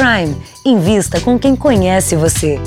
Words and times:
Prime. 0.00 0.34
Invista 0.64 1.20
com 1.20 1.38
quem 1.38 1.54
conhece 1.54 2.16
você. 2.16 2.58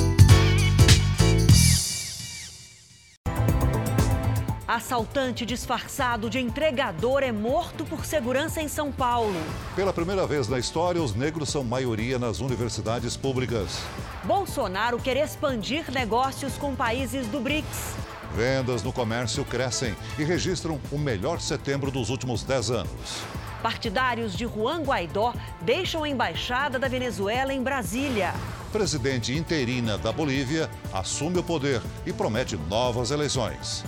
Assaltante 4.67 5.43
disfarçado 5.43 6.29
de 6.29 6.38
entregador 6.38 7.23
é 7.23 7.31
morto 7.31 7.85
por 7.85 8.05
segurança 8.05 8.61
em 8.61 8.67
São 8.67 8.91
Paulo. 8.91 9.33
Pela 9.75 9.91
primeira 9.91 10.27
vez 10.27 10.47
na 10.47 10.59
história, 10.59 11.01
os 11.01 11.15
negros 11.15 11.49
são 11.49 11.63
maioria 11.63 12.19
nas 12.19 12.39
universidades 12.39 13.18
públicas. 13.18 13.79
Bolsonaro 14.23 15.00
quer 15.00 15.18
expandir 15.18 15.91
negócios 15.91 16.55
com 16.55 16.75
países 16.75 17.25
do 17.25 17.39
BRICS. 17.39 17.95
Vendas 18.36 18.84
no 18.84 18.93
comércio 18.93 19.43
crescem 19.43 19.95
e 20.20 20.23
registram 20.23 20.79
o 20.91 21.00
melhor 21.00 21.41
setembro 21.41 21.89
dos 21.89 22.11
últimos 22.11 22.43
10 22.43 22.70
anos. 22.70 23.23
Partidários 23.64 24.36
de 24.36 24.45
Juan 24.45 24.82
Guaidó 24.84 25.34
deixam 25.61 26.04
a 26.04 26.09
embaixada 26.09 26.77
da 26.77 26.89
Venezuela 26.89 27.54
em 27.54 27.63
Brasília. 27.63 28.34
Presidente 28.73 29.34
interina 29.34 29.98
da 29.98 30.12
Bolívia 30.12 30.70
assume 30.91 31.39
o 31.39 31.44
poder 31.44 31.81
e 32.05 32.12
promete 32.12 32.58
novas 32.58 33.09
eleições. 33.09 33.86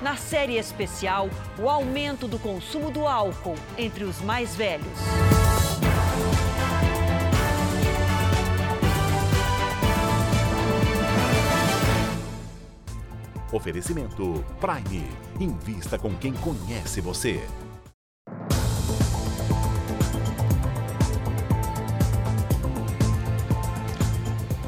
Na 0.00 0.16
série 0.16 0.56
especial, 0.56 1.28
o 1.58 1.68
aumento 1.68 2.28
do 2.28 2.38
consumo 2.38 2.88
do 2.88 3.04
álcool 3.04 3.56
entre 3.76 4.04
os 4.04 4.20
mais 4.20 4.54
velhos. 4.54 4.86
Oferecimento 13.52 14.44
Prime. 14.60 15.04
Invista 15.40 15.98
com 15.98 16.14
quem 16.14 16.32
conhece 16.32 17.00
você. 17.00 17.44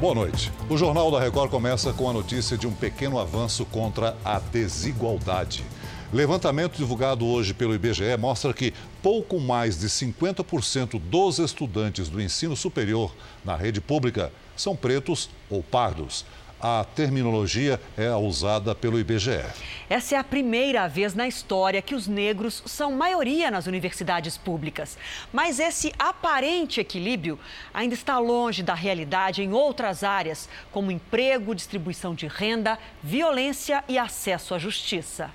Boa 0.03 0.15
noite. 0.15 0.51
O 0.69 0.77
Jornal 0.77 1.09
da 1.09 1.17
Record 1.17 1.49
começa 1.49 1.93
com 1.93 2.09
a 2.09 2.11
notícia 2.11 2.57
de 2.57 2.67
um 2.67 2.73
pequeno 2.73 3.17
avanço 3.17 3.63
contra 3.63 4.17
a 4.25 4.37
desigualdade. 4.37 5.63
Levantamento 6.11 6.75
divulgado 6.75 7.25
hoje 7.25 7.53
pelo 7.53 7.73
IBGE 7.73 8.17
mostra 8.19 8.53
que 8.53 8.73
pouco 9.01 9.39
mais 9.39 9.79
de 9.79 9.87
50% 9.87 10.99
dos 10.99 11.39
estudantes 11.39 12.09
do 12.09 12.21
ensino 12.21 12.53
superior 12.53 13.15
na 13.45 13.55
rede 13.55 13.79
pública 13.79 14.29
são 14.57 14.75
pretos 14.75 15.29
ou 15.49 15.63
pardos 15.63 16.25
a 16.63 16.85
terminologia 16.95 17.77
é 17.97 18.07
a 18.07 18.17
usada 18.17 18.73
pelo 18.73 18.97
IBGE. 18.97 19.43
Essa 19.89 20.15
é 20.15 20.17
a 20.17 20.23
primeira 20.23 20.87
vez 20.87 21.13
na 21.13 21.27
história 21.27 21.81
que 21.81 21.93
os 21.93 22.07
negros 22.07 22.63
são 22.65 22.93
maioria 22.93 23.51
nas 23.51 23.67
universidades 23.67 24.37
públicas. 24.37 24.97
Mas 25.33 25.59
esse 25.59 25.91
aparente 25.99 26.79
equilíbrio 26.79 27.37
ainda 27.73 27.93
está 27.93 28.17
longe 28.17 28.63
da 28.63 28.73
realidade 28.73 29.43
em 29.43 29.51
outras 29.51 30.05
áreas, 30.05 30.47
como 30.71 30.89
emprego, 30.89 31.53
distribuição 31.53 32.15
de 32.15 32.27
renda, 32.27 32.79
violência 33.03 33.83
e 33.89 33.97
acesso 33.97 34.55
à 34.55 34.57
justiça. 34.57 35.29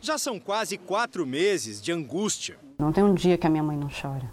Já 0.00 0.16
são 0.18 0.38
quase 0.38 0.78
quatro 0.78 1.26
meses 1.26 1.82
de 1.82 1.90
angústia. 1.90 2.56
Não 2.78 2.92
tem 2.92 3.02
um 3.02 3.12
dia 3.12 3.36
que 3.36 3.46
a 3.46 3.50
minha 3.50 3.62
mãe 3.62 3.76
não 3.76 3.88
chora. 3.88 4.32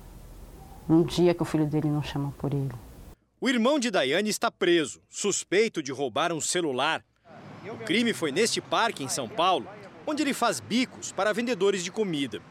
Um 0.88 1.02
dia 1.02 1.34
que 1.34 1.42
o 1.42 1.46
filho 1.46 1.66
dele 1.66 1.90
não 1.90 2.04
chama 2.04 2.32
por 2.38 2.54
ele. 2.54 2.87
O 3.40 3.48
irmão 3.48 3.78
de 3.78 3.92
Daiane 3.92 4.32
está 4.32 4.50
preso, 4.50 5.00
suspeito 5.08 5.84
de 5.84 5.92
roubar 5.92 6.34
um 6.34 6.42
celular. 6.42 7.06
O 7.70 7.78
crime 7.86 8.12
foi 8.12 8.32
neste 8.32 8.60
parque 8.60 9.04
em 9.04 9.08
São 9.08 9.30
Paulo, 9.30 9.70
onde 10.08 10.24
ele 10.24 10.34
faz 10.34 10.60
bicos 10.60 11.12
para 11.12 11.32
vendedores 11.34 11.84
de 11.84 11.92
comida. 11.92 12.42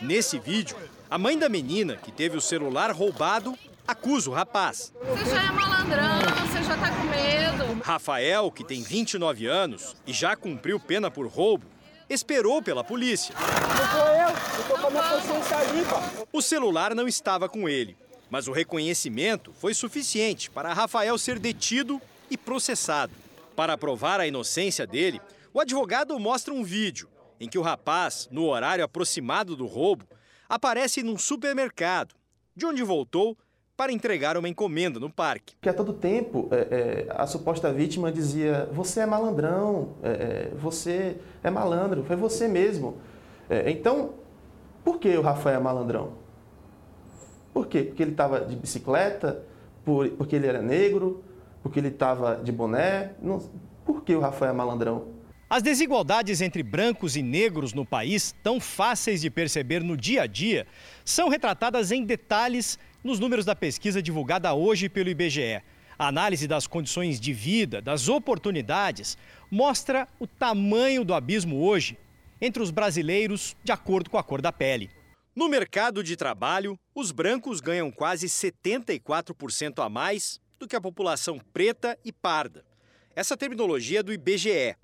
Nesse 0.00 0.38
vídeo, 0.38 0.76
a 1.10 1.18
mãe 1.18 1.36
da 1.36 1.48
menina, 1.48 1.96
que 1.96 2.12
teve 2.12 2.36
o 2.36 2.40
celular 2.40 2.92
roubado, 2.92 3.58
acusa 3.84 4.30
o 4.30 4.32
rapaz. 4.32 4.92
Você 5.00 5.30
já 5.34 5.42
é 5.42 5.50
malandrão, 5.50 6.20
você 6.46 6.62
já 6.62 6.76
tá 6.76 6.90
com 6.92 7.02
medo. 7.02 7.82
Rafael, 7.82 8.48
que 8.52 8.62
tem 8.62 8.80
29 8.80 9.46
anos 9.46 9.96
e 10.06 10.12
já 10.12 10.36
cumpriu 10.36 10.78
pena 10.78 11.10
por 11.10 11.26
roubo, 11.26 11.66
esperou 12.08 12.62
pela 12.62 12.84
polícia. 12.84 13.34
Não 13.34 13.90
sou 13.90 14.06
eu, 14.06 14.28
eu 14.28 14.68
tô 14.68 14.80
com 14.80 14.86
a 14.86 14.90
minha 14.90 15.02
consciência 15.02 15.72
limpa. 15.72 16.26
O 16.32 16.40
celular 16.40 16.94
não 16.94 17.08
estava 17.08 17.48
com 17.48 17.68
ele 17.68 17.96
mas 18.32 18.48
o 18.48 18.52
reconhecimento 18.52 19.52
foi 19.52 19.74
suficiente 19.74 20.50
para 20.50 20.72
Rafael 20.72 21.18
ser 21.18 21.38
detido 21.38 22.00
e 22.30 22.38
processado. 22.38 23.12
Para 23.54 23.76
provar 23.76 24.20
a 24.20 24.26
inocência 24.26 24.86
dele, 24.86 25.20
o 25.52 25.60
advogado 25.60 26.18
mostra 26.18 26.54
um 26.54 26.64
vídeo 26.64 27.10
em 27.38 27.46
que 27.46 27.58
o 27.58 27.62
rapaz, 27.62 28.30
no 28.32 28.46
horário 28.46 28.82
aproximado 28.82 29.54
do 29.54 29.66
roubo, 29.66 30.06
aparece 30.48 31.02
num 31.02 31.18
supermercado, 31.18 32.14
de 32.56 32.64
onde 32.64 32.82
voltou 32.82 33.36
para 33.76 33.92
entregar 33.92 34.38
uma 34.38 34.48
encomenda 34.48 34.98
no 34.98 35.10
parque. 35.10 35.54
Que 35.60 35.68
a 35.68 35.74
todo 35.74 35.92
tempo 35.92 36.48
é, 36.52 36.56
é, 36.56 37.06
a 37.10 37.26
suposta 37.26 37.70
vítima 37.70 38.10
dizia: 38.10 38.66
Você 38.72 39.00
é 39.00 39.06
malandrão, 39.06 39.96
é, 40.02 40.08
é 40.08 40.52
você 40.56 41.18
é 41.44 41.50
malandro, 41.50 42.02
foi 42.04 42.16
você 42.16 42.48
mesmo. 42.48 42.96
É, 43.50 43.70
então, 43.70 44.14
por 44.82 44.98
que 44.98 45.14
o 45.18 45.20
Rafael 45.20 45.60
é 45.60 45.62
malandrão? 45.62 46.21
Por 47.52 47.66
quê? 47.66 47.82
Porque 47.82 48.02
ele 48.02 48.12
estava 48.12 48.40
de 48.40 48.56
bicicleta, 48.56 49.44
por, 49.84 50.08
porque 50.10 50.36
ele 50.36 50.46
era 50.46 50.62
negro, 50.62 51.22
porque 51.62 51.78
ele 51.78 51.88
estava 51.88 52.36
de 52.36 52.50
boné. 52.50 53.12
Não, 53.20 53.42
por 53.84 54.02
que 54.02 54.14
o 54.14 54.20
Rafael 54.20 54.52
é 54.52 54.54
malandrão? 54.54 55.06
As 55.48 55.62
desigualdades 55.62 56.40
entre 56.40 56.62
brancos 56.62 57.14
e 57.14 57.22
negros 57.22 57.74
no 57.74 57.84
país, 57.84 58.34
tão 58.42 58.58
fáceis 58.58 59.20
de 59.20 59.28
perceber 59.28 59.82
no 59.82 59.98
dia 59.98 60.22
a 60.22 60.26
dia, 60.26 60.66
são 61.04 61.28
retratadas 61.28 61.92
em 61.92 62.04
detalhes 62.04 62.78
nos 63.04 63.18
números 63.18 63.44
da 63.44 63.54
pesquisa 63.54 64.00
divulgada 64.00 64.54
hoje 64.54 64.88
pelo 64.88 65.10
IBGE. 65.10 65.60
A 65.98 66.08
análise 66.08 66.48
das 66.48 66.66
condições 66.66 67.20
de 67.20 67.34
vida, 67.34 67.82
das 67.82 68.08
oportunidades, 68.08 69.18
mostra 69.50 70.08
o 70.18 70.26
tamanho 70.26 71.04
do 71.04 71.12
abismo 71.12 71.62
hoje 71.62 71.98
entre 72.40 72.62
os 72.62 72.70
brasileiros 72.70 73.54
de 73.62 73.72
acordo 73.72 74.08
com 74.08 74.16
a 74.16 74.22
cor 74.22 74.40
da 74.40 74.50
pele. 74.50 74.90
No 75.34 75.48
mercado 75.48 76.04
de 76.04 76.14
trabalho, 76.14 76.78
os 76.94 77.10
brancos 77.10 77.58
ganham 77.58 77.90
quase 77.90 78.26
74% 78.26 79.82
a 79.82 79.88
mais 79.88 80.38
do 80.58 80.68
que 80.68 80.76
a 80.76 80.80
população 80.80 81.40
preta 81.54 81.98
e 82.04 82.12
parda. 82.12 82.62
Essa 83.16 83.34
terminologia 83.34 84.00
é 84.00 84.02
do 84.02 84.12
IBGE. 84.12 84.76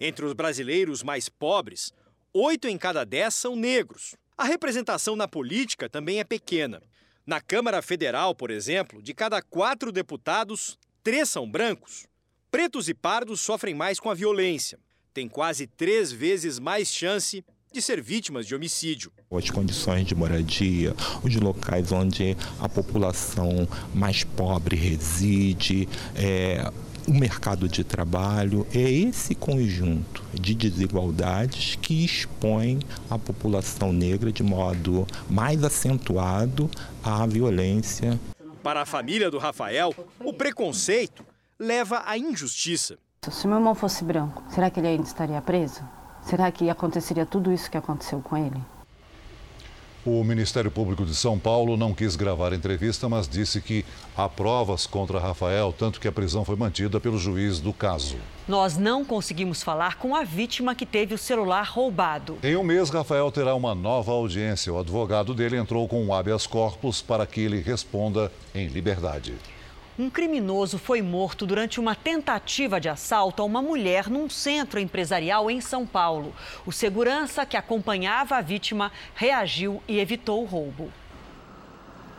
Entre 0.00 0.24
os 0.24 0.32
brasileiros 0.32 1.04
mais 1.04 1.28
pobres, 1.28 1.92
oito 2.34 2.66
em 2.66 2.76
cada 2.76 3.04
dez 3.04 3.36
são 3.36 3.54
negros. 3.54 4.16
A 4.36 4.42
representação 4.42 5.14
na 5.14 5.28
política 5.28 5.88
também 5.88 6.18
é 6.18 6.24
pequena. 6.24 6.82
Na 7.24 7.40
Câmara 7.40 7.80
Federal, 7.80 8.34
por 8.34 8.50
exemplo, 8.50 9.00
de 9.00 9.14
cada 9.14 9.40
quatro 9.40 9.92
deputados, 9.92 10.76
três 11.04 11.28
são 11.28 11.48
brancos. 11.48 12.08
Pretos 12.50 12.88
e 12.88 12.94
pardos 12.94 13.40
sofrem 13.40 13.74
mais 13.74 14.00
com 14.00 14.10
a 14.10 14.14
violência. 14.14 14.80
Tem 15.14 15.28
quase 15.28 15.68
três 15.68 16.10
vezes 16.10 16.58
mais 16.58 16.92
chance 16.92 17.44
de 17.76 17.82
ser 17.82 18.00
vítimas 18.00 18.46
de 18.46 18.54
homicídio. 18.54 19.12
As 19.30 19.50
condições 19.50 20.06
de 20.06 20.14
moradia, 20.14 20.94
os 21.22 21.36
locais 21.36 21.92
onde 21.92 22.34
a 22.58 22.66
população 22.70 23.68
mais 23.94 24.24
pobre 24.24 24.74
reside, 24.74 25.86
é, 26.14 26.72
o 27.06 27.12
mercado 27.12 27.68
de 27.68 27.84
trabalho, 27.84 28.66
é 28.74 28.80
esse 28.80 29.34
conjunto 29.34 30.24
de 30.32 30.54
desigualdades 30.54 31.76
que 31.76 32.02
expõe 32.02 32.78
a 33.10 33.18
população 33.18 33.92
negra 33.92 34.32
de 34.32 34.42
modo 34.42 35.06
mais 35.28 35.62
acentuado 35.62 36.70
à 37.04 37.26
violência. 37.26 38.18
Para 38.62 38.80
a 38.80 38.86
família 38.86 39.30
do 39.30 39.36
Rafael, 39.36 39.94
o 40.24 40.32
preconceito 40.32 41.22
leva 41.58 42.04
à 42.06 42.16
injustiça. 42.16 42.96
Se 43.30 43.46
meu 43.46 43.58
irmão 43.58 43.74
fosse 43.74 44.02
branco, 44.02 44.42
será 44.48 44.70
que 44.70 44.80
ele 44.80 44.88
ainda 44.88 45.02
estaria 45.02 45.42
preso? 45.42 45.82
Será 46.26 46.50
que 46.50 46.68
aconteceria 46.68 47.24
tudo 47.24 47.52
isso 47.52 47.70
que 47.70 47.76
aconteceu 47.76 48.20
com 48.20 48.36
ele? 48.36 48.60
O 50.04 50.24
Ministério 50.24 50.72
Público 50.72 51.04
de 51.04 51.14
São 51.14 51.38
Paulo 51.38 51.76
não 51.76 51.94
quis 51.94 52.16
gravar 52.16 52.52
a 52.52 52.56
entrevista, 52.56 53.08
mas 53.08 53.28
disse 53.28 53.60
que 53.60 53.84
há 54.16 54.28
provas 54.28 54.86
contra 54.86 55.20
Rafael, 55.20 55.72
tanto 55.72 56.00
que 56.00 56.08
a 56.08 56.12
prisão 56.12 56.44
foi 56.44 56.56
mantida 56.56 56.98
pelo 56.98 57.16
juiz 57.16 57.60
do 57.60 57.72
caso. 57.72 58.16
Nós 58.48 58.76
não 58.76 59.04
conseguimos 59.04 59.62
falar 59.62 59.98
com 59.98 60.16
a 60.16 60.24
vítima 60.24 60.74
que 60.74 60.84
teve 60.84 61.14
o 61.14 61.18
celular 61.18 61.68
roubado. 61.68 62.38
Em 62.42 62.56
um 62.56 62.64
mês, 62.64 62.90
Rafael 62.90 63.30
terá 63.30 63.54
uma 63.54 63.74
nova 63.74 64.10
audiência. 64.10 64.72
O 64.72 64.80
advogado 64.80 65.32
dele 65.32 65.56
entrou 65.56 65.86
com 65.86 66.04
um 66.04 66.12
habeas 66.12 66.44
corpus 66.44 67.00
para 67.00 67.24
que 67.24 67.40
ele 67.40 67.60
responda 67.60 68.32
em 68.52 68.66
liberdade. 68.66 69.34
Um 69.98 70.10
criminoso 70.10 70.78
foi 70.78 71.00
morto 71.00 71.46
durante 71.46 71.80
uma 71.80 71.94
tentativa 71.94 72.78
de 72.78 72.86
assalto 72.86 73.40
a 73.40 73.46
uma 73.46 73.62
mulher 73.62 74.10
num 74.10 74.28
centro 74.28 74.78
empresarial 74.78 75.50
em 75.50 75.58
São 75.58 75.86
Paulo. 75.86 76.34
O 76.66 76.72
segurança 76.72 77.46
que 77.46 77.56
acompanhava 77.56 78.36
a 78.36 78.42
vítima 78.42 78.92
reagiu 79.14 79.82
e 79.88 79.98
evitou 79.98 80.42
o 80.42 80.44
roubo. 80.44 80.92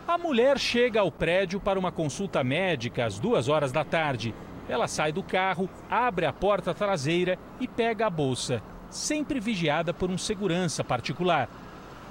A 0.08 0.18
mulher 0.18 0.58
chega 0.58 1.02
ao 1.02 1.12
prédio 1.12 1.60
para 1.60 1.78
uma 1.78 1.92
consulta 1.92 2.44
médica 2.44 3.06
às 3.06 3.20
duas 3.20 3.48
horas 3.48 3.72
da 3.72 3.84
tarde. 3.84 4.34
Ela 4.68 4.88
sai 4.88 5.12
do 5.12 5.22
carro, 5.22 5.70
abre 5.88 6.26
a 6.26 6.34
porta 6.34 6.74
traseira 6.74 7.38
e 7.60 7.68
pega 7.68 8.08
a 8.08 8.10
bolsa, 8.10 8.60
sempre 8.90 9.40
vigiada 9.40 9.94
por 9.94 10.10
um 10.10 10.18
segurança 10.18 10.84
particular. 10.84 11.48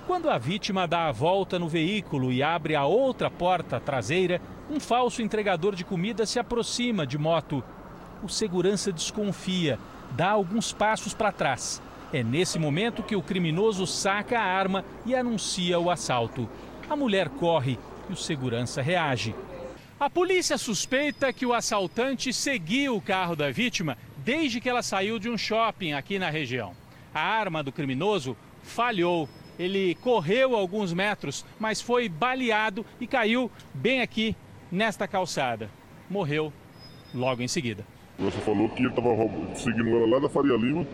Quando 0.06 0.30
a 0.30 0.38
vítima 0.38 0.86
dá 0.86 1.08
a 1.08 1.12
volta 1.12 1.58
no 1.58 1.68
veículo 1.68 2.30
e 2.30 2.40
abre 2.40 2.76
a 2.76 2.86
outra 2.86 3.28
porta 3.28 3.80
traseira, 3.80 4.40
um 4.70 4.78
falso 4.78 5.20
entregador 5.20 5.74
de 5.74 5.84
comida 5.84 6.24
se 6.24 6.38
aproxima 6.38 7.04
de 7.04 7.18
moto. 7.18 7.62
O 8.22 8.28
segurança 8.28 8.92
desconfia, 8.92 9.80
dá 10.12 10.30
alguns 10.30 10.72
passos 10.72 11.12
para 11.12 11.32
trás. 11.32 11.82
É 12.12 12.22
nesse 12.22 12.56
momento 12.56 13.02
que 13.02 13.16
o 13.16 13.22
criminoso 13.22 13.84
saca 13.84 14.38
a 14.38 14.44
arma 14.44 14.84
e 15.04 15.12
anuncia 15.12 15.76
o 15.80 15.90
assalto. 15.90 16.48
A 16.88 16.94
mulher 16.94 17.28
corre 17.28 17.76
e 18.08 18.12
o 18.12 18.16
segurança 18.16 18.80
reage. 18.80 19.34
A 19.98 20.08
polícia 20.08 20.56
suspeita 20.56 21.32
que 21.32 21.44
o 21.44 21.52
assaltante 21.52 22.32
seguiu 22.32 22.94
o 22.94 23.02
carro 23.02 23.34
da 23.34 23.50
vítima 23.50 23.98
desde 24.18 24.60
que 24.60 24.68
ela 24.68 24.84
saiu 24.84 25.18
de 25.18 25.28
um 25.28 25.36
shopping 25.36 25.94
aqui 25.94 26.16
na 26.16 26.30
região. 26.30 26.74
A 27.12 27.20
arma 27.20 27.60
do 27.60 27.72
criminoso 27.72 28.36
falhou. 28.62 29.28
Ele 29.58 29.94
correu 29.96 30.54
alguns 30.54 30.92
metros, 30.92 31.44
mas 31.58 31.80
foi 31.80 32.08
baleado 32.08 32.84
e 33.00 33.06
caiu 33.06 33.50
bem 33.72 34.02
aqui 34.02 34.36
nesta 34.70 35.08
calçada. 35.08 35.70
Morreu 36.10 36.52
logo 37.14 37.42
em 37.42 37.48
seguida. 37.48 37.84
Você 38.18 38.38
falou 38.38 38.68
que 38.70 38.82
ele 38.82 38.88
estava 38.88 39.10
seguindo 39.54 39.88
ela 39.88 40.14
lá 40.14 40.18
da 40.20 40.28
Faria 40.28 40.56
Lima 40.56 40.86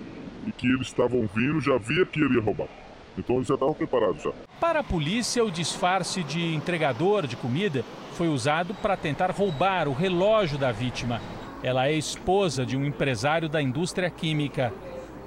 e 0.47 0.53
que 0.53 0.67
eles 0.67 0.89
estavam 0.89 1.29
vindo, 1.35 1.61
já 1.61 1.77
via 1.79 2.05
que 2.07 2.21
ele 2.21 2.35
ia 2.35 2.43
roubar. 2.43 2.69
Então 3.17 3.37
eles 3.37 3.49
já 3.49 3.55
estavam 3.55 3.75
preparados 3.75 4.23
já. 4.23 4.33
Para 4.59 4.81
a 4.81 4.85
polícia, 4.85 5.45
o 5.45 5.51
disfarce 5.51 6.23
de 6.23 6.55
entregador 6.55 7.27
de 7.27 7.37
comida 7.37 7.85
foi 8.15 8.29
usado 8.29 8.75
para 8.75 8.97
tentar 8.97 9.31
roubar 9.31 9.89
o 9.89 9.93
relógio 9.93 10.59
da 10.59 10.73
vítima. 10.73 11.21
Ela 11.63 11.87
é 11.87 11.93
esposa 11.93 12.65
de 12.65 12.77
um 12.77 12.85
empresário 12.85 13.49
da 13.49 13.61
indústria 13.61 14.11
química. 14.11 14.73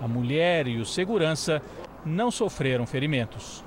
A 0.02 0.08
mulher 0.08 0.68
e 0.68 0.78
o 0.78 0.86
segurança 0.86 1.62
não 2.06 2.30
sofreram 2.30 2.86
ferimentos. 2.86 3.64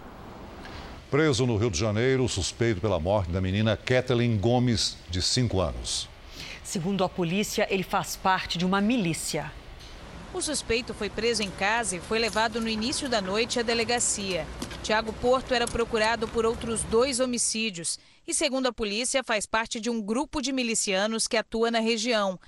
Preso 1.11 1.47
no 1.47 1.57
Rio 1.57 1.71
de 1.71 1.79
Janeiro, 1.79 2.29
suspeito 2.29 2.81
pela 2.81 3.01
morte 3.01 3.31
da 3.31 3.41
menina 3.41 3.77
Kathleen 3.77 4.37
Gomes, 4.37 4.97
de 5.11 5.23
5 5.23 5.61
anos. 5.61 6.09
Segundo 6.63 7.03
a 7.03 7.09
polícia, 7.09 7.67
ele 7.71 7.83
faz 7.83 8.15
parte 8.15 8.59
de 8.59 8.67
uma 8.67 8.81
milícia. 8.81 9.51
O 10.35 10.43
suspeito 10.43 10.93
foi 10.93 11.09
preso 11.09 11.43
em 11.43 11.51
casa 11.51 11.97
e 11.97 12.01
foi 12.01 12.19
levado 12.19 12.61
no 12.61 12.69
início 12.69 13.09
da 13.09 13.23
noite 13.23 13.59
à 13.59 13.63
delegacia. 13.63 14.47
Tiago 14.83 15.13
Porto 15.15 15.55
era 15.55 15.67
procurado 15.67 16.29
por 16.29 16.45
outros 16.45 16.83
dois 16.85 17.21
homicídios 17.21 17.99
e, 18.27 18.35
segundo 18.35 18.67
a 18.67 18.73
polícia, 18.73 19.25
faz 19.25 19.47
parte 19.47 19.81
de 19.81 19.89
um 19.89 20.03
grupo 20.03 20.43
de 20.43 20.53
milicianos 20.53 21.27
que 21.27 21.39
atua 21.39 21.71
na 21.71 21.81
região. 21.81 22.39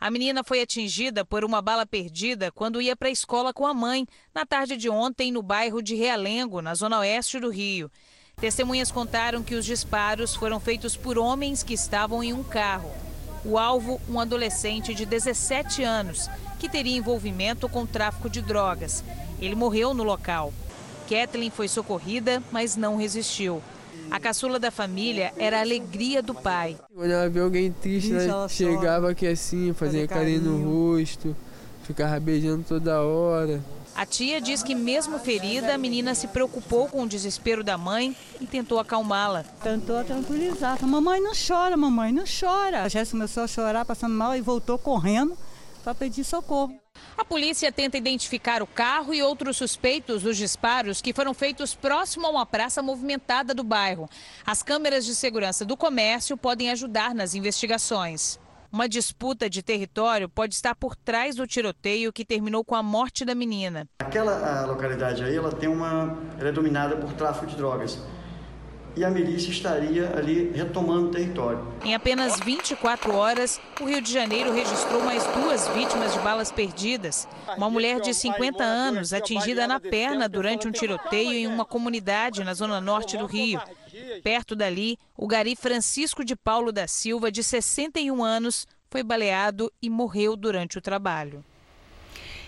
A 0.00 0.10
menina 0.10 0.42
foi 0.42 0.62
atingida 0.62 1.26
por 1.26 1.44
uma 1.44 1.60
bala 1.60 1.84
perdida 1.84 2.50
quando 2.50 2.80
ia 2.80 2.96
para 2.96 3.08
a 3.08 3.12
escola 3.12 3.52
com 3.52 3.66
a 3.66 3.74
mãe, 3.74 4.06
na 4.34 4.46
tarde 4.46 4.74
de 4.74 4.88
ontem, 4.88 5.30
no 5.30 5.42
bairro 5.42 5.82
de 5.82 5.94
Realengo, 5.94 6.62
na 6.62 6.74
zona 6.74 7.00
oeste 7.00 7.38
do 7.38 7.50
Rio. 7.50 7.90
Testemunhas 8.40 8.90
contaram 8.90 9.42
que 9.42 9.54
os 9.54 9.66
disparos 9.66 10.34
foram 10.34 10.58
feitos 10.58 10.96
por 10.96 11.18
homens 11.18 11.62
que 11.62 11.74
estavam 11.74 12.24
em 12.24 12.32
um 12.32 12.42
carro. 12.42 12.90
O 13.44 13.58
alvo, 13.58 14.00
um 14.08 14.18
adolescente 14.18 14.94
de 14.94 15.04
17 15.04 15.82
anos, 15.82 16.30
que 16.58 16.66
teria 16.66 16.96
envolvimento 16.96 17.68
com 17.68 17.84
tráfico 17.84 18.30
de 18.30 18.40
drogas. 18.40 19.04
Ele 19.38 19.54
morreu 19.54 19.92
no 19.92 20.02
local. 20.02 20.50
Kathleen 21.10 21.50
foi 21.50 21.68
socorrida, 21.68 22.42
mas 22.50 22.74
não 22.74 22.96
resistiu. 22.96 23.62
A 24.10 24.18
caçula 24.18 24.58
da 24.58 24.70
família 24.70 25.32
era 25.36 25.58
a 25.58 25.60
alegria 25.60 26.22
do 26.22 26.34
pai. 26.34 26.76
Quando 26.94 27.10
ela 27.10 27.28
vê 27.28 27.40
alguém 27.40 27.72
triste, 27.72 28.12
ela 28.14 28.48
chegava 28.48 29.10
aqui 29.10 29.26
assim, 29.26 29.72
fazia 29.72 30.06
carinho 30.08 30.42
no 30.42 30.92
rosto, 30.94 31.36
ficava 31.84 32.18
beijando 32.18 32.64
toda 32.66 33.02
hora. 33.02 33.60
A 33.94 34.06
tia 34.06 34.40
diz 34.40 34.62
que, 34.62 34.74
mesmo 34.74 35.18
ferida, 35.18 35.74
a 35.74 35.78
menina 35.78 36.14
se 36.14 36.28
preocupou 36.28 36.88
com 36.88 37.02
o 37.02 37.08
desespero 37.08 37.62
da 37.62 37.76
mãe 37.76 38.16
e 38.40 38.46
tentou 38.46 38.78
acalmá-la. 38.78 39.44
Tentou 39.62 40.02
tranquilizar. 40.04 40.82
Mamãe 40.86 41.20
não 41.20 41.32
chora, 41.34 41.76
mamãe 41.76 42.12
não 42.12 42.24
chora. 42.24 42.82
A 42.84 42.88
Jéssica 42.88 43.18
começou 43.18 43.42
a 43.42 43.48
chorar, 43.48 43.84
passando 43.84 44.14
mal 44.14 44.34
e 44.34 44.40
voltou 44.40 44.78
correndo 44.78 45.36
para 45.84 45.94
pedir 45.94 46.24
socorro. 46.24 46.79
A 47.16 47.24
polícia 47.24 47.70
tenta 47.70 47.98
identificar 47.98 48.62
o 48.62 48.66
carro 48.66 49.12
e 49.12 49.22
outros 49.22 49.56
suspeitos 49.56 50.22
dos 50.22 50.36
disparos 50.36 51.02
que 51.02 51.12
foram 51.12 51.34
feitos 51.34 51.74
próximo 51.74 52.26
a 52.26 52.30
uma 52.30 52.46
praça 52.46 52.82
movimentada 52.82 53.54
do 53.54 53.62
bairro. 53.62 54.08
As 54.46 54.62
câmeras 54.62 55.04
de 55.04 55.14
segurança 55.14 55.64
do 55.64 55.76
comércio 55.76 56.36
podem 56.36 56.70
ajudar 56.70 57.14
nas 57.14 57.34
investigações. 57.34 58.38
Uma 58.72 58.88
disputa 58.88 59.50
de 59.50 59.62
território 59.62 60.28
pode 60.28 60.54
estar 60.54 60.76
por 60.76 60.94
trás 60.94 61.34
do 61.34 61.46
tiroteio 61.46 62.12
que 62.12 62.24
terminou 62.24 62.64
com 62.64 62.76
a 62.76 62.82
morte 62.82 63.24
da 63.24 63.34
menina. 63.34 63.88
Aquela 63.98 64.64
localidade 64.64 65.24
aí, 65.24 65.36
ela 65.36 65.50
tem 65.50 65.68
uma, 65.68 66.16
ela 66.38 66.48
é 66.50 66.52
dominada 66.52 66.96
por 66.96 67.12
tráfico 67.14 67.46
de 67.46 67.56
drogas 67.56 67.98
e 68.96 69.04
a 69.04 69.10
milícia 69.10 69.50
estaria 69.50 70.12
ali 70.16 70.50
retomando 70.54 71.08
o 71.08 71.10
território. 71.10 71.66
Em 71.84 71.94
apenas 71.94 72.38
24 72.40 73.14
horas, 73.14 73.60
o 73.80 73.84
Rio 73.84 74.00
de 74.00 74.12
Janeiro 74.12 74.52
registrou 74.52 75.02
mais 75.02 75.24
duas 75.26 75.68
vítimas 75.68 76.12
de 76.12 76.18
balas 76.20 76.50
perdidas. 76.50 77.28
Uma 77.56 77.70
mulher 77.70 78.00
de 78.00 78.12
50 78.12 78.62
anos 78.62 79.12
atingida 79.12 79.66
na 79.66 79.80
perna 79.80 80.28
durante 80.28 80.66
um 80.66 80.72
tiroteio 80.72 81.32
em 81.32 81.46
uma 81.46 81.64
comunidade 81.64 82.44
na 82.44 82.54
zona 82.54 82.80
norte 82.80 83.16
do 83.16 83.26
Rio. 83.26 83.60
Perto 84.22 84.54
dali, 84.54 84.98
o 85.16 85.26
gari 85.26 85.56
Francisco 85.56 86.24
de 86.24 86.36
Paulo 86.36 86.72
da 86.72 86.86
Silva, 86.86 87.30
de 87.30 87.42
61 87.42 88.22
anos, 88.22 88.66
foi 88.90 89.02
baleado 89.02 89.72
e 89.80 89.88
morreu 89.88 90.36
durante 90.36 90.78
o 90.78 90.80
trabalho. 90.80 91.44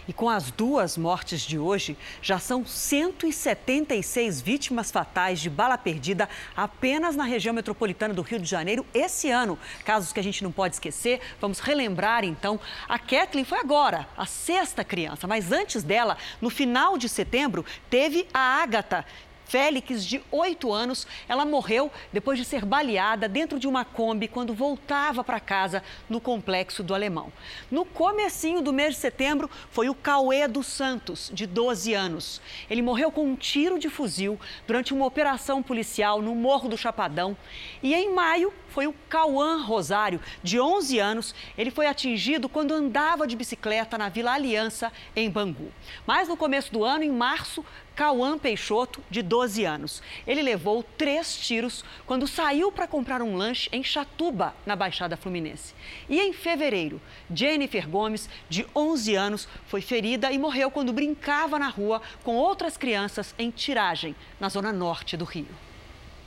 E 0.06 0.12
com 0.12 0.28
as 0.28 0.50
duas 0.50 0.96
mortes 0.96 1.42
de 1.42 1.58
hoje, 1.58 1.96
já 2.20 2.38
são 2.38 2.66
176 2.66 4.40
vítimas 4.40 4.90
fatais 4.90 5.40
de 5.40 5.48
bala 5.48 5.78
perdida 5.78 6.28
apenas 6.56 7.14
na 7.14 7.24
região 7.24 7.54
metropolitana 7.54 8.12
do 8.12 8.22
Rio 8.22 8.40
de 8.40 8.48
Janeiro 8.48 8.84
esse 8.92 9.30
ano. 9.30 9.58
Casos 9.84 10.12
que 10.12 10.18
a 10.18 10.22
gente 10.22 10.42
não 10.42 10.50
pode 10.50 10.74
esquecer. 10.74 11.20
Vamos 11.40 11.60
relembrar 11.60 12.24
então. 12.24 12.58
A 12.88 12.98
Kathleen 12.98 13.44
foi 13.44 13.58
agora 13.58 14.08
a 14.16 14.26
sexta 14.26 14.82
criança, 14.82 15.26
mas 15.26 15.52
antes 15.52 15.82
dela, 15.82 16.16
no 16.40 16.50
final 16.50 16.98
de 16.98 17.08
setembro, 17.08 17.64
teve 17.88 18.26
a 18.34 18.62
Ágata, 18.62 19.06
Félix, 19.52 20.02
de 20.06 20.22
8 20.30 20.72
anos, 20.72 21.06
ela 21.28 21.44
morreu 21.44 21.92
depois 22.10 22.38
de 22.38 22.44
ser 22.46 22.64
baleada 22.64 23.28
dentro 23.28 23.60
de 23.60 23.68
uma 23.68 23.84
Kombi 23.84 24.26
quando 24.26 24.54
voltava 24.54 25.22
para 25.22 25.38
casa 25.38 25.82
no 26.08 26.22
complexo 26.22 26.82
do 26.82 26.94
Alemão. 26.94 27.30
No 27.70 27.84
comecinho 27.84 28.62
do 28.62 28.72
mês 28.72 28.94
de 28.94 29.00
setembro, 29.02 29.50
foi 29.70 29.90
o 29.90 29.94
Cauê 29.94 30.48
dos 30.48 30.66
Santos, 30.66 31.30
de 31.34 31.46
12 31.46 31.92
anos. 31.92 32.40
Ele 32.70 32.80
morreu 32.80 33.12
com 33.12 33.26
um 33.26 33.36
tiro 33.36 33.78
de 33.78 33.90
fuzil 33.90 34.40
durante 34.66 34.94
uma 34.94 35.04
operação 35.04 35.62
policial 35.62 36.22
no 36.22 36.34
Morro 36.34 36.70
do 36.70 36.78
Chapadão. 36.78 37.36
E 37.82 37.92
em 37.92 38.10
maio, 38.10 38.54
foi 38.72 38.86
o 38.86 38.94
Cauã 39.06 39.62
Rosário, 39.62 40.18
de 40.42 40.58
11 40.58 40.98
anos. 40.98 41.34
Ele 41.58 41.70
foi 41.70 41.86
atingido 41.86 42.48
quando 42.48 42.72
andava 42.72 43.26
de 43.26 43.36
bicicleta 43.36 43.98
na 43.98 44.08
Vila 44.08 44.32
Aliança, 44.32 44.90
em 45.14 45.28
Bangu. 45.28 45.70
Mas 46.06 46.26
no 46.26 46.38
começo 46.38 46.72
do 46.72 46.82
ano, 46.82 47.04
em 47.04 47.12
março, 47.12 47.62
Cauã 47.94 48.38
Peixoto, 48.38 49.02
de 49.10 49.22
12 49.22 49.64
anos. 49.64 50.02
Ele 50.26 50.42
levou 50.42 50.82
três 50.82 51.36
tiros 51.36 51.84
quando 52.06 52.26
saiu 52.26 52.72
para 52.72 52.86
comprar 52.86 53.22
um 53.22 53.36
lanche 53.36 53.68
em 53.72 53.82
Chatuba, 53.82 54.54
na 54.64 54.74
Baixada 54.74 55.16
Fluminense. 55.16 55.74
E 56.08 56.18
em 56.20 56.32
fevereiro, 56.32 57.00
Jennifer 57.32 57.88
Gomes, 57.88 58.28
de 58.48 58.66
11 58.74 59.14
anos, 59.14 59.48
foi 59.66 59.80
ferida 59.80 60.32
e 60.32 60.38
morreu 60.38 60.70
quando 60.70 60.92
brincava 60.92 61.58
na 61.58 61.68
rua 61.68 62.00
com 62.24 62.36
outras 62.36 62.76
crianças 62.76 63.34
em 63.38 63.50
Tiragem, 63.50 64.16
na 64.40 64.48
zona 64.48 64.72
norte 64.72 65.16
do 65.16 65.24
Rio. 65.24 65.48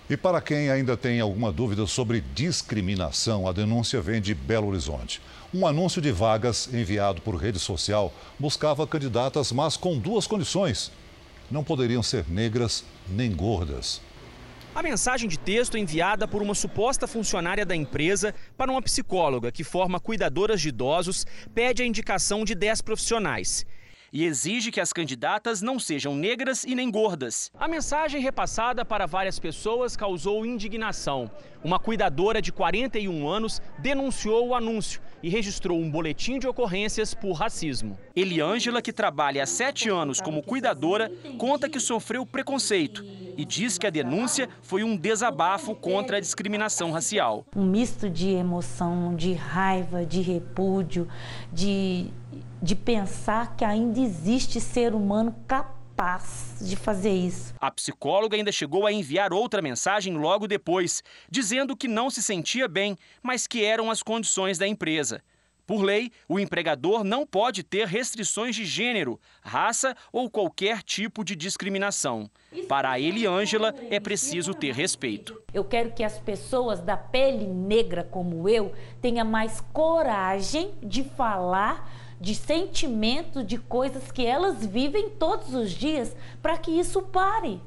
E 0.08 0.16
para 0.16 0.40
quem 0.40 0.70
ainda 0.70 0.96
tem 0.96 1.20
alguma 1.20 1.52
dúvida 1.52 1.88
sobre 1.88 2.22
discriminação, 2.22 3.48
a 3.48 3.52
denúncia 3.52 4.00
vem 4.02 4.22
de 4.22 4.36
Belo 4.36 4.68
Horizonte. 4.68 5.20
Um 5.52 5.66
anúncio 5.66 6.00
de 6.00 6.12
vagas 6.12 6.72
enviado 6.72 7.22
por 7.22 7.36
rede 7.36 7.58
social 7.58 8.14
buscava 8.38 8.86
candidatas, 8.86 9.52
mas 9.52 9.76
com 9.76 9.98
duas 9.98 10.28
condições: 10.28 10.92
não 11.50 11.64
poderiam 11.64 12.04
ser 12.04 12.26
negras 12.30 12.84
nem 13.08 13.32
gordas. 13.32 14.02
A 14.74 14.84
mensagem 14.84 15.30
de 15.30 15.40
texto 15.40 15.78
enviada 15.78 16.28
por 16.28 16.42
uma 16.42 16.54
suposta 16.54 17.08
funcionária 17.08 17.66
da 17.66 17.76
empresa 17.76 18.36
para 18.58 18.70
uma 18.70 18.82
psicóloga 18.82 19.52
que 19.52 19.64
forma 19.64 20.00
cuidadoras 20.00 20.60
de 20.60 20.70
idosos 20.70 21.26
pede 21.54 21.82
a 21.82 21.86
indicação 21.86 22.44
de 22.44 22.54
10 22.54 22.82
profissionais 22.82 23.66
e 24.16 24.24
exige 24.24 24.72
que 24.72 24.80
as 24.80 24.94
candidatas 24.94 25.62
não 25.62 25.78
sejam 25.78 26.16
negras 26.16 26.64
e 26.64 26.74
nem 26.74 26.90
gordas. 26.90 27.52
A 27.60 27.68
mensagem 27.68 28.22
repassada 28.22 28.86
para 28.86 29.06
várias 29.06 29.38
pessoas 29.38 29.98
causou 29.98 30.46
indignação. 30.46 31.30
Uma 31.62 31.78
cuidadora 31.80 32.42
de 32.42 32.50
41 32.50 33.28
anos 33.28 33.62
denunciou 33.78 34.48
o 34.48 34.56
anúncio 34.56 35.02
e 35.22 35.28
registrou 35.28 35.78
um 35.78 35.92
boletim 35.92 36.40
de 36.40 36.48
ocorrências 36.48 37.14
por 37.14 37.34
racismo. 37.34 37.98
Eliângela, 38.16 38.82
que 38.82 38.94
trabalha 38.94 39.44
há 39.44 39.46
sete 39.46 39.90
anos 39.90 40.22
como 40.22 40.42
cuidadora, 40.42 41.12
conta 41.38 41.68
que 41.68 41.80
sofreu 41.80 42.26
preconceito 42.26 43.04
e 43.36 43.44
diz 43.44 43.78
que 43.78 43.86
a 43.86 43.90
denúncia 43.90 44.48
foi 44.62 44.82
um 44.82 44.96
desabafo 44.96 45.76
contra 45.76 46.18
a 46.18 46.22
discriminação 46.22 46.92
racial. 46.92 47.46
Um 47.54 47.66
misto 47.66 48.10
de 48.10 48.30
emoção, 48.30 49.14
de 49.14 49.34
raiva, 49.34 50.06
de 50.06 50.22
repúdio, 50.22 51.06
de 51.52 52.12
de 52.66 52.74
pensar 52.76 53.56
que 53.56 53.64
ainda 53.64 54.00
existe 54.00 54.60
ser 54.60 54.96
humano 54.96 55.36
capaz 55.48 56.56
de 56.60 56.76
fazer 56.76 57.14
isso. 57.14 57.54
A 57.62 57.70
psicóloga 57.70 58.36
ainda 58.36 58.52
chegou 58.52 58.88
a 58.88 58.92
enviar 58.92 59.32
outra 59.32 59.62
mensagem 59.62 60.18
logo 60.18 60.48
depois, 60.48 61.04
dizendo 61.30 61.78
que 61.78 61.88
não 61.88 62.10
se 62.10 62.24
sentia 62.24 62.68
bem, 62.68 62.98
mas 63.22 63.46
que 63.46 63.64
eram 63.64 63.92
as 63.92 64.02
condições 64.02 64.58
da 64.58 64.68
empresa. 64.68 65.22
Por 65.68 65.84
lei, 65.84 66.12
o 66.28 66.40
empregador 66.40 67.04
não 67.04 67.26
pode 67.26 67.62
ter 67.62 67.88
restrições 67.88 68.56
de 68.56 68.66
gênero, 68.66 69.20
raça 69.44 69.96
ou 70.12 70.28
qualquer 70.28 70.82
tipo 70.82 71.24
de 71.24 71.36
discriminação. 71.36 72.30
Para 72.68 72.92
a 72.92 73.00
Eliângela, 73.00 73.76
é 73.92 74.00
preciso 74.00 74.56
ter 74.56 74.74
respeito. 74.74 75.40
Eu 75.54 75.64
quero 75.64 75.92
que 75.92 76.04
as 76.04 76.18
pessoas 76.18 76.80
da 76.80 76.98
pele 76.98 77.46
negra 77.46 78.04
como 78.04 78.50
eu 78.50 78.74
tenham 79.02 79.26
mais 79.26 79.62
coragem 79.72 80.72
de 80.82 81.04
falar 81.04 82.05
de 82.20 82.34
sentimento, 82.36 83.44
de 83.44 83.58
coisas 83.58 84.12
que 84.12 84.26
elas 84.26 84.66
vivem 84.66 85.10
todos 85.10 85.54
os 85.54 85.72
dias, 85.72 86.16
para 86.42 86.58
que 86.58 86.72
isso 86.72 87.02
pare. 87.02 87.62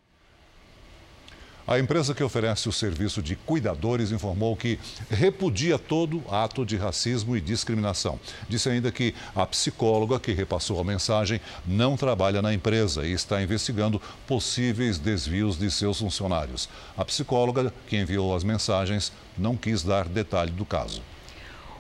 A 1.69 1.79
empresa 1.79 2.15
que 2.15 2.25
oferece 2.25 2.67
o 2.67 2.73
serviço 2.73 3.21
de 3.21 3.37
cuidadores 3.37 4.11
informou 4.11 4.57
que 4.57 4.79
repudia 5.11 5.79
todo 5.79 6.23
ato 6.31 6.65
de 6.65 6.79
racismo 6.79 7.37
e 7.37 7.43
discriminação. 7.43 8.19
Disse 8.49 8.71
ainda 8.71 8.91
que 8.91 9.15
a 9.37 9.45
psicóloga 9.45 10.19
que 10.19 10.33
repassou 10.33 10.81
a 10.81 10.85
mensagem 10.85 11.39
não 11.67 11.95
trabalha 11.95 12.41
na 12.41 12.55
empresa 12.55 13.07
e 13.07 13.13
está 13.13 13.43
investigando 13.43 14.01
possíveis 14.27 14.99
desvios 14.99 15.59
de 15.59 15.71
seus 15.71 15.99
funcionários. 15.99 16.71
A 16.97 17.05
psicóloga 17.05 17.71
que 17.87 17.99
enviou 17.99 18.35
as 18.35 18.43
mensagens 18.43 19.13
não 19.37 19.55
quis 19.55 19.83
dar 19.83 20.09
detalhe 20.09 20.53
do 20.53 20.65
caso. 20.65 21.03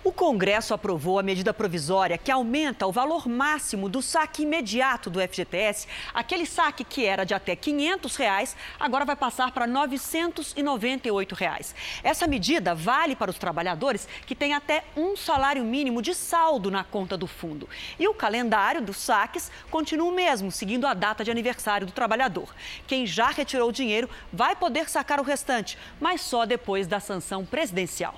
O 0.09 0.13
Congresso 0.13 0.73
aprovou 0.73 1.19
a 1.19 1.23
medida 1.23 1.53
provisória 1.53 2.17
que 2.17 2.31
aumenta 2.31 2.87
o 2.87 2.91
valor 2.91 3.29
máximo 3.29 3.91
do 3.91 4.01
saque 4.01 4.45
imediato 4.45 5.11
do 5.11 5.21
FGTS. 5.21 5.87
Aquele 6.15 6.47
saque 6.47 6.83
que 6.83 7.05
era 7.05 7.25
de 7.25 7.35
até 7.35 7.55
500 7.55 8.17
reais, 8.17 8.57
agora 8.81 9.05
vai 9.05 9.15
passar 9.15 9.53
para 9.53 9.67
998 9.67 11.35
reais. 11.35 11.75
Essa 12.03 12.27
medida 12.27 12.75
vale 12.75 13.15
para 13.15 13.31
os 13.31 13.37
trabalhadores 13.37 14.09
que 14.25 14.35
têm 14.35 14.55
até 14.55 14.83
um 14.97 15.15
salário 15.15 15.63
mínimo 15.63 16.01
de 16.01 16.15
saldo 16.15 16.71
na 16.71 16.83
conta 16.83 17.15
do 17.15 17.27
fundo. 17.27 17.69
E 17.99 18.09
o 18.09 18.15
calendário 18.15 18.81
dos 18.81 18.97
saques 18.97 19.53
continua 19.71 20.09
o 20.09 20.15
mesmo, 20.15 20.51
seguindo 20.51 20.87
a 20.87 20.95
data 20.95 21.23
de 21.23 21.31
aniversário 21.31 21.87
do 21.87 21.93
trabalhador. 21.93 22.49
Quem 22.87 23.07
já 23.07 23.29
retirou 23.29 23.69
o 23.69 23.73
dinheiro 23.73 24.09
vai 24.33 24.57
poder 24.57 24.89
sacar 24.89 25.21
o 25.21 25.23
restante, 25.23 25.77
mas 26.01 26.23
só 26.23 26.47
depois 26.47 26.87
da 26.87 26.99
sanção 26.99 27.45
presidencial. 27.45 28.15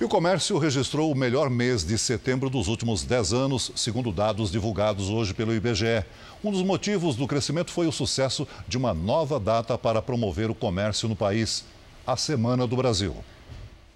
E 0.00 0.04
o 0.04 0.08
comércio 0.08 0.56
registrou 0.58 1.10
o 1.10 1.14
melhor 1.14 1.50
mês 1.50 1.82
de 1.84 1.98
setembro 1.98 2.48
dos 2.48 2.68
últimos 2.68 3.02
10 3.02 3.32
anos, 3.32 3.72
segundo 3.74 4.12
dados 4.12 4.48
divulgados 4.48 5.10
hoje 5.10 5.34
pelo 5.34 5.52
IBGE. 5.52 6.04
Um 6.44 6.52
dos 6.52 6.62
motivos 6.62 7.16
do 7.16 7.26
crescimento 7.26 7.72
foi 7.72 7.88
o 7.88 7.90
sucesso 7.90 8.46
de 8.68 8.76
uma 8.76 8.94
nova 8.94 9.40
data 9.40 9.76
para 9.76 10.00
promover 10.00 10.52
o 10.52 10.54
comércio 10.54 11.08
no 11.08 11.16
país, 11.16 11.64
a 12.06 12.16
Semana 12.16 12.64
do 12.64 12.76
Brasil. 12.76 13.16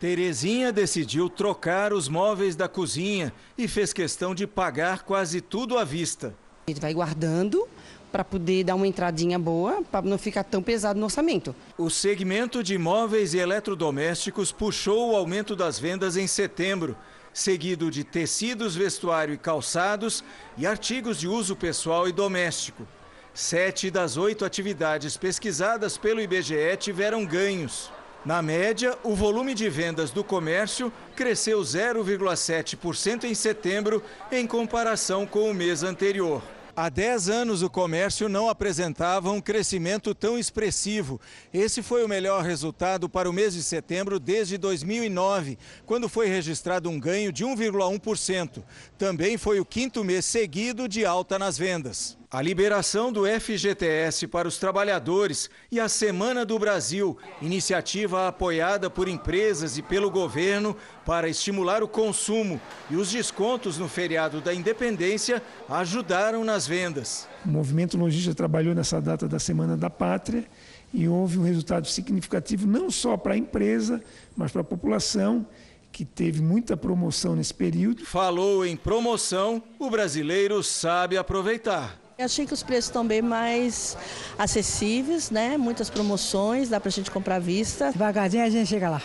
Terezinha 0.01 0.73
decidiu 0.73 1.31
trocar 1.31 1.93
os 1.93 2.09
móveis 2.09 2.57
da 2.57 2.67
cozinha 2.67 3.33
e 3.57 3.69
fez 3.69 3.93
questão 3.93 4.35
de 4.35 4.45
pagar 4.45 5.05
quase 5.05 5.41
tudo 5.41 5.79
à 5.79 5.85
vista. 5.85 6.35
Ele 6.67 6.81
vai 6.81 6.93
guardando 6.93 7.69
para 8.13 8.23
poder 8.23 8.65
dar 8.65 8.75
uma 8.75 8.87
entradinha 8.87 9.39
boa, 9.39 9.83
para 9.91 10.07
não 10.07 10.19
ficar 10.19 10.45
tão 10.45 10.63
pesado 10.63 11.01
no 11.01 11.07
orçamento. 11.07 11.57
O 11.79 11.89
segmento 11.89 12.63
de 12.63 12.77
móveis 12.77 13.33
e 13.33 13.39
eletrodomésticos 13.39 14.53
puxou 14.53 15.13
o 15.13 15.17
aumento 15.17 15.57
das 15.57 15.79
vendas 15.79 16.17
em 16.17 16.27
setembro, 16.27 16.95
seguido 17.33 17.91
de 17.91 18.05
tecidos, 18.05 18.77
vestuário 18.77 19.33
e 19.33 19.39
calçados 19.39 20.23
e 20.59 20.67
artigos 20.67 21.19
de 21.19 21.27
uso 21.27 21.57
pessoal 21.57 22.07
e 22.07 22.13
doméstico. 22.13 22.87
Sete 23.33 23.91
das 23.91 24.19
oito 24.19 24.45
atividades 24.45 25.17
pesquisadas 25.17 25.97
pelo 25.97 26.21
IBGE 26.21 26.77
tiveram 26.79 27.25
ganhos. 27.25 27.91
Na 28.27 28.43
média, 28.43 28.97
o 29.03 29.17
volume 29.17 29.55
de 29.55 29.69
vendas 29.71 30.11
do 30.11 30.23
comércio 30.23 30.93
cresceu 31.17 31.61
0,7% 31.61 33.25
em 33.25 33.35
setembro 33.35 34.03
em 34.31 34.47
comparação 34.47 35.27
com 35.27 35.51
o 35.51 35.55
mês 35.55 35.83
anterior. 35.83 36.43
Há 36.75 36.89
10 36.89 37.29
anos 37.29 37.63
o 37.63 37.69
comércio 37.69 38.31
não 38.31 38.49
apresentava 38.49 39.31
um 39.31 39.43
crescimento 39.43 40.15
tão 40.15 40.39
expressivo. 40.39 41.21
Esse 41.53 41.83
foi 41.83 42.03
o 42.03 42.09
melhor 42.09 42.43
resultado 42.43 43.11
para 43.11 43.29
o 43.29 43.33
mês 43.33 43.53
de 43.53 43.63
setembro 43.63 44.19
desde 44.19 44.57
2009, 44.57 45.59
quando 45.85 46.09
foi 46.09 46.29
registrado 46.29 46.89
um 46.89 46.99
ganho 46.99 47.31
de 47.31 47.45
1,1%. 47.45 48.63
Também 48.97 49.37
foi 49.37 49.61
o 49.61 49.67
quinto 49.67 50.03
mês 50.03 50.25
seguido 50.25 50.89
de 50.89 51.05
alta 51.05 51.39
nas 51.39 51.59
vendas. 51.59 52.22
A 52.33 52.41
liberação 52.41 53.13
do 53.13 53.27
FGTS 53.27 54.27
para 54.27 54.49
os 54.49 54.57
trabalhadores 54.57 55.51
e 55.71 55.79
a 55.79 55.87
Semana 55.87 56.47
do 56.47 56.59
Brasil, 56.59 57.19
iniciativa 57.43 58.27
apoiada 58.27 58.89
por 58.89 59.07
empresas 59.07 59.77
e 59.77 59.83
pelo 59.83 60.11
governo 60.11 60.75
para 61.05 61.29
estimular 61.29 61.83
o 61.83 61.89
consumo 61.89 62.59
e 62.89 62.97
os 62.97 63.11
descontos 63.11 63.77
no 63.77 63.87
feriado 63.87 64.41
da 64.41 64.55
Independência, 64.55 65.43
ajudaram 65.69 66.43
nas 66.43 66.67
vendas. 66.67 67.29
O 67.45 67.51
movimento 67.51 67.99
lojista 67.99 68.35
trabalhou 68.35 68.75
nessa 68.75 68.99
data 68.99 69.29
da 69.29 69.39
Semana 69.39 69.77
da 69.77 69.91
Pátria 69.91 70.47
e 70.91 71.07
houve 71.07 71.39
um 71.39 71.45
resultado 71.45 71.87
significativo 71.87 72.67
não 72.67 72.91
só 72.91 73.15
para 73.15 73.35
a 73.35 73.37
empresa, 73.37 74.03
mas 74.35 74.51
para 74.51 74.63
a 74.63 74.65
população 74.65 75.47
que 75.93 76.07
teve 76.07 76.41
muita 76.41 76.79
promoção 76.79 77.37
nesse 77.37 77.53
período. 77.53 78.07
Falou 78.07 78.65
em 78.65 78.75
promoção, 78.75 79.63
o 79.79 79.91
brasileiro 79.91 80.63
sabe 80.63 81.19
aproveitar. 81.19 82.02
Achei 82.19 82.47
que 82.47 82.53
os 82.53 82.63
preços 82.63 82.85
estão 82.87 83.07
bem 83.07 83.23
mais 83.23 83.97
acessíveis, 84.39 85.31
né? 85.31 85.57
Muitas 85.57 85.89
promoções, 85.89 86.69
dá 86.69 86.79
para 86.79 86.89
a 86.89 86.93
gente 86.93 87.11
comprar 87.11 87.37
à 87.37 87.41
vista. 87.41 87.91
Devagarzinho 87.91 88.45
a 88.45 88.51
gente 88.51 88.69
chega 88.69 88.91
lá. 88.91 89.03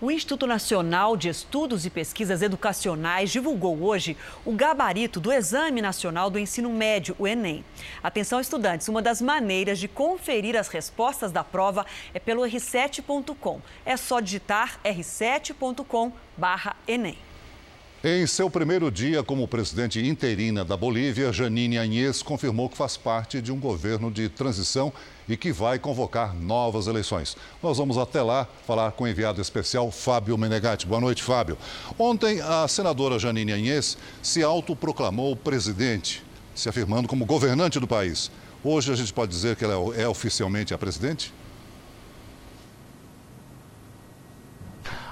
O 0.00 0.12
Instituto 0.12 0.46
Nacional 0.46 1.16
de 1.16 1.28
Estudos 1.28 1.84
e 1.84 1.90
Pesquisas 1.90 2.40
Educacionais 2.40 3.32
divulgou 3.32 3.82
hoje 3.82 4.16
o 4.44 4.52
gabarito 4.52 5.18
do 5.18 5.32
Exame 5.32 5.82
Nacional 5.82 6.30
do 6.30 6.38
Ensino 6.38 6.70
Médio, 6.70 7.16
o 7.18 7.26
Enem. 7.26 7.64
Atenção, 8.00 8.40
estudantes, 8.40 8.86
uma 8.86 9.02
das 9.02 9.20
maneiras 9.20 9.80
de 9.80 9.88
conferir 9.88 10.56
as 10.56 10.68
respostas 10.68 11.32
da 11.32 11.42
prova 11.42 11.84
é 12.14 12.20
pelo 12.20 12.42
r7.com. 12.42 13.60
É 13.84 13.96
só 13.96 14.20
digitar 14.20 14.78
r7.com/enem. 14.84 17.18
Em 18.04 18.28
seu 18.28 18.48
primeiro 18.48 18.92
dia 18.92 19.24
como 19.24 19.48
presidente 19.48 19.98
interina 20.06 20.64
da 20.64 20.76
Bolívia, 20.76 21.32
Janine 21.32 21.78
Anhes 21.78 22.22
confirmou 22.22 22.68
que 22.68 22.76
faz 22.76 22.96
parte 22.96 23.42
de 23.42 23.50
um 23.50 23.58
governo 23.58 24.08
de 24.08 24.28
transição 24.28 24.92
e 25.28 25.36
que 25.36 25.50
vai 25.50 25.80
convocar 25.80 26.32
novas 26.32 26.86
eleições. 26.86 27.36
Nós 27.60 27.76
vamos 27.78 27.98
até 27.98 28.22
lá 28.22 28.46
falar 28.64 28.92
com 28.92 29.02
o 29.02 29.08
enviado 29.08 29.40
especial 29.40 29.90
Fábio 29.90 30.38
Menegatti. 30.38 30.86
Boa 30.86 31.00
noite, 31.00 31.24
Fábio. 31.24 31.58
Ontem, 31.98 32.40
a 32.40 32.68
senadora 32.68 33.18
Janine 33.18 33.50
Anhes 33.50 33.98
se 34.22 34.44
autoproclamou 34.44 35.34
presidente, 35.34 36.22
se 36.54 36.68
afirmando 36.68 37.08
como 37.08 37.26
governante 37.26 37.80
do 37.80 37.88
país. 37.88 38.30
Hoje 38.62 38.92
a 38.92 38.94
gente 38.94 39.12
pode 39.12 39.32
dizer 39.32 39.56
que 39.56 39.64
ela 39.64 39.92
é 39.96 40.06
oficialmente 40.06 40.72
a 40.72 40.78
presidente? 40.78 41.34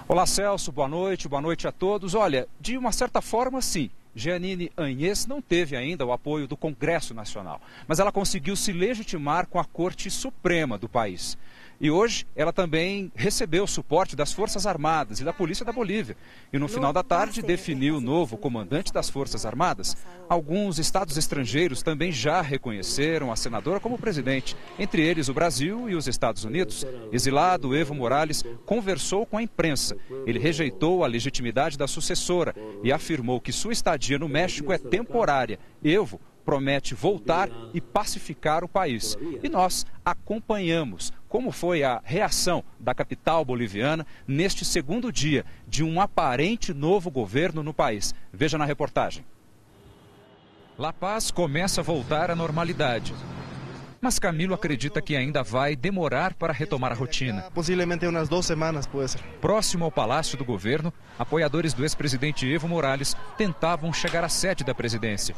Olá, 0.09 0.25
Celso, 0.25 0.71
boa 0.71 0.87
noite, 0.87 1.27
boa 1.27 1.43
noite 1.43 1.67
a 1.67 1.73
todos. 1.73 2.15
Olha, 2.15 2.47
de 2.61 2.79
uma 2.79 2.93
certa 2.93 3.21
forma, 3.21 3.61
sim. 3.61 3.91
Jeanine 4.15 4.71
Anhes 4.79 5.27
não 5.27 5.43
teve 5.43 5.77
ainda 5.77 6.07
o 6.07 6.13
apoio 6.13 6.47
do 6.47 6.57
Congresso 6.57 7.13
Nacional, 7.13 7.61
mas 7.89 7.99
ela 7.99 8.13
conseguiu 8.13 8.55
se 8.55 8.73
legitimar 8.73 9.49
com 9.49 9.59
a 9.59 9.65
Corte 9.65 10.09
Suprema 10.09 10.79
do 10.79 10.89
país. 10.89 11.37
E 11.81 11.91
hoje 11.91 12.27
ela 12.35 12.53
também 12.53 13.13
recebeu 13.15 13.65
o 13.65 13.69
suporte 13.69 14.17
das 14.17 14.33
Forças 14.33 14.67
Armadas 14.67 15.21
e 15.21 15.25
da 15.25 15.33
Polícia 15.33 15.65
da 15.65 15.73
Bolívia. 15.73 16.17
E 16.53 16.59
no 16.59 16.69
final 16.69 16.93
da 16.93 17.03
tarde 17.03 17.43
definiu 17.43 17.97
o 17.97 18.01
novo 18.01 18.37
comandante 18.37 18.93
das 18.93 19.11
Forças 19.11 19.45
Armadas. 19.45 19.97
Alguns 20.29 20.79
estados 20.79 21.17
estrangeiros 21.17 21.83
também 21.83 22.11
já 22.11 22.41
reconheceram 22.41 23.31
a 23.31 23.37
senadora 23.37 23.79
como 23.79 23.99
presidente, 23.99 24.57
entre 24.79 25.03
eles 25.03 25.29
o 25.29 25.35
Brasil 25.35 25.89
e 25.89 25.95
os 25.95 26.09
Estados 26.09 26.45
Unidos. 26.45 26.87
Exilado 27.13 27.77
Evo 27.77 27.95
Morales 27.95 28.43
conversou 28.65 29.27
com 29.27 29.37
a 29.37 29.43
imprensa. 29.43 29.97
Ele 30.27 30.39
rejeitou 30.39 31.05
a 31.05 31.07
legitimidade 31.07 31.77
da 31.77 31.87
sucessora 31.87 32.55
e 32.83 32.91
afirmou 32.91 33.41
que 33.41 33.53
sua 33.53 33.73
estadia 33.73 34.19
no 34.19 34.29
México 34.29 34.73
é 34.73 34.79
temporária. 34.79 35.59
Evo 35.85 36.21
promete 36.47 36.95
voltar 36.95 37.51
e 37.75 37.81
pacificar 37.81 38.63
o 38.63 38.69
país. 38.69 39.19
E 39.43 39.49
nós 39.49 39.85
acompanhamos 40.05 41.13
como 41.29 41.51
foi 41.51 41.83
a 41.83 42.01
reação 42.05 42.63
da 42.79 42.95
capital 42.95 43.45
boliviana 43.45 44.07
neste 44.27 44.65
segundo 44.65 45.13
dia 45.13 45.45
de 45.67 45.83
um 45.83 46.01
aparente 46.01 46.73
novo 46.73 47.11
governo 47.11 47.65
no 47.65 47.75
país. 47.75 48.15
Veja 48.33 48.57
na 48.57 48.65
reportagem. 48.65 49.27
La 50.79 50.93
Paz 50.93 51.31
começa 51.31 51.81
a 51.81 51.85
voltar 51.85 52.31
à 52.31 52.37
normalidade. 52.37 53.13
Mas 54.01 54.19
Camilo 54.19 54.55
acredita 54.55 55.01
que 55.01 55.17
ainda 55.17 55.43
vai 55.43 55.75
demorar 55.75 56.35
para 56.35 56.53
retomar 56.53 56.93
a 56.93 56.95
rotina. 56.95 57.51
Possivelmente 57.55 58.07
umas 58.07 58.29
duas 58.29 58.47
semanas, 58.47 58.87
pode 58.87 59.11
ser. 59.11 59.21
Próximo 59.41 59.85
ao 59.85 59.91
palácio 59.91 60.39
do 60.39 60.45
governo, 60.45 60.93
apoiadores 61.19 61.73
do 61.73 61.83
ex-presidente 61.83 62.47
Evo 62.47 62.69
Morales 62.69 63.17
tentavam 63.37 63.93
chegar 63.93 64.23
à 64.23 64.29
sede 64.29 64.63
da 64.63 64.75
presidência. 64.75 65.35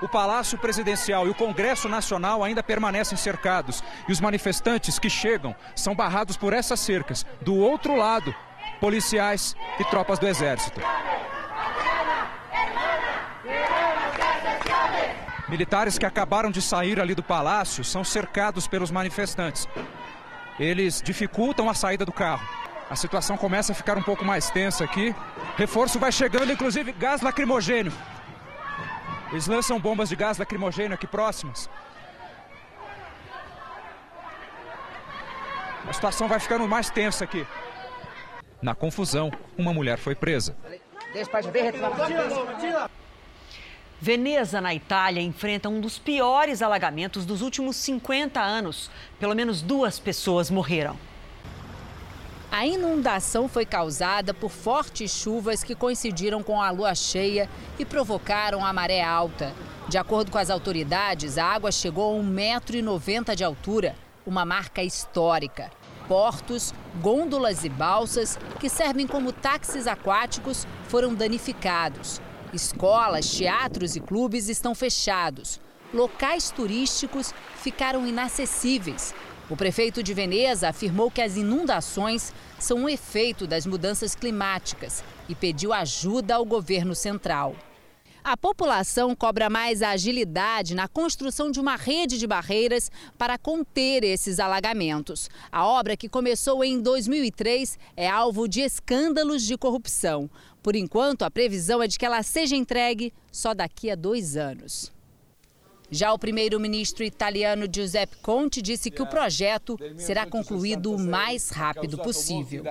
O 0.00 0.08
Palácio 0.08 0.56
Presidencial 0.58 1.26
e 1.26 1.30
o 1.30 1.34
Congresso 1.34 1.88
Nacional 1.88 2.44
ainda 2.44 2.62
permanecem 2.62 3.18
cercados. 3.18 3.82
E 4.08 4.12
os 4.12 4.20
manifestantes 4.20 4.98
que 4.98 5.10
chegam 5.10 5.56
são 5.74 5.94
barrados 5.94 6.36
por 6.36 6.52
essas 6.52 6.78
cercas. 6.78 7.26
Do 7.40 7.56
outro 7.56 7.96
lado, 7.96 8.34
policiais 8.80 9.56
e 9.80 9.84
tropas 9.84 10.18
do 10.18 10.28
Exército. 10.28 10.80
Militares 15.48 15.98
que 15.98 16.06
acabaram 16.06 16.50
de 16.50 16.60
sair 16.60 17.00
ali 17.00 17.14
do 17.14 17.22
palácio 17.22 17.82
são 17.82 18.04
cercados 18.04 18.68
pelos 18.68 18.90
manifestantes. 18.90 19.66
Eles 20.60 21.02
dificultam 21.02 21.68
a 21.70 21.74
saída 21.74 22.04
do 22.04 22.12
carro. 22.12 22.46
A 22.90 22.94
situação 22.94 23.36
começa 23.36 23.72
a 23.72 23.74
ficar 23.74 23.98
um 23.98 24.02
pouco 24.02 24.24
mais 24.24 24.50
tensa 24.50 24.84
aqui. 24.84 25.14
Reforço 25.56 25.98
vai 25.98 26.12
chegando, 26.12 26.52
inclusive 26.52 26.92
gás 26.92 27.20
lacrimogênio. 27.20 27.92
Eles 29.30 29.46
lançam 29.46 29.78
bombas 29.78 30.08
de 30.08 30.16
gás 30.16 30.38
lacrimogênio 30.38 30.94
aqui 30.94 31.06
próximas. 31.06 31.68
A 35.86 35.92
situação 35.92 36.28
vai 36.28 36.40
ficando 36.40 36.66
mais 36.66 36.90
tensa 36.90 37.24
aqui. 37.24 37.46
Na 38.60 38.74
confusão, 38.74 39.30
uma 39.56 39.72
mulher 39.72 39.98
foi 39.98 40.14
presa. 40.14 40.56
Veneza, 44.00 44.60
na 44.60 44.74
Itália, 44.74 45.20
enfrenta 45.20 45.68
um 45.68 45.80
dos 45.80 45.98
piores 45.98 46.62
alagamentos 46.62 47.26
dos 47.26 47.42
últimos 47.42 47.76
50 47.76 48.40
anos. 48.40 48.90
Pelo 49.18 49.34
menos 49.34 49.60
duas 49.60 49.98
pessoas 49.98 50.50
morreram. 50.50 50.96
A 52.50 52.66
inundação 52.66 53.46
foi 53.46 53.66
causada 53.66 54.32
por 54.32 54.50
fortes 54.50 55.10
chuvas 55.10 55.62
que 55.62 55.74
coincidiram 55.74 56.42
com 56.42 56.62
a 56.62 56.70
lua 56.70 56.94
cheia 56.94 57.48
e 57.78 57.84
provocaram 57.84 58.64
a 58.64 58.72
maré 58.72 59.02
alta. 59.02 59.52
De 59.86 59.98
acordo 59.98 60.30
com 60.30 60.38
as 60.38 60.48
autoridades, 60.48 61.36
a 61.36 61.44
água 61.44 61.70
chegou 61.70 62.18
a 62.18 62.22
1,90m 62.22 63.34
de 63.34 63.44
altura, 63.44 63.94
uma 64.26 64.46
marca 64.46 64.82
histórica. 64.82 65.70
Portos, 66.08 66.72
gôndolas 67.02 67.64
e 67.64 67.68
balsas, 67.68 68.38
que 68.58 68.70
servem 68.70 69.06
como 69.06 69.30
táxis 69.30 69.86
aquáticos, 69.86 70.66
foram 70.88 71.14
danificados. 71.14 72.18
Escolas, 72.54 73.28
teatros 73.28 73.94
e 73.94 74.00
clubes 74.00 74.48
estão 74.48 74.74
fechados. 74.74 75.60
Locais 75.92 76.50
turísticos 76.50 77.34
ficaram 77.56 78.06
inacessíveis. 78.06 79.14
O 79.50 79.56
prefeito 79.56 80.02
de 80.02 80.12
Veneza 80.12 80.68
afirmou 80.68 81.10
que 81.10 81.22
as 81.22 81.38
inundações 81.38 82.34
são 82.58 82.80
um 82.80 82.88
efeito 82.88 83.46
das 83.46 83.64
mudanças 83.64 84.14
climáticas 84.14 85.02
e 85.26 85.34
pediu 85.34 85.72
ajuda 85.72 86.34
ao 86.34 86.44
governo 86.44 86.94
central. 86.94 87.56
A 88.22 88.36
população 88.36 89.16
cobra 89.16 89.48
mais 89.48 89.80
agilidade 89.80 90.74
na 90.74 90.86
construção 90.86 91.50
de 91.50 91.58
uma 91.58 91.76
rede 91.76 92.18
de 92.18 92.26
barreiras 92.26 92.90
para 93.16 93.38
conter 93.38 94.04
esses 94.04 94.38
alagamentos. 94.38 95.30
A 95.50 95.64
obra, 95.64 95.96
que 95.96 96.10
começou 96.10 96.62
em 96.62 96.78
2003, 96.82 97.78
é 97.96 98.06
alvo 98.06 98.46
de 98.46 98.60
escândalos 98.60 99.42
de 99.44 99.56
corrupção. 99.56 100.28
Por 100.62 100.76
enquanto, 100.76 101.22
a 101.22 101.30
previsão 101.30 101.82
é 101.82 101.86
de 101.86 101.98
que 101.98 102.04
ela 102.04 102.22
seja 102.22 102.54
entregue 102.54 103.14
só 103.32 103.54
daqui 103.54 103.90
a 103.90 103.94
dois 103.94 104.36
anos. 104.36 104.92
Já 105.90 106.12
o 106.12 106.18
primeiro-ministro 106.18 107.02
italiano 107.02 107.66
Giuseppe 107.72 108.16
Conte 108.22 108.60
disse 108.60 108.90
que 108.90 109.02
o 109.02 109.06
projeto 109.06 109.78
será 109.96 110.26
concluído 110.26 110.92
o 110.92 110.98
mais 110.98 111.50
rápido 111.50 111.96
possível. 111.98 112.62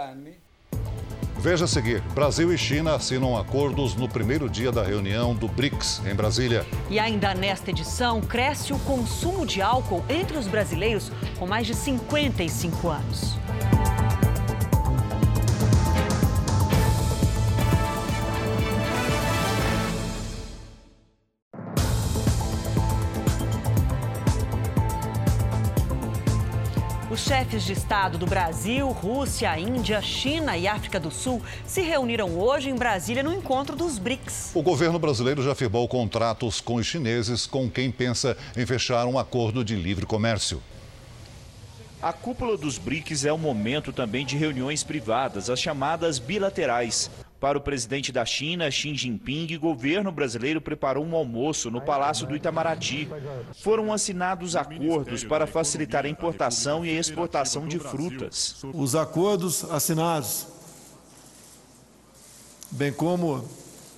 Veja 1.39 1.65
a 1.65 1.67
seguir: 1.67 2.01
Brasil 2.13 2.53
e 2.53 2.57
China 2.57 2.95
assinam 2.95 3.37
acordos 3.37 3.95
no 3.95 4.09
primeiro 4.09 4.49
dia 4.49 4.71
da 4.71 4.83
reunião 4.83 5.35
do 5.35 5.47
BRICS 5.47 6.01
em 6.05 6.15
Brasília. 6.15 6.65
E 6.89 6.99
ainda 6.99 7.33
nesta 7.33 7.71
edição, 7.71 8.21
cresce 8.21 8.73
o 8.73 8.79
consumo 8.79 9.45
de 9.45 9.61
álcool 9.61 10.03
entre 10.09 10.37
os 10.37 10.47
brasileiros 10.47 11.11
com 11.39 11.47
mais 11.47 11.65
de 11.65 11.73
55 11.73 12.89
anos. 12.89 13.35
Chefes 27.27 27.65
de 27.65 27.73
Estado 27.73 28.17
do 28.17 28.25
Brasil, 28.25 28.87
Rússia, 28.87 29.59
Índia, 29.59 30.01
China 30.01 30.57
e 30.57 30.65
África 30.65 30.97
do 30.97 31.11
Sul 31.11 31.41
se 31.65 31.81
reuniram 31.81 32.39
hoje 32.39 32.69
em 32.69 32.75
Brasília 32.75 33.21
no 33.21 33.33
encontro 33.33 33.75
dos 33.75 33.99
BRICS. 33.99 34.51
O 34.55 34.61
governo 34.61 34.97
brasileiro 34.97 35.43
já 35.43 35.53
firmou 35.53 35.85
contratos 35.89 36.61
com 36.61 36.75
os 36.75 36.87
chineses, 36.87 37.45
com 37.45 37.69
quem 37.69 37.91
pensa 37.91 38.37
em 38.55 38.65
fechar 38.65 39.05
um 39.07 39.19
acordo 39.19 39.61
de 39.61 39.75
livre 39.75 40.05
comércio. 40.05 40.63
A 42.01 42.13
cúpula 42.13 42.55
dos 42.55 42.77
BRICS 42.77 43.25
é 43.25 43.33
o 43.33 43.37
momento 43.37 43.91
também 43.91 44.25
de 44.25 44.37
reuniões 44.37 44.81
privadas, 44.81 45.49
as 45.49 45.59
chamadas 45.59 46.19
bilaterais. 46.19 47.11
Para 47.39 47.57
o 47.57 47.61
presidente 47.61 48.11
da 48.11 48.25
China, 48.25 48.69
Xi 48.71 48.95
Jinping, 48.95 49.55
o 49.55 49.59
governo 49.59 50.11
brasileiro 50.11 50.59
preparou 50.59 51.05
um 51.05 51.15
almoço 51.15 51.69
no 51.69 51.79
Palácio 51.79 52.25
do 52.25 52.35
Itamaraty. 52.35 53.07
Foram 53.61 53.93
assinados 53.93 54.55
acordos 54.55 55.23
para 55.23 55.45
facilitar 55.45 56.05
a 56.05 56.09
importação 56.09 56.83
e 56.83 56.89
a 56.89 56.99
exportação 56.99 57.67
de 57.67 57.77
frutas. 57.77 58.55
Os 58.73 58.95
acordos 58.95 59.63
assinados, 59.69 60.47
bem 62.71 62.91
como 62.91 63.47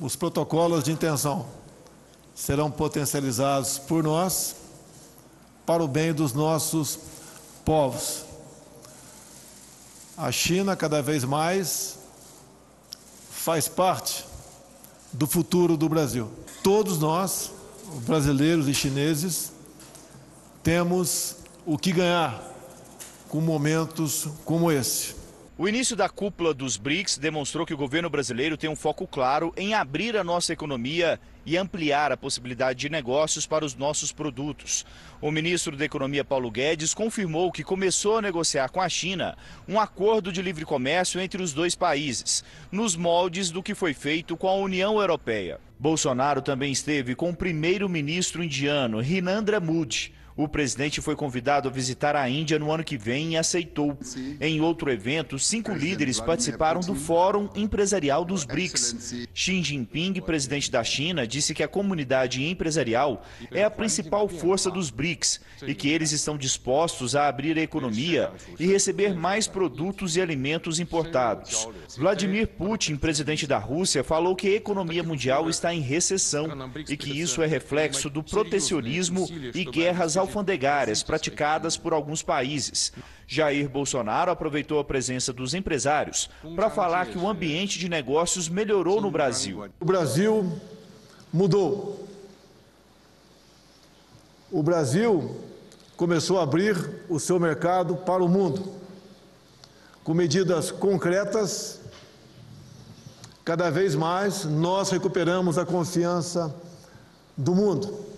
os 0.01 0.17
protocolos 0.17 0.83
de 0.83 0.91
intenção, 0.91 1.47
serão 2.35 2.69
potencializados 2.69 3.79
por 3.79 4.03
nós 4.03 4.57
para 5.65 5.81
o 5.81 5.87
bem 5.87 6.13
dos 6.13 6.33
nossos 6.33 6.99
povos. 7.63 8.25
A 10.17 10.29
China, 10.29 10.75
cada 10.75 11.01
vez 11.01 11.23
mais, 11.23 11.98
faz 13.39 13.69
parte 13.69 14.25
do 15.13 15.25
futuro 15.25 15.77
do 15.77 15.87
Brasil. 15.87 16.29
Todos 16.61 16.99
nós, 16.99 17.51
brasileiros 18.05 18.67
e 18.67 18.73
chineses, 18.73 19.53
temos 20.61 21.37
o 21.65 21.77
que 21.77 21.93
ganhar 21.93 22.43
com 23.29 23.39
momentos 23.39 24.27
como 24.43 24.69
esse. 24.69 25.15
O 25.61 25.67
início 25.67 25.93
da 25.93 26.07
cúpula 26.07 26.53
dos 26.53 26.77
BRICS 26.77 27.17
demonstrou 27.17 27.65
que 27.65 27.73
o 27.73 27.77
governo 27.77 28.09
brasileiro 28.09 28.55
tem 28.55 28.69
um 28.69 28.77
foco 28.77 29.05
claro 29.05 29.53
em 29.57 29.73
abrir 29.73 30.15
a 30.15 30.23
nossa 30.23 30.53
economia 30.53 31.19
e 31.45 31.57
ampliar 31.57 32.13
a 32.13 32.15
possibilidade 32.15 32.79
de 32.79 32.87
negócios 32.87 33.45
para 33.45 33.65
os 33.65 33.75
nossos 33.75 34.13
produtos. 34.13 34.85
O 35.19 35.29
ministro 35.29 35.75
da 35.75 35.83
Economia, 35.83 36.23
Paulo 36.23 36.49
Guedes, 36.49 36.93
confirmou 36.93 37.51
que 37.51 37.61
começou 37.61 38.19
a 38.19 38.21
negociar 38.21 38.69
com 38.69 38.79
a 38.79 38.87
China 38.87 39.37
um 39.67 39.77
acordo 39.77 40.31
de 40.31 40.41
livre 40.41 40.63
comércio 40.63 41.19
entre 41.19 41.43
os 41.43 41.51
dois 41.51 41.75
países, 41.75 42.41
nos 42.71 42.95
moldes 42.95 43.51
do 43.51 43.61
que 43.61 43.75
foi 43.75 43.93
feito 43.93 44.37
com 44.37 44.47
a 44.47 44.55
União 44.55 44.97
Europeia. 44.97 45.59
Bolsonaro 45.77 46.41
também 46.41 46.71
esteve 46.71 47.15
com 47.15 47.31
o 47.31 47.35
primeiro-ministro 47.35 48.41
indiano, 48.41 49.01
Rinandra 49.01 49.59
Modi 49.59 50.13
o 50.39 50.47
presidente 50.47 51.01
foi 51.01 51.17
convidado 51.17 51.67
a 51.67 51.71
visitar 51.71 52.15
a 52.15 52.29
Índia 52.29 52.57
no 52.57 52.71
ano 52.71 52.81
que 52.81 52.97
vem 52.97 53.33
e 53.33 53.37
aceitou. 53.37 53.97
Em 54.39 54.61
outro 54.61 54.89
evento, 54.89 55.37
cinco 55.37 55.73
líderes 55.73 56.21
participaram 56.21 56.79
do 56.79 56.95
Fórum 56.95 57.49
Empresarial 57.57 58.23
dos 58.23 58.45
BRICS. 58.45 59.27
Xi 59.33 59.61
Jinping, 59.61 60.13
presidente 60.21 60.71
da 60.71 60.81
China, 60.81 61.27
disse 61.27 61.53
que 61.53 61.61
a 61.61 61.67
comunidade 61.67 62.41
empresarial 62.41 63.21
é 63.51 63.65
a 63.65 63.69
principal 63.69 64.29
força 64.29 64.71
dos 64.71 64.89
BRICS 64.89 65.41
e 65.67 65.75
que 65.75 65.89
eles 65.89 66.13
estão 66.13 66.37
dispostos 66.37 67.17
a 67.17 67.27
abrir 67.27 67.57
a 67.57 67.61
economia 67.61 68.31
e 68.57 68.65
receber 68.65 69.13
mais 69.13 69.45
produtos 69.45 70.15
e 70.15 70.21
alimentos 70.21 70.79
importados. 70.79 71.67
Vladimir 71.97 72.47
Putin, 72.47 72.95
presidente 72.95 73.45
da 73.45 73.57
Rússia, 73.57 74.05
falou 74.05 74.37
que 74.37 74.47
a 74.47 74.55
economia 74.55 75.03
mundial 75.03 75.49
está 75.49 75.73
em 75.73 75.81
recessão 75.81 76.47
e 76.87 76.95
que 76.95 77.19
isso 77.19 77.41
é 77.41 77.45
reflexo 77.45 78.09
do 78.09 78.23
protecionismo 78.23 79.27
e 79.53 79.65
guerras 79.65 80.15
ao 80.15 80.28
alfandegárias 80.29 81.01
praticadas 81.01 81.75
por 81.75 81.91
alguns 81.91 82.21
países. 82.21 82.93
Jair 83.27 83.67
Bolsonaro 83.67 84.31
aproveitou 84.31 84.79
a 84.79 84.83
presença 84.83 85.33
dos 85.33 85.53
empresários 85.53 86.29
para 86.55 86.69
falar 86.69 87.07
que 87.07 87.17
o 87.17 87.27
ambiente 87.27 87.79
de 87.79 87.89
negócios 87.89 88.47
melhorou 88.47 89.01
no 89.01 89.09
Brasil. 89.09 89.67
O 89.79 89.85
Brasil 89.85 90.51
mudou. 91.33 92.07
O 94.51 94.63
Brasil 94.63 95.43
começou 95.97 96.39
a 96.39 96.43
abrir 96.43 96.75
o 97.09 97.19
seu 97.19 97.39
mercado 97.39 97.97
para 97.97 98.23
o 98.23 98.29
mundo, 98.29 98.73
com 100.03 100.13
medidas 100.13 100.71
concretas. 100.71 101.81
Cada 103.43 103.69
vez 103.69 103.95
mais 103.95 104.45
nós 104.45 104.91
recuperamos 104.91 105.57
a 105.57 105.65
confiança 105.65 106.55
do 107.35 107.53
mundo. 107.53 108.08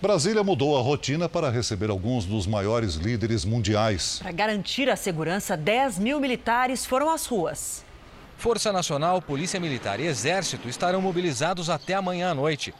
Brasília 0.00 0.44
mudou 0.44 0.78
a 0.78 0.80
rotina 0.80 1.28
para 1.28 1.50
receber 1.50 1.90
alguns 1.90 2.24
dos 2.24 2.46
maiores 2.46 2.94
líderes 2.94 3.44
mundiais. 3.44 4.20
Para 4.22 4.30
garantir 4.30 4.88
a 4.88 4.94
segurança, 4.94 5.56
10 5.56 5.98
mil 5.98 6.20
militares 6.20 6.86
foram 6.86 7.10
às 7.10 7.26
ruas. 7.26 7.84
Força 8.36 8.72
Nacional, 8.72 9.20
Polícia 9.20 9.58
Militar 9.58 9.98
e 9.98 10.06
Exército 10.06 10.68
estarão 10.68 11.02
mobilizados 11.02 11.68
até 11.68 11.94
amanhã 11.94 12.30
à 12.30 12.34
noite. 12.34 12.72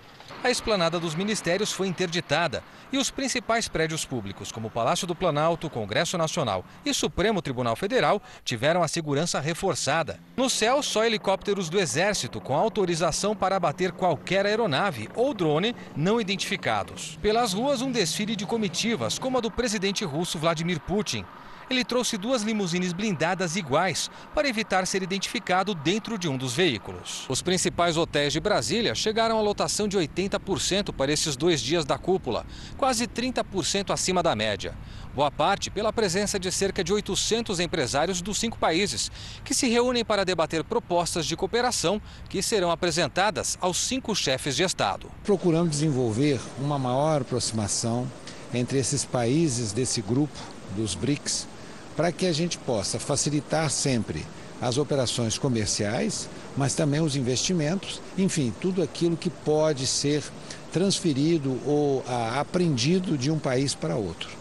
A 0.42 0.51
esplanada 0.51 1.01
dos 1.01 1.14
ministérios 1.14 1.72
foi 1.72 1.88
interditada 1.88 2.62
e 2.92 2.98
os 2.98 3.11
principais 3.11 3.68
prédios 3.68 4.05
públicos, 4.05 4.53
como 4.53 4.68
o 4.68 4.70
Palácio 4.70 5.07
do 5.07 5.14
Planalto, 5.14 5.68
Congresso 5.68 6.16
Nacional 6.16 6.64
e 6.85 6.94
Supremo 6.94 7.42
Tribunal 7.42 7.77
Federal, 7.77 8.22
tiveram 8.44 8.83
a 8.83 8.88
segurança 8.88 9.40
reforçada. 9.40 10.18
No 10.37 10.48
céu, 10.48 10.83
só 10.83 11.05
helicópteros 11.05 11.68
do 11.68 11.79
Exército 11.79 12.40
com 12.40 12.55
autorização 12.55 13.35
para 13.35 13.57
abater 13.57 13.92
qualquer 13.92 14.46
aeronave 14.46 15.09
ou 15.14 15.35
drone 15.35 15.74
não 15.96 16.20
identificados. 16.20 17.18
Pelas 17.20 17.53
ruas, 17.53 17.83
um 17.83 17.90
desfile 17.90 18.37
de 18.37 18.46
comitivas, 18.46 19.18
como 19.18 19.38
a 19.38 19.40
do 19.40 19.51
presidente 19.51 20.05
russo 20.05 20.38
Vladimir 20.38 20.81
Putin 20.81 21.24
ele 21.70 21.85
trouxe 21.85 22.16
duas 22.16 22.42
limusines 22.42 22.92
blindadas 22.92 23.57
iguais 23.57 24.11
para 24.35 24.48
evitar 24.48 24.87
ser 24.87 25.02
identificado 25.02 25.74
dentro 25.74 26.18
de 26.18 26.28
um 26.28 26.37
dos 26.37 26.54
veículos. 26.54 27.26
Os 27.28 27.42
principais 27.42 27.96
hotéis 27.96 28.33
de 28.33 28.40
Brasília 28.40 28.94
chegaram 28.94 29.38
à 29.38 29.42
lotação 29.42 29.87
de 29.87 29.98
80% 29.98 30.92
para 30.92 31.12
esses 31.12 31.37
dois 31.37 31.61
dias 31.61 31.85
da 31.85 31.98
cúpula, 31.98 32.46
quase 32.76 33.07
30% 33.07 33.90
acima 33.92 34.22
da 34.22 34.35
média. 34.35 34.74
Boa 35.14 35.31
parte 35.31 35.70
pela 35.70 35.92
presença 35.92 36.38
de 36.38 36.50
cerca 36.52 36.85
de 36.85 36.92
800 36.92 37.61
empresários 37.61 38.22
dos 38.22 38.38
cinco 38.38 38.59
países, 38.59 39.11
que 39.44 39.54
se 39.54 39.68
reúnem 39.68 40.04
para 40.04 40.24
debater 40.24 40.62
propostas 40.64 41.26
de 41.26 41.37
cooperação 41.37 42.00
que 42.28 42.42
serão 42.42 42.70
apresentadas 42.70 43.59
aos 43.61 43.78
cinco 43.78 44.14
chefes 44.14 44.54
de 44.54 44.62
Estado. 44.62 45.11
Procurando 45.24 45.68
desenvolver 45.68 46.40
uma 46.59 46.78
maior 46.78 47.22
aproximação 47.22 48.11
entre 48.54 48.78
esses 48.78 49.04
países 49.04 49.72
desse 49.72 50.00
grupo 50.00 50.38
dos 50.76 50.94
BRICS 50.94 51.46
para 51.98 52.12
que 52.12 52.26
a 52.26 52.32
gente 52.32 52.56
possa 52.58 53.00
facilitar 53.00 53.68
sempre 53.70 54.24
as 54.62 54.78
operações 54.78 55.37
comerciais, 55.37 56.28
mas 56.56 56.72
também 56.72 57.00
os 57.00 57.16
investimentos, 57.16 58.00
enfim, 58.16 58.54
tudo 58.61 58.80
aquilo 58.84 59.16
que 59.16 59.28
pode 59.28 59.84
ser 59.84 60.22
transferido 60.72 61.58
ou 61.66 62.04
ah, 62.06 62.38
aprendido 62.38 63.18
de 63.18 63.32
um 63.32 63.38
país 63.38 63.74
para 63.74 63.96
outro. 63.96 64.38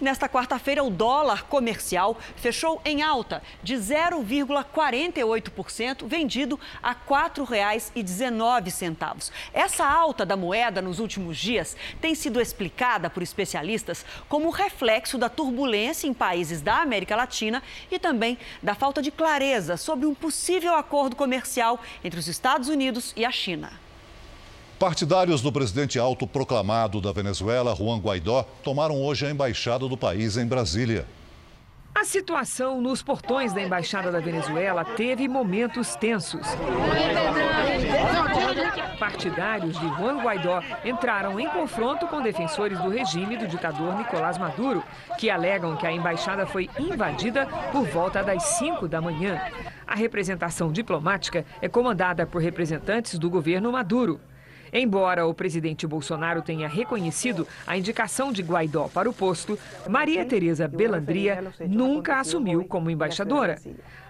Nesta 0.00 0.28
quarta-feira, 0.28 0.84
o 0.84 0.90
dólar 0.90 1.46
comercial 1.46 2.16
fechou 2.36 2.80
em 2.84 3.02
alta 3.02 3.42
de 3.64 3.74
0,48%, 3.74 6.06
vendido 6.06 6.56
a 6.80 6.92
R$ 6.92 6.98
4,19. 7.08 9.32
Essa 9.52 9.84
alta 9.84 10.24
da 10.24 10.36
moeda 10.36 10.80
nos 10.80 11.00
últimos 11.00 11.36
dias 11.36 11.76
tem 12.00 12.14
sido 12.14 12.40
explicada 12.40 13.10
por 13.10 13.24
especialistas 13.24 14.06
como 14.28 14.50
reflexo 14.50 15.18
da 15.18 15.28
turbulência 15.28 16.06
em 16.06 16.14
países 16.14 16.62
da 16.62 16.80
América 16.80 17.16
Latina 17.16 17.60
e 17.90 17.98
também 17.98 18.38
da 18.62 18.76
falta 18.76 19.02
de 19.02 19.10
clareza 19.10 19.76
sobre 19.76 20.06
um 20.06 20.14
possível 20.14 20.76
acordo 20.76 21.16
comercial 21.16 21.80
entre 22.04 22.20
os 22.20 22.28
Estados 22.28 22.68
Unidos 22.68 23.12
e 23.16 23.24
a 23.24 23.32
China. 23.32 23.87
Partidários 24.78 25.42
do 25.42 25.50
presidente 25.50 25.98
autoproclamado 25.98 27.00
da 27.00 27.10
Venezuela, 27.10 27.74
Juan 27.74 27.98
Guaidó, 27.98 28.44
tomaram 28.62 29.02
hoje 29.02 29.26
a 29.26 29.30
embaixada 29.30 29.88
do 29.88 29.96
país 29.96 30.36
em 30.36 30.46
Brasília. 30.46 31.04
A 31.92 32.04
situação 32.04 32.80
nos 32.80 33.02
portões 33.02 33.52
da 33.52 33.60
embaixada 33.60 34.12
da 34.12 34.20
Venezuela 34.20 34.84
teve 34.84 35.26
momentos 35.26 35.96
tensos. 35.96 36.46
Partidários 39.00 39.76
de 39.80 39.88
Juan 39.96 40.22
Guaidó 40.22 40.62
entraram 40.84 41.40
em 41.40 41.48
confronto 41.48 42.06
com 42.06 42.22
defensores 42.22 42.78
do 42.78 42.88
regime 42.88 43.36
do 43.36 43.48
ditador 43.48 43.96
Nicolás 43.96 44.38
Maduro, 44.38 44.84
que 45.18 45.28
alegam 45.28 45.76
que 45.76 45.88
a 45.88 45.92
embaixada 45.92 46.46
foi 46.46 46.70
invadida 46.78 47.48
por 47.72 47.84
volta 47.88 48.22
das 48.22 48.44
5 48.44 48.86
da 48.86 49.00
manhã. 49.00 49.40
A 49.84 49.96
representação 49.96 50.70
diplomática 50.70 51.44
é 51.60 51.68
comandada 51.68 52.24
por 52.24 52.40
representantes 52.40 53.18
do 53.18 53.28
governo 53.28 53.72
Maduro. 53.72 54.20
Embora 54.72 55.26
o 55.26 55.34
presidente 55.34 55.86
Bolsonaro 55.86 56.42
tenha 56.42 56.68
reconhecido 56.68 57.46
a 57.66 57.76
indicação 57.76 58.32
de 58.32 58.42
Guaidó 58.42 58.88
para 58.88 59.08
o 59.08 59.12
posto, 59.12 59.58
Maria 59.88 60.24
Tereza 60.24 60.68
Belandria 60.68 61.52
nunca 61.66 62.20
assumiu 62.20 62.64
como 62.64 62.90
embaixadora. 62.90 63.58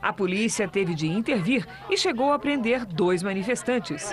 A 0.00 0.12
polícia 0.12 0.68
teve 0.68 0.94
de 0.94 1.06
intervir 1.06 1.66
e 1.90 1.96
chegou 1.96 2.32
a 2.32 2.38
prender 2.38 2.84
dois 2.84 3.22
manifestantes. 3.22 4.10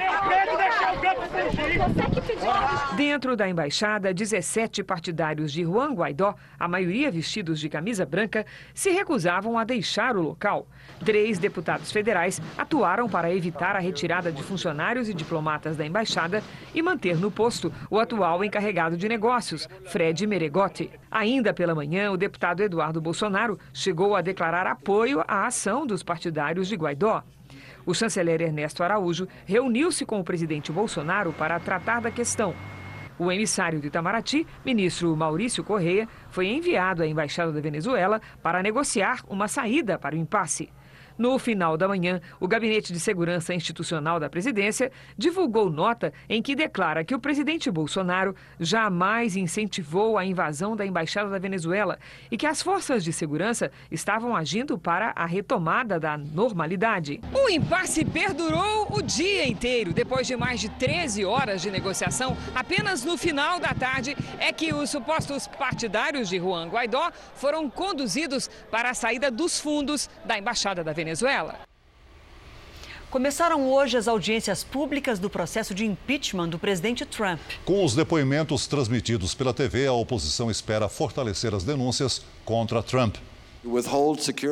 Dentro 2.95 3.35
da 3.35 3.47
embaixada, 3.47 4.13
17 4.13 4.83
partidários 4.83 5.51
de 5.51 5.63
Juan 5.63 5.93
Guaidó, 5.93 6.35
a 6.59 6.67
maioria 6.67 7.11
vestidos 7.11 7.59
de 7.59 7.69
camisa 7.69 8.05
branca, 8.05 8.45
se 8.73 8.89
recusavam 8.89 9.57
a 9.57 9.63
deixar 9.63 10.15
o 10.15 10.21
local. 10.21 10.67
Três 11.03 11.37
deputados 11.37 11.91
federais 11.91 12.41
atuaram 12.57 13.09
para 13.09 13.33
evitar 13.33 13.75
a 13.75 13.79
retirada 13.79 14.31
de 14.31 14.41
funcionários 14.41 15.09
e 15.09 15.13
diplomatas 15.13 15.75
da 15.77 15.85
embaixada 15.85 16.41
e 16.73 16.81
manter 16.81 17.17
no 17.17 17.29
posto 17.29 17.71
o 17.89 17.99
atual 17.99 18.43
encarregado 18.43 18.97
de 18.97 19.07
negócios, 19.09 19.67
Fred 19.85 20.25
Meregotti. 20.25 20.89
Ainda 21.11 21.53
pela 21.53 21.75
manhã, 21.75 22.11
o 22.11 22.17
deputado 22.17 22.61
Eduardo 22.61 23.01
Bolsonaro 23.01 23.59
chegou 23.73 24.15
a 24.15 24.21
declarar 24.21 24.67
apoio 24.67 25.23
à 25.27 25.45
ação 25.45 25.74
dos 25.83 26.03
partidários 26.03 26.67
de 26.67 26.75
Guaidó. 26.75 27.23
O 27.87 27.93
chanceler 27.95 28.39
Ernesto 28.39 28.83
Araújo 28.83 29.27
reuniu-se 29.47 30.05
com 30.05 30.19
o 30.19 30.23
presidente 30.23 30.71
Bolsonaro 30.71 31.33
para 31.33 31.59
tratar 31.59 32.01
da 32.01 32.11
questão. 32.11 32.53
O 33.17 33.31
emissário 33.31 33.79
de 33.79 33.87
Itamaraty, 33.87 34.45
ministro 34.63 35.15
Maurício 35.15 35.63
Correia, 35.63 36.07
foi 36.29 36.49
enviado 36.49 37.01
à 37.01 37.07
Embaixada 37.07 37.51
da 37.51 37.61
Venezuela 37.61 38.21
para 38.43 38.61
negociar 38.61 39.23
uma 39.27 39.47
saída 39.47 39.97
para 39.97 40.15
o 40.15 40.19
impasse. 40.19 40.69
No 41.17 41.39
final 41.39 41.77
da 41.77 41.87
manhã, 41.87 42.19
o 42.41 42.47
Gabinete 42.47 42.91
de 42.91 42.99
Segurança 42.99 43.53
Institucional 43.53 44.19
da 44.19 44.29
Presidência 44.29 44.91
divulgou 45.17 45.69
nota 45.69 46.11
em 46.27 46.41
que 46.41 46.55
declara 46.55 47.05
que 47.05 47.15
o 47.15 47.19
presidente 47.19 47.71
Bolsonaro 47.71 48.35
jamais 48.59 49.37
incentivou 49.37 50.17
a 50.17 50.25
invasão 50.25 50.75
da 50.75 50.85
Embaixada 50.85 51.29
da 51.29 51.39
Venezuela 51.39 51.97
e 52.29 52.37
que 52.37 52.45
as 52.45 52.61
forças 52.61 53.01
de 53.01 53.13
segurança 53.13 53.71
estavam 53.89 54.35
agindo 54.35 54.77
para 54.77 55.13
a 55.15 55.25
retomada 55.25 55.97
da 55.97 56.17
normalidade. 56.17 57.21
O 57.33 57.49
impasse 57.49 58.03
perdurou 58.03 58.87
o 58.91 59.01
dia 59.01 59.47
inteiro. 59.47 59.93
Depois 59.93 60.27
de 60.27 60.35
mais 60.35 60.59
de 60.59 60.67
13 60.69 61.23
horas 61.23 61.61
de 61.61 61.71
negociação, 61.71 62.35
apenas 62.53 63.05
no 63.05 63.17
final 63.17 63.57
da 63.57 63.73
tarde 63.73 64.17
é 64.37 64.51
que 64.51 64.73
os 64.73 64.89
supostos 64.89 65.47
partidários 65.47 66.27
de 66.27 66.39
Juan 66.39 66.67
Guaidó 66.67 67.09
foram 67.35 67.69
conduzidos 67.69 68.49
para 68.69 68.89
a 68.89 68.93
saída 68.93 69.31
dos 69.31 69.59
fundos 69.59 70.09
da 70.25 70.37
Embaixada 70.37 70.83
da 70.83 70.91
Venezuela. 70.91 71.04
Venezuela. 71.05 71.59
Começaram 73.11 73.71
hoje 73.71 73.95
as 73.95 74.07
audiências 74.07 74.63
públicas 74.63 75.19
do 75.19 75.29
processo 75.29 75.75
de 75.75 75.85
impeachment 75.85 76.49
do 76.49 76.57
presidente 76.57 77.05
Trump. 77.05 77.39
Com 77.63 77.85
os 77.85 77.93
depoimentos 77.93 78.65
transmitidos 78.65 79.35
pela 79.35 79.53
TV, 79.53 79.85
a 79.85 79.93
oposição 79.93 80.49
espera 80.49 80.89
fortalecer 80.89 81.53
as 81.53 81.63
denúncias 81.63 82.23
contra 82.43 82.81
Trump. 82.81 83.17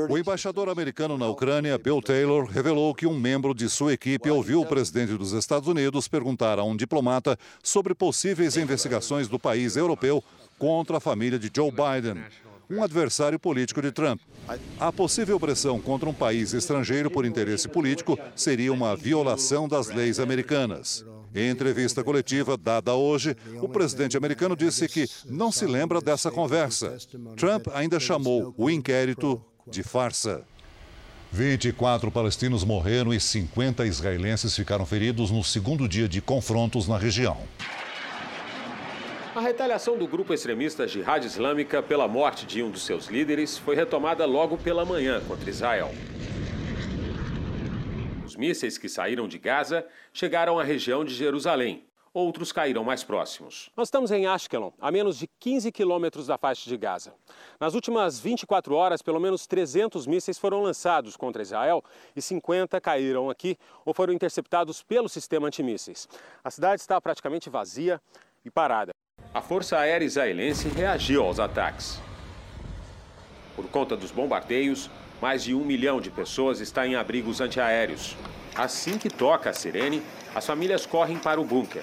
O 0.10 0.18
embaixador 0.18 0.70
americano 0.70 1.18
na 1.18 1.28
Ucrânia, 1.28 1.78
Bill 1.78 2.02
Taylor, 2.02 2.46
revelou 2.46 2.96
que 2.96 3.06
um 3.06 3.20
membro 3.20 3.54
de 3.54 3.68
sua 3.68 3.94
equipe 3.94 4.30
ouviu 4.30 4.62
o 4.62 4.66
presidente 4.66 5.18
dos 5.18 5.34
Estados 5.34 5.68
Unidos 5.68 6.08
perguntar 6.08 6.58
a 6.60 6.64
um 6.64 6.76
diplomata 6.76 7.38
sobre 7.62 7.94
possíveis 7.94 8.58
investigações 8.58 9.28
do 9.28 9.40
país 9.40 9.76
europeu 9.76 10.24
contra 10.58 10.98
a 10.98 11.00
família 11.00 11.38
de 11.38 11.52
Joe 11.54 11.72
Biden 11.72 12.24
um 12.70 12.84
adversário 12.84 13.40
político 13.40 13.82
de 13.82 13.92
Trump. 13.92 14.22
A 14.80 14.92
possível 14.92 15.40
pressão 15.40 15.80
contra 15.80 16.10
um 16.10 16.14
país 16.14 16.54
estrangeiro 16.54 17.10
por 17.10 17.26
interesse 17.26 17.68
político 17.68 18.18
seria 18.36 18.74
uma 18.74 18.96
violação 18.96 19.68
das 19.68 19.88
leis 19.88 20.20
americanas. 20.20 21.06
Em 21.36 21.50
entrevista 21.50 22.04
coletiva 22.04 22.56
dada 22.56 22.94
hoje, 22.94 23.36
o 23.60 23.68
presidente 23.68 24.16
americano 24.16 24.56
disse 24.56 24.88
que 24.88 25.08
não 25.26 25.52
se 25.52 25.66
lembra 25.66 26.00
dessa 26.00 26.30
conversa. 26.30 26.98
Trump 27.36 27.68
ainda 27.74 28.00
chamou 28.00 28.54
o 28.56 28.70
inquérito 28.70 29.44
de 29.68 29.82
farsa. 29.82 30.44
24 31.32 32.12
palestinos 32.12 32.64
morreram 32.64 33.12
e 33.12 33.20
50 33.20 33.84
israelenses 33.88 34.56
ficaram 34.56 34.86
feridos 34.86 35.32
no 35.32 35.44
segundo 35.44 35.90
dia 35.90 36.08
de 36.08 36.22
confrontos 36.22 36.88
na 36.88 36.96
região. 36.96 37.38
A 39.36 39.40
retaliação 39.40 39.98
do 39.98 40.08
grupo 40.08 40.32
extremista 40.32 40.88
Jihad 40.88 41.26
Islâmica 41.26 41.82
pela 41.82 42.08
morte 42.08 42.46
de 42.46 42.62
um 42.62 42.70
dos 42.70 42.84
seus 42.84 43.08
líderes 43.08 43.58
foi 43.58 43.76
retomada 43.76 44.28
logo 44.28 44.60
pela 44.60 44.86
manhã 44.86 45.20
contra 45.28 45.50
Israel. 45.50 45.90
Os 48.24 48.36
mísseis 48.36 48.78
que 48.78 48.88
saíram 48.88 49.28
de 49.28 49.40
Gaza 49.40 49.88
chegaram 50.14 50.60
à 50.60 50.64
região 50.64 51.04
de 51.04 51.16
Jerusalém. 51.16 51.84
Outros 52.14 52.52
caíram 52.52 52.84
mais 52.84 53.04
próximos. 53.04 53.72
Nós 53.76 53.88
estamos 53.88 54.12
em 54.12 54.28
Ashkelon, 54.28 54.70
a 54.80 54.92
menos 54.92 55.18
de 55.18 55.28
15 55.40 55.72
quilômetros 55.72 56.28
da 56.28 56.38
faixa 56.38 56.70
de 56.70 56.78
Gaza. 56.78 57.16
Nas 57.60 57.74
últimas 57.74 58.20
24 58.20 58.76
horas, 58.76 59.02
pelo 59.02 59.20
menos 59.20 59.48
300 59.48 60.06
mísseis 60.06 60.38
foram 60.38 60.62
lançados 60.62 61.18
contra 61.18 61.42
Israel 61.42 61.84
e 62.16 62.22
50 62.22 62.80
caíram 62.80 63.32
aqui 63.32 63.58
ou 63.84 63.96
foram 63.96 64.14
interceptados 64.14 64.84
pelo 64.84 65.10
sistema 65.10 65.48
antimísseis. 65.48 66.08
A 66.44 66.52
cidade 66.52 66.82
está 66.82 67.02
praticamente 67.02 67.50
vazia 67.50 68.00
e 68.46 68.52
parada. 68.52 68.94
A 69.34 69.42
Força 69.42 69.80
Aérea 69.80 70.06
Israelense 70.06 70.68
reagiu 70.68 71.24
aos 71.24 71.40
ataques. 71.40 72.00
Por 73.56 73.68
conta 73.68 73.98
dos 73.98 74.12
bombardeios, 74.12 74.92
mais 75.20 75.44
de 75.44 75.56
um 75.56 75.66
milhão 75.66 76.00
de 76.00 76.12
pessoas 76.12 76.60
está 76.60 76.86
em 76.86 76.94
abrigos 76.94 77.42
antiaéreos. 77.42 78.16
Assim 78.54 78.96
que 78.96 79.10
toca 79.10 79.50
a 79.50 79.54
sirene, 79.54 80.04
as 80.36 80.46
famílias 80.46 80.86
correm 80.86 81.18
para 81.18 81.42
o 81.42 81.44
bunker. 81.44 81.82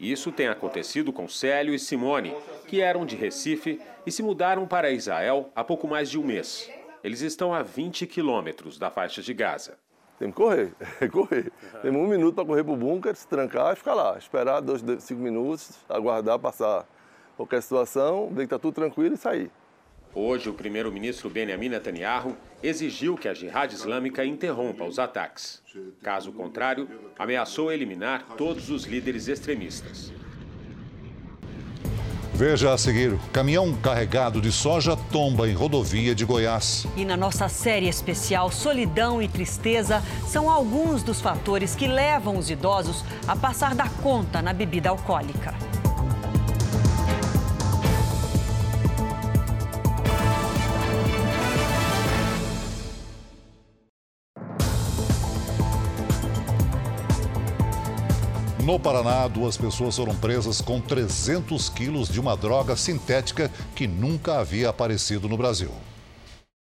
Isso 0.00 0.32
tem 0.32 0.48
acontecido 0.48 1.12
com 1.12 1.28
Célio 1.28 1.72
e 1.72 1.78
Simone, 1.78 2.34
que 2.66 2.80
eram 2.80 3.06
de 3.06 3.14
Recife 3.14 3.80
e 4.04 4.10
se 4.10 4.24
mudaram 4.24 4.66
para 4.66 4.90
Israel 4.90 5.52
há 5.54 5.62
pouco 5.62 5.86
mais 5.86 6.10
de 6.10 6.18
um 6.18 6.24
mês. 6.24 6.68
Eles 7.04 7.20
estão 7.20 7.54
a 7.54 7.62
20 7.62 8.08
quilômetros 8.08 8.76
da 8.76 8.90
faixa 8.90 9.22
de 9.22 9.32
Gaza. 9.32 9.78
Tem 10.22 10.30
que 10.30 10.36
correr, 10.36 10.72
correr. 11.10 11.52
Temos 11.82 12.00
um 12.00 12.06
minuto 12.06 12.32
para 12.36 12.44
correr 12.44 12.62
para 12.62 12.72
o 12.72 12.76
bunker, 12.76 13.12
se 13.16 13.26
trancar 13.26 13.72
e 13.72 13.76
ficar 13.76 13.92
lá. 13.92 14.16
Esperar 14.16 14.60
dois, 14.60 14.80
cinco 15.00 15.20
minutos, 15.20 15.80
aguardar 15.88 16.38
passar 16.38 16.86
qualquer 17.36 17.60
situação, 17.60 18.28
ver 18.28 18.36
que 18.36 18.42
está 18.44 18.56
tudo 18.56 18.72
tranquilo 18.72 19.16
e 19.16 19.18
sair. 19.18 19.50
Hoje, 20.14 20.48
o 20.48 20.54
primeiro-ministro 20.54 21.28
Benjamin 21.28 21.70
Netanyahu 21.70 22.36
exigiu 22.62 23.16
que 23.16 23.26
a 23.26 23.34
Jihad 23.34 23.72
Islâmica 23.72 24.24
interrompa 24.24 24.84
os 24.84 25.00
ataques. 25.00 25.60
Caso 26.04 26.30
contrário, 26.30 26.88
ameaçou 27.18 27.72
eliminar 27.72 28.24
todos 28.36 28.70
os 28.70 28.84
líderes 28.84 29.26
extremistas. 29.26 30.12
Veja 32.42 32.74
a 32.74 32.76
seguir: 32.76 33.16
caminhão 33.32 33.72
carregado 33.72 34.40
de 34.40 34.50
soja 34.50 34.96
tomba 35.12 35.48
em 35.48 35.54
rodovia 35.54 36.12
de 36.12 36.24
Goiás. 36.24 36.84
E 36.96 37.04
na 37.04 37.16
nossa 37.16 37.48
série 37.48 37.88
especial 37.88 38.50
Solidão 38.50 39.22
e 39.22 39.28
Tristeza 39.28 40.02
são 40.26 40.50
alguns 40.50 41.04
dos 41.04 41.20
fatores 41.20 41.76
que 41.76 41.86
levam 41.86 42.36
os 42.36 42.50
idosos 42.50 43.04
a 43.28 43.36
passar 43.36 43.76
da 43.76 43.88
conta 43.88 44.42
na 44.42 44.52
bebida 44.52 44.88
alcoólica. 44.88 45.54
No 58.72 58.80
Paraná, 58.80 59.28
duas 59.28 59.54
pessoas 59.58 59.98
foram 59.98 60.16
presas 60.16 60.62
com 60.62 60.80
300 60.80 61.68
quilos 61.68 62.08
de 62.08 62.18
uma 62.18 62.34
droga 62.34 62.74
sintética 62.74 63.50
que 63.76 63.86
nunca 63.86 64.38
havia 64.38 64.70
aparecido 64.70 65.28
no 65.28 65.36
Brasil. 65.36 65.70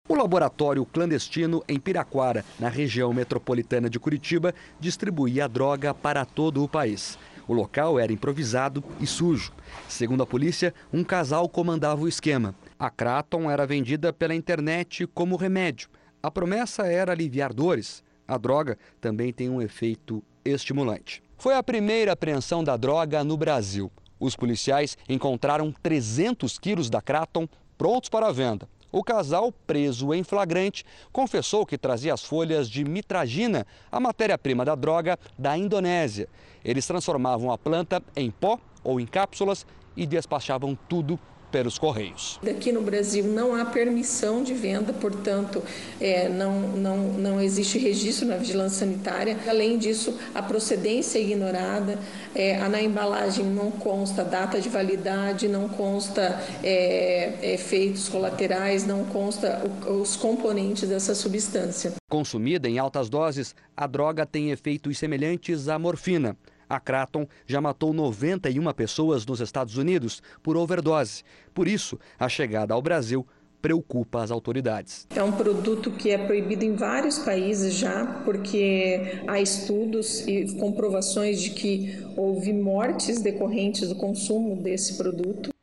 O 0.08 0.16
laboratório 0.16 0.86
clandestino 0.86 1.62
em 1.68 1.78
Piraquara, 1.78 2.46
na 2.58 2.70
região 2.70 3.14
metropolitana 3.14 3.90
de 3.90 4.00
Curitiba, 4.00 4.56
distribuía 4.80 5.44
a 5.44 5.48
droga 5.50 5.94
para 5.94 6.24
todo 6.24 6.64
o 6.64 6.70
país. 6.70 7.20
O 7.46 7.54
local 7.54 8.00
era 8.00 8.14
improvisado 8.14 8.82
e 9.02 9.06
sujo. 9.06 9.52
Segundo 9.90 10.24
a 10.24 10.26
polícia, 10.26 10.74
um 10.94 11.04
casal 11.04 11.50
comandava 11.50 12.04
o 12.04 12.08
esquema. 12.08 12.56
A 12.80 12.90
Kraton 12.90 13.52
era 13.52 13.68
vendida 13.68 14.14
pela 14.14 14.34
internet 14.34 15.06
como 15.08 15.36
remédio. 15.36 15.90
A 16.24 16.32
promessa 16.32 16.88
era 16.88 17.12
aliviar 17.12 17.52
dores. 17.52 18.02
A 18.26 18.38
droga 18.38 18.78
também 19.02 19.34
tem 19.34 19.50
um 19.50 19.62
efeito 19.62 20.24
estimulante. 20.46 21.27
Foi 21.40 21.54
a 21.54 21.62
primeira 21.62 22.14
apreensão 22.14 22.64
da 22.64 22.76
droga 22.76 23.24
no 23.24 23.38
Brasil. 23.38 23.92
Os 24.20 24.36
policiais 24.36 24.98
encontraram 25.08 25.72
300 25.84 26.58
quilos 26.58 26.90
da 26.90 27.00
Kraton 27.00 27.48
prontos 27.78 28.10
para 28.10 28.32
venda. 28.32 28.68
O 28.92 29.04
casal, 29.04 29.52
preso 29.52 30.16
em 30.16 30.24
flagrante, 30.24 30.84
confessou 31.12 31.64
que 31.64 31.78
trazia 31.78 32.12
as 32.12 32.24
folhas 32.24 32.68
de 32.68 32.84
mitragina, 32.84 33.68
a 33.92 34.00
matéria-prima 34.00 34.66
da 34.66 34.74
droga, 34.74 35.20
da 35.38 35.56
Indonésia. 35.56 36.28
Eles 36.66 36.88
transformavam 36.88 37.52
a 37.52 37.58
planta 37.58 38.02
em 38.16 38.32
pó 38.32 38.58
ou 38.84 39.00
em 39.00 39.06
cápsulas 39.06 39.64
e 39.96 40.08
despachavam 40.08 40.76
tudo 40.90 41.20
pelos 41.52 41.78
Correios. 41.78 42.40
Aqui 42.48 42.72
no 42.72 42.82
Brasil 42.82 43.26
não 43.26 43.56
há 43.56 43.66
permissão 43.66 44.44
de 44.44 44.54
venda, 44.54 44.94
portanto, 44.94 45.64
é, 46.00 46.30
não, 46.30 46.62
não, 46.62 46.98
não 46.98 47.42
existe 47.42 47.78
registro 47.78 48.28
na 48.28 48.38
vigilância 48.38 48.86
sanitária. 48.86 49.38
Além 49.48 49.78
disso, 49.78 50.18
a 50.34 50.42
procedência 50.42 51.20
é 51.20 51.22
ignorada, 51.22 51.98
é, 52.36 52.58
na 52.68 52.82
embalagem 52.82 53.46
não 53.46 53.72
consta 53.72 54.24
data 54.24 54.60
de 54.60 54.70
validade, 54.70 55.48
não 55.48 55.70
consta 55.70 56.42
é, 56.64 57.54
efeitos 57.54 58.10
colaterais, 58.10 58.86
não 58.86 59.06
consta 59.06 59.62
o, 59.88 60.02
os 60.02 60.16
componentes 60.16 60.88
dessa 60.88 61.16
substância. 61.16 61.94
Consumida 62.10 62.70
em 62.70 62.78
altas 62.78 63.10
doses, 63.10 63.56
a 63.76 63.88
droga 63.88 64.26
tem 64.26 64.52
efeitos 64.52 64.98
semelhantes 64.98 65.68
à 65.68 65.80
morfina. 65.80 66.36
A 66.70 66.80
Kraton 66.80 67.26
já 67.46 67.62
matou 67.62 67.94
91 67.94 68.74
pessoas 68.74 69.26
nos 69.26 69.40
Estados 69.40 69.78
Unidos 69.78 70.22
por 70.44 70.58
overdose. 70.58 71.24
Por 71.54 71.68
isso, 71.68 72.00
a 72.20 72.28
chegada 72.28 72.74
ao 72.74 72.82
Brasil 72.82 73.26
preocupa 73.62 74.22
as 74.22 74.32
autoridades. 74.32 75.08
É 75.16 75.24
um 75.24 75.32
produto 75.32 75.92
que 75.92 76.10
é 76.10 76.18
proibido 76.18 76.64
em 76.64 76.76
vários 76.76 77.20
países 77.20 77.74
já, 77.74 78.06
porque 78.24 79.22
há 79.28 79.42
estudos 79.42 80.28
e 80.28 80.56
comprovações 80.58 81.42
de 81.42 81.52
que 81.52 82.06
houve 82.16 82.54
mortes 82.54 83.22
decorrentes 83.22 83.90
do 83.90 83.96
consumo 83.96 84.62
desse 84.62 84.96
produto. 84.96 85.57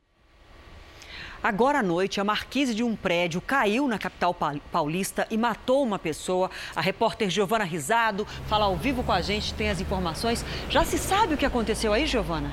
Agora 1.45 1.81
à 1.81 1.83
noite, 1.83 2.23
a 2.23 2.25
marquise 2.25 2.75
de 2.75 2.83
um 2.83 2.97
prédio 2.97 3.39
caiu 3.39 3.87
na 3.87 3.99
capital 3.99 4.35
paulista 4.73 5.27
e 5.31 5.37
matou 5.37 5.83
uma 5.83 5.99
pessoa. 5.99 6.51
A 6.75 6.81
repórter 6.81 7.29
Giovana 7.29 7.65
Risado 7.65 8.27
fala 8.47 8.65
ao 8.65 8.75
vivo 8.77 9.03
com 9.03 9.13
a 9.13 9.21
gente, 9.21 9.53
tem 9.53 9.69
as 9.69 9.79
informações. 9.79 10.43
Já 10.71 10.87
se 10.87 10.97
sabe 10.97 11.35
o 11.35 11.37
que 11.37 11.45
aconteceu 11.45 11.93
aí, 11.93 12.07
Giovana? 12.07 12.51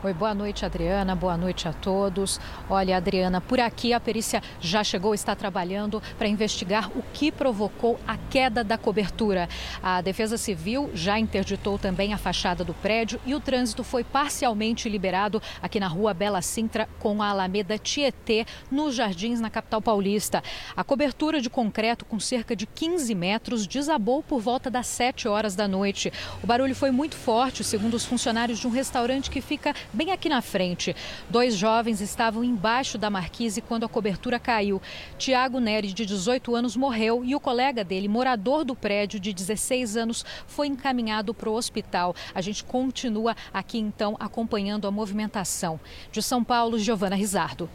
Oi, 0.00 0.14
boa 0.14 0.32
noite, 0.32 0.64
Adriana. 0.64 1.16
Boa 1.16 1.36
noite 1.36 1.66
a 1.66 1.72
todos. 1.72 2.40
Olha, 2.70 2.96
Adriana, 2.96 3.40
por 3.40 3.58
aqui 3.58 3.92
a 3.92 3.98
perícia 3.98 4.40
já 4.60 4.84
chegou, 4.84 5.12
está 5.12 5.34
trabalhando 5.34 6.00
para 6.16 6.28
investigar 6.28 6.88
o 6.96 7.02
que 7.12 7.32
provocou 7.32 7.98
a 8.06 8.16
queda 8.16 8.62
da 8.62 8.78
cobertura. 8.78 9.48
A 9.82 10.00
Defesa 10.00 10.36
Civil 10.36 10.88
já 10.94 11.18
interditou 11.18 11.80
também 11.80 12.14
a 12.14 12.16
fachada 12.16 12.62
do 12.62 12.72
prédio 12.74 13.20
e 13.26 13.34
o 13.34 13.40
trânsito 13.40 13.82
foi 13.82 14.04
parcialmente 14.04 14.88
liberado 14.88 15.42
aqui 15.60 15.80
na 15.80 15.88
rua 15.88 16.14
Bela 16.14 16.42
Sintra 16.42 16.88
com 17.00 17.20
a 17.20 17.30
Alameda 17.30 17.76
Tietê, 17.76 18.46
nos 18.70 18.94
Jardins, 18.94 19.40
na 19.40 19.50
capital 19.50 19.82
paulista. 19.82 20.44
A 20.76 20.84
cobertura 20.84 21.40
de 21.40 21.50
concreto 21.50 22.04
com 22.04 22.20
cerca 22.20 22.54
de 22.54 22.66
15 22.66 23.12
metros 23.16 23.66
desabou 23.66 24.22
por 24.22 24.40
volta 24.40 24.70
das 24.70 24.86
7 24.86 25.26
horas 25.26 25.56
da 25.56 25.66
noite. 25.66 26.12
O 26.40 26.46
barulho 26.46 26.76
foi 26.76 26.92
muito 26.92 27.16
forte, 27.16 27.64
segundo 27.64 27.94
os 27.94 28.04
funcionários 28.04 28.60
de 28.60 28.66
um 28.68 28.70
restaurante 28.70 29.28
que 29.28 29.40
fica 29.40 29.74
bem 29.92 30.10
aqui 30.12 30.28
na 30.28 30.42
frente. 30.42 30.94
Dois 31.28 31.54
jovens 31.54 32.00
estavam 32.00 32.44
embaixo 32.44 32.98
da 32.98 33.10
marquise 33.10 33.60
quando 33.60 33.84
a 33.84 33.88
cobertura 33.88 34.38
caiu. 34.38 34.80
Tiago 35.16 35.60
Nery, 35.60 35.92
de 35.92 36.04
18 36.04 36.54
anos, 36.54 36.76
morreu 36.76 37.24
e 37.24 37.34
o 37.34 37.40
colega 37.40 37.82
dele, 37.82 38.08
morador 38.08 38.64
do 38.64 38.74
prédio 38.74 39.18
de 39.18 39.32
16 39.32 39.96
anos, 39.96 40.24
foi 40.46 40.66
encaminhado 40.66 41.32
para 41.32 41.48
o 41.48 41.54
hospital. 41.54 42.14
A 42.34 42.40
gente 42.40 42.64
continua 42.64 43.36
aqui 43.52 43.78
então 43.78 44.16
acompanhando 44.20 44.86
a 44.86 44.90
movimentação. 44.90 45.80
De 46.12 46.22
São 46.22 46.44
Paulo, 46.44 46.78
Giovana 46.78 47.16
Rizardo. 47.16 47.68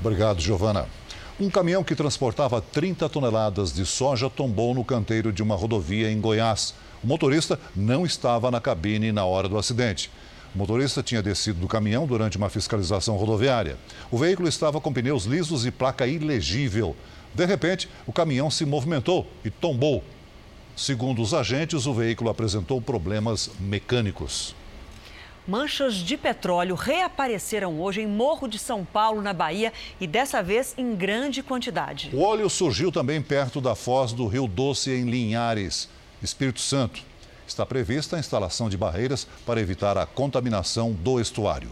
Obrigado, 0.00 0.40
Giovana. 0.40 0.86
Um 1.40 1.50
caminhão 1.50 1.82
que 1.82 1.96
transportava 1.96 2.60
30 2.60 3.08
toneladas 3.08 3.72
de 3.72 3.84
soja 3.84 4.30
tombou 4.30 4.72
no 4.72 4.84
canteiro 4.84 5.32
de 5.32 5.42
uma 5.42 5.56
rodovia 5.56 6.10
em 6.10 6.20
Goiás. 6.20 6.74
O 7.02 7.06
motorista 7.06 7.58
não 7.74 8.06
estava 8.06 8.50
na 8.50 8.60
cabine 8.60 9.10
na 9.10 9.24
hora 9.24 9.48
do 9.48 9.58
acidente. 9.58 10.10
O 10.54 10.58
motorista 10.58 11.02
tinha 11.02 11.20
descido 11.20 11.58
do 11.58 11.66
caminhão 11.66 12.06
durante 12.06 12.36
uma 12.36 12.48
fiscalização 12.48 13.16
rodoviária. 13.16 13.76
O 14.08 14.16
veículo 14.16 14.48
estava 14.48 14.80
com 14.80 14.92
pneus 14.92 15.24
lisos 15.24 15.66
e 15.66 15.70
placa 15.72 16.06
ilegível. 16.06 16.94
De 17.34 17.44
repente, 17.44 17.88
o 18.06 18.12
caminhão 18.12 18.48
se 18.48 18.64
movimentou 18.64 19.26
e 19.44 19.50
tombou. 19.50 20.04
Segundo 20.76 21.20
os 21.20 21.34
agentes, 21.34 21.86
o 21.86 21.92
veículo 21.92 22.30
apresentou 22.30 22.80
problemas 22.80 23.50
mecânicos. 23.58 24.54
Manchas 25.46 25.96
de 25.96 26.16
petróleo 26.16 26.76
reapareceram 26.76 27.80
hoje 27.80 28.02
em 28.02 28.06
Morro 28.06 28.46
de 28.46 28.58
São 28.58 28.84
Paulo, 28.84 29.20
na 29.20 29.32
Bahia, 29.32 29.72
e 30.00 30.06
dessa 30.06 30.40
vez 30.40 30.72
em 30.78 30.94
grande 30.94 31.42
quantidade. 31.42 32.10
O 32.12 32.22
óleo 32.22 32.48
surgiu 32.48 32.92
também 32.92 33.20
perto 33.20 33.60
da 33.60 33.74
foz 33.74 34.12
do 34.12 34.28
Rio 34.28 34.46
Doce, 34.46 34.92
em 34.92 35.10
Linhares, 35.10 35.88
Espírito 36.22 36.60
Santo 36.60 37.02
está 37.46 37.64
prevista 37.64 38.16
a 38.16 38.18
instalação 38.18 38.68
de 38.68 38.76
barreiras 38.76 39.26
para 39.44 39.60
evitar 39.60 39.96
a 39.98 40.06
contaminação 40.06 40.92
do 40.92 41.20
estuário. 41.20 41.70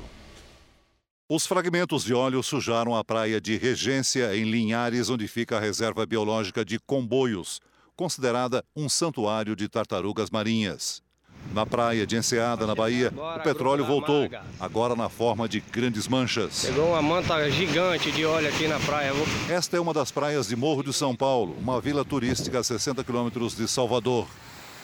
Os 1.28 1.46
fragmentos 1.46 2.04
de 2.04 2.12
óleo 2.12 2.42
sujaram 2.42 2.94
a 2.94 3.02
praia 3.02 3.40
de 3.40 3.56
Regência, 3.56 4.36
em 4.36 4.44
Linhares, 4.50 5.08
onde 5.08 5.26
fica 5.26 5.56
a 5.56 5.60
reserva 5.60 6.04
biológica 6.04 6.64
de 6.64 6.78
Comboios, 6.78 7.60
considerada 7.96 8.62
um 8.76 8.88
santuário 8.88 9.56
de 9.56 9.68
tartarugas 9.68 10.28
marinhas. 10.28 11.02
Na 11.54 11.66
praia 11.66 12.06
de 12.06 12.16
Enseada, 12.16 12.66
na 12.66 12.74
Bahia, 12.74 13.12
o 13.16 13.40
petróleo 13.40 13.84
voltou, 13.84 14.28
agora 14.60 14.94
na 14.94 15.08
forma 15.08 15.48
de 15.48 15.60
grandes 15.60 16.08
manchas. 16.08 16.64
Pegou 16.64 16.90
uma 16.90 17.02
manta 17.02 17.50
gigante 17.50 18.10
de 18.12 18.24
óleo 18.24 18.48
aqui 18.48 18.68
na 18.68 18.78
praia. 18.80 19.12
Esta 19.50 19.76
é 19.76 19.80
uma 19.80 19.92
das 19.92 20.10
praias 20.10 20.48
de 20.48 20.56
Morro 20.56 20.82
de 20.82 20.92
São 20.92 21.14
Paulo, 21.14 21.56
uma 21.58 21.80
vila 21.80 22.04
turística 22.04 22.58
a 22.58 22.62
60 22.64 23.02
quilômetros 23.04 23.56
de 23.56 23.68
Salvador. 23.68 24.26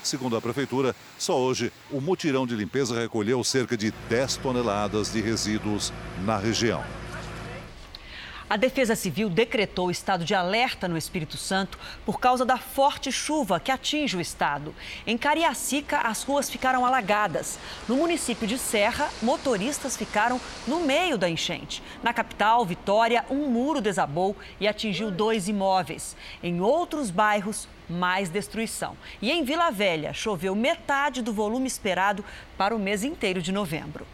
Segundo 0.08 0.38
a 0.38 0.40
Prefeitura, 0.40 0.96
só 1.18 1.38
hoje 1.38 1.70
o 1.90 2.00
mutirão 2.00 2.46
de 2.46 2.56
limpeza 2.56 2.98
recolheu 2.98 3.44
cerca 3.44 3.76
de 3.76 3.92
10 4.08 4.38
toneladas 4.38 5.12
de 5.12 5.20
resíduos 5.20 5.92
na 6.24 6.38
região. 6.38 6.82
A 8.50 8.56
Defesa 8.56 8.96
Civil 8.96 9.28
decretou 9.28 9.90
estado 9.90 10.24
de 10.24 10.34
alerta 10.34 10.88
no 10.88 10.96
Espírito 10.96 11.36
Santo 11.36 11.78
por 12.06 12.18
causa 12.18 12.46
da 12.46 12.56
forte 12.56 13.12
chuva 13.12 13.60
que 13.60 13.70
atinge 13.70 14.16
o 14.16 14.22
estado. 14.22 14.74
Em 15.06 15.18
Cariacica, 15.18 15.98
as 15.98 16.22
ruas 16.22 16.48
ficaram 16.48 16.86
alagadas. 16.86 17.58
No 17.86 17.96
município 17.96 18.46
de 18.46 18.56
Serra, 18.56 19.10
motoristas 19.20 19.98
ficaram 19.98 20.40
no 20.66 20.80
meio 20.80 21.18
da 21.18 21.28
enchente. 21.28 21.82
Na 22.02 22.14
capital, 22.14 22.64
Vitória, 22.64 23.22
um 23.28 23.50
muro 23.50 23.82
desabou 23.82 24.34
e 24.58 24.66
atingiu 24.66 25.10
dois 25.10 25.46
imóveis. 25.46 26.16
Em 26.42 26.62
outros 26.62 27.10
bairros, 27.10 27.68
mais 27.86 28.30
destruição. 28.30 28.96
E 29.20 29.30
em 29.30 29.44
Vila 29.44 29.70
Velha, 29.70 30.14
choveu 30.14 30.54
metade 30.54 31.20
do 31.20 31.34
volume 31.34 31.66
esperado 31.66 32.24
para 32.56 32.74
o 32.74 32.78
mês 32.78 33.04
inteiro 33.04 33.42
de 33.42 33.52
novembro. 33.52 34.06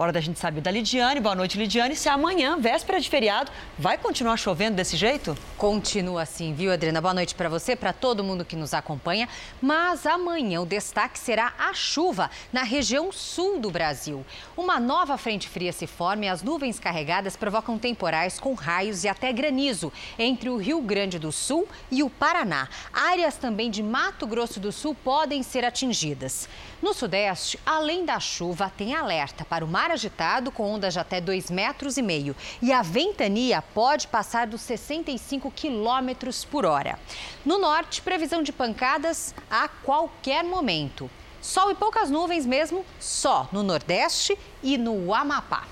Hora 0.00 0.12
da 0.12 0.20
gente 0.20 0.38
saber 0.38 0.60
da 0.60 0.70
Lidiane. 0.70 1.18
Boa 1.18 1.34
noite, 1.34 1.58
Lidiane. 1.58 1.96
Se 1.96 2.08
amanhã, 2.08 2.56
véspera 2.56 3.00
de 3.00 3.10
feriado, 3.10 3.50
vai 3.76 3.98
continuar 3.98 4.36
chovendo 4.36 4.76
desse 4.76 4.96
jeito? 4.96 5.36
Continua 5.56 6.22
assim, 6.22 6.54
viu, 6.54 6.72
Adriana? 6.72 7.00
Boa 7.00 7.12
noite 7.12 7.34
para 7.34 7.48
você, 7.48 7.74
para 7.74 7.92
todo 7.92 8.22
mundo 8.22 8.44
que 8.44 8.54
nos 8.54 8.72
acompanha. 8.72 9.28
Mas 9.60 10.06
amanhã 10.06 10.60
o 10.60 10.66
destaque 10.66 11.18
será 11.18 11.52
a 11.58 11.74
chuva 11.74 12.30
na 12.52 12.62
região 12.62 13.10
sul 13.10 13.58
do 13.58 13.72
Brasil. 13.72 14.24
Uma 14.56 14.78
nova 14.78 15.18
frente 15.18 15.48
fria 15.48 15.72
se 15.72 15.88
forma 15.88 16.26
e 16.26 16.28
as 16.28 16.44
nuvens 16.44 16.78
carregadas 16.78 17.34
provocam 17.34 17.76
temporais 17.76 18.38
com 18.38 18.54
raios 18.54 19.02
e 19.02 19.08
até 19.08 19.32
granizo 19.32 19.92
entre 20.16 20.48
o 20.48 20.58
Rio 20.58 20.80
Grande 20.80 21.18
do 21.18 21.32
Sul 21.32 21.66
e 21.90 22.04
o 22.04 22.10
Paraná. 22.10 22.68
Áreas 22.92 23.34
também 23.34 23.68
de 23.68 23.82
Mato 23.82 24.28
Grosso 24.28 24.60
do 24.60 24.70
Sul 24.70 24.94
podem 24.94 25.42
ser 25.42 25.64
atingidas. 25.64 26.48
No 26.80 26.94
Sudeste, 26.94 27.58
além 27.66 28.04
da 28.04 28.20
chuva, 28.20 28.72
tem 28.76 28.94
alerta 28.94 29.44
para 29.44 29.64
o 29.64 29.68
mar 29.68 29.87
agitado 29.90 30.50
com 30.50 30.70
ondas 30.70 30.94
de 30.94 30.98
até 30.98 31.20
2,5 31.20 31.52
metros 31.52 31.96
e 31.96 32.02
meio. 32.02 32.36
E 32.60 32.72
a 32.72 32.82
ventania 32.82 33.62
pode 33.62 34.06
passar 34.08 34.46
dos 34.46 34.60
65 34.62 35.50
quilômetros 35.50 36.44
por 36.44 36.64
hora. 36.64 36.98
No 37.44 37.58
Norte, 37.58 38.02
previsão 38.02 38.42
de 38.42 38.52
pancadas 38.52 39.34
a 39.50 39.68
qualquer 39.68 40.44
momento. 40.44 41.10
Sol 41.40 41.70
e 41.70 41.74
poucas 41.74 42.10
nuvens 42.10 42.44
mesmo, 42.44 42.84
só 42.98 43.48
no 43.52 43.62
Nordeste 43.62 44.36
e 44.62 44.76
no 44.76 45.14
Amapá. 45.14 45.64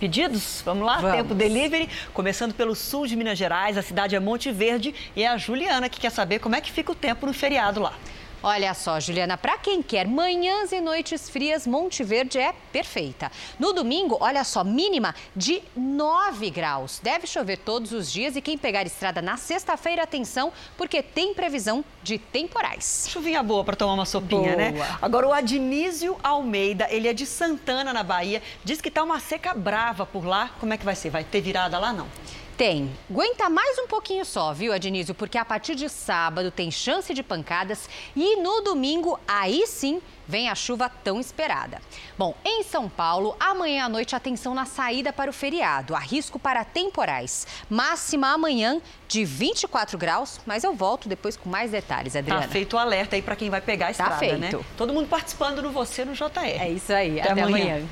Pedidos? 0.00 0.62
Vamos 0.64 0.84
lá? 0.84 0.96
Vamos. 0.96 1.16
Tempo 1.16 1.32
delivery. 1.32 1.88
Começando 2.12 2.52
pelo 2.52 2.74
sul 2.74 3.06
de 3.06 3.14
Minas 3.14 3.38
Gerais, 3.38 3.78
a 3.78 3.82
cidade 3.82 4.16
é 4.16 4.18
Monte 4.18 4.50
Verde. 4.50 4.92
E 5.14 5.22
é 5.22 5.28
a 5.28 5.36
Juliana 5.36 5.88
que 5.88 6.00
quer 6.00 6.10
saber 6.10 6.40
como 6.40 6.56
é 6.56 6.60
que 6.60 6.72
fica 6.72 6.90
o 6.90 6.94
tempo 6.94 7.24
no 7.24 7.32
feriado 7.32 7.80
lá. 7.80 7.94
Olha 8.44 8.74
só, 8.74 8.98
Juliana, 8.98 9.38
para 9.38 9.56
quem 9.56 9.80
quer 9.80 10.04
manhãs 10.08 10.72
e 10.72 10.80
noites 10.80 11.30
frias, 11.30 11.64
Monte 11.64 12.02
Verde 12.02 12.38
é 12.38 12.52
perfeita. 12.72 13.30
No 13.56 13.72
domingo, 13.72 14.16
olha 14.20 14.42
só, 14.42 14.64
mínima 14.64 15.14
de 15.36 15.62
9 15.76 16.50
graus. 16.50 16.98
Deve 17.00 17.28
chover 17.28 17.58
todos 17.58 17.92
os 17.92 18.10
dias 18.10 18.34
e 18.34 18.40
quem 18.40 18.58
pegar 18.58 18.84
estrada 18.84 19.22
na 19.22 19.36
sexta-feira, 19.36 20.02
atenção, 20.02 20.52
porque 20.76 21.04
tem 21.04 21.32
previsão 21.34 21.84
de 22.02 22.18
temporais. 22.18 23.06
Chuvinha 23.08 23.44
boa 23.44 23.62
para 23.62 23.76
tomar 23.76 23.94
uma 23.94 24.06
sopinha, 24.06 24.56
né? 24.56 24.72
Boa. 24.72 24.98
Agora, 25.00 25.28
o 25.28 25.32
Adnísio 25.32 26.16
Almeida, 26.20 26.88
ele 26.90 27.06
é 27.06 27.12
de 27.12 27.26
Santana, 27.26 27.92
na 27.92 28.02
Bahia, 28.02 28.42
diz 28.64 28.80
que 28.80 28.90
tá 28.90 29.04
uma 29.04 29.20
seca 29.20 29.54
brava 29.54 30.04
por 30.04 30.26
lá. 30.26 30.50
Como 30.58 30.74
é 30.74 30.76
que 30.76 30.84
vai 30.84 30.96
ser? 30.96 31.10
Vai 31.10 31.22
ter 31.22 31.40
virada 31.40 31.78
lá, 31.78 31.92
não? 31.92 32.08
Tem. 32.62 32.88
Aguenta 33.10 33.50
mais 33.50 33.76
um 33.80 33.88
pouquinho 33.88 34.24
só, 34.24 34.52
viu, 34.52 34.72
Adnísio? 34.72 35.16
Porque 35.16 35.36
a 35.36 35.44
partir 35.44 35.74
de 35.74 35.88
sábado 35.88 36.48
tem 36.48 36.70
chance 36.70 37.12
de 37.12 37.20
pancadas 37.20 37.90
e 38.14 38.36
no 38.36 38.60
domingo, 38.60 39.18
aí 39.26 39.66
sim, 39.66 40.00
vem 40.28 40.48
a 40.48 40.54
chuva 40.54 40.88
tão 40.88 41.18
esperada. 41.18 41.82
Bom, 42.16 42.36
em 42.44 42.62
São 42.62 42.88
Paulo, 42.88 43.34
amanhã 43.40 43.86
à 43.86 43.88
noite, 43.88 44.14
atenção 44.14 44.54
na 44.54 44.64
saída 44.64 45.12
para 45.12 45.28
o 45.28 45.32
feriado. 45.32 45.92
Há 45.92 45.98
risco 45.98 46.38
para 46.38 46.64
temporais. 46.64 47.48
Máxima 47.68 48.28
amanhã 48.32 48.80
de 49.08 49.24
24 49.24 49.98
graus, 49.98 50.38
mas 50.46 50.62
eu 50.62 50.72
volto 50.72 51.08
depois 51.08 51.36
com 51.36 51.50
mais 51.50 51.72
detalhes, 51.72 52.14
Adriana. 52.14 52.42
Tá 52.42 52.48
feito 52.48 52.76
o 52.76 52.78
alerta 52.78 53.16
aí 53.16 53.22
para 53.22 53.34
quem 53.34 53.50
vai 53.50 53.60
pegar 53.60 53.86
a 53.86 53.92
Tá 53.92 54.04
estrada, 54.04 54.38
né? 54.38 54.50
feito. 54.50 54.64
Todo 54.76 54.94
mundo 54.94 55.08
participando 55.08 55.62
no 55.62 55.72
Você 55.72 56.04
no 56.04 56.12
JR. 56.12 56.60
É 56.60 56.70
isso 56.70 56.92
aí. 56.92 57.20
Até 57.20 57.32
Até, 57.32 57.42
amanhã. 57.42 57.74
amanhã. 57.74 57.88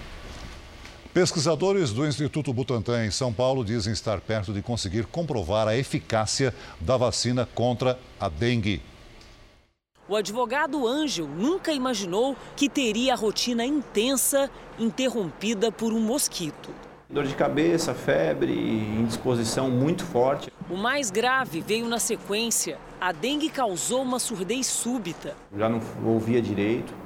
Pesquisadores 1.13 1.91
do 1.91 2.07
Instituto 2.07 2.53
Butantan 2.53 3.05
em 3.05 3.11
São 3.11 3.33
Paulo 3.33 3.65
dizem 3.65 3.93
estar 3.93 4.21
perto 4.21 4.53
de 4.53 4.63
conseguir 4.63 5.07
comprovar 5.07 5.67
a 5.67 5.77
eficácia 5.77 6.55
da 6.81 6.97
vacina 6.97 7.49
contra 7.53 7.99
a 8.21 8.29
dengue. 8.29 8.81
O 10.09 10.15
advogado 10.15 10.87
Ângel 10.87 11.27
nunca 11.27 11.73
imaginou 11.73 12.37
que 12.55 12.69
teria 12.69 13.15
a 13.15 13.17
rotina 13.17 13.65
intensa 13.65 14.49
interrompida 14.79 15.73
por 15.73 15.93
um 15.93 15.99
mosquito. 15.99 16.71
Dor 17.09 17.27
de 17.27 17.35
cabeça, 17.35 17.93
febre, 17.93 18.53
indisposição 18.53 19.69
muito 19.69 20.05
forte. 20.05 20.49
O 20.71 20.77
mais 20.77 21.11
grave 21.11 21.61
veio 21.61 21.89
na 21.89 21.99
sequência. 21.99 22.79
A 23.01 23.11
dengue 23.11 23.51
causou 23.51 24.03
uma 24.03 24.21
surdez 24.21 24.69
súbita. 24.69 25.35
Já 25.57 25.69
não 25.69 25.81
ouvia 26.05 26.41
direito. 26.41 27.00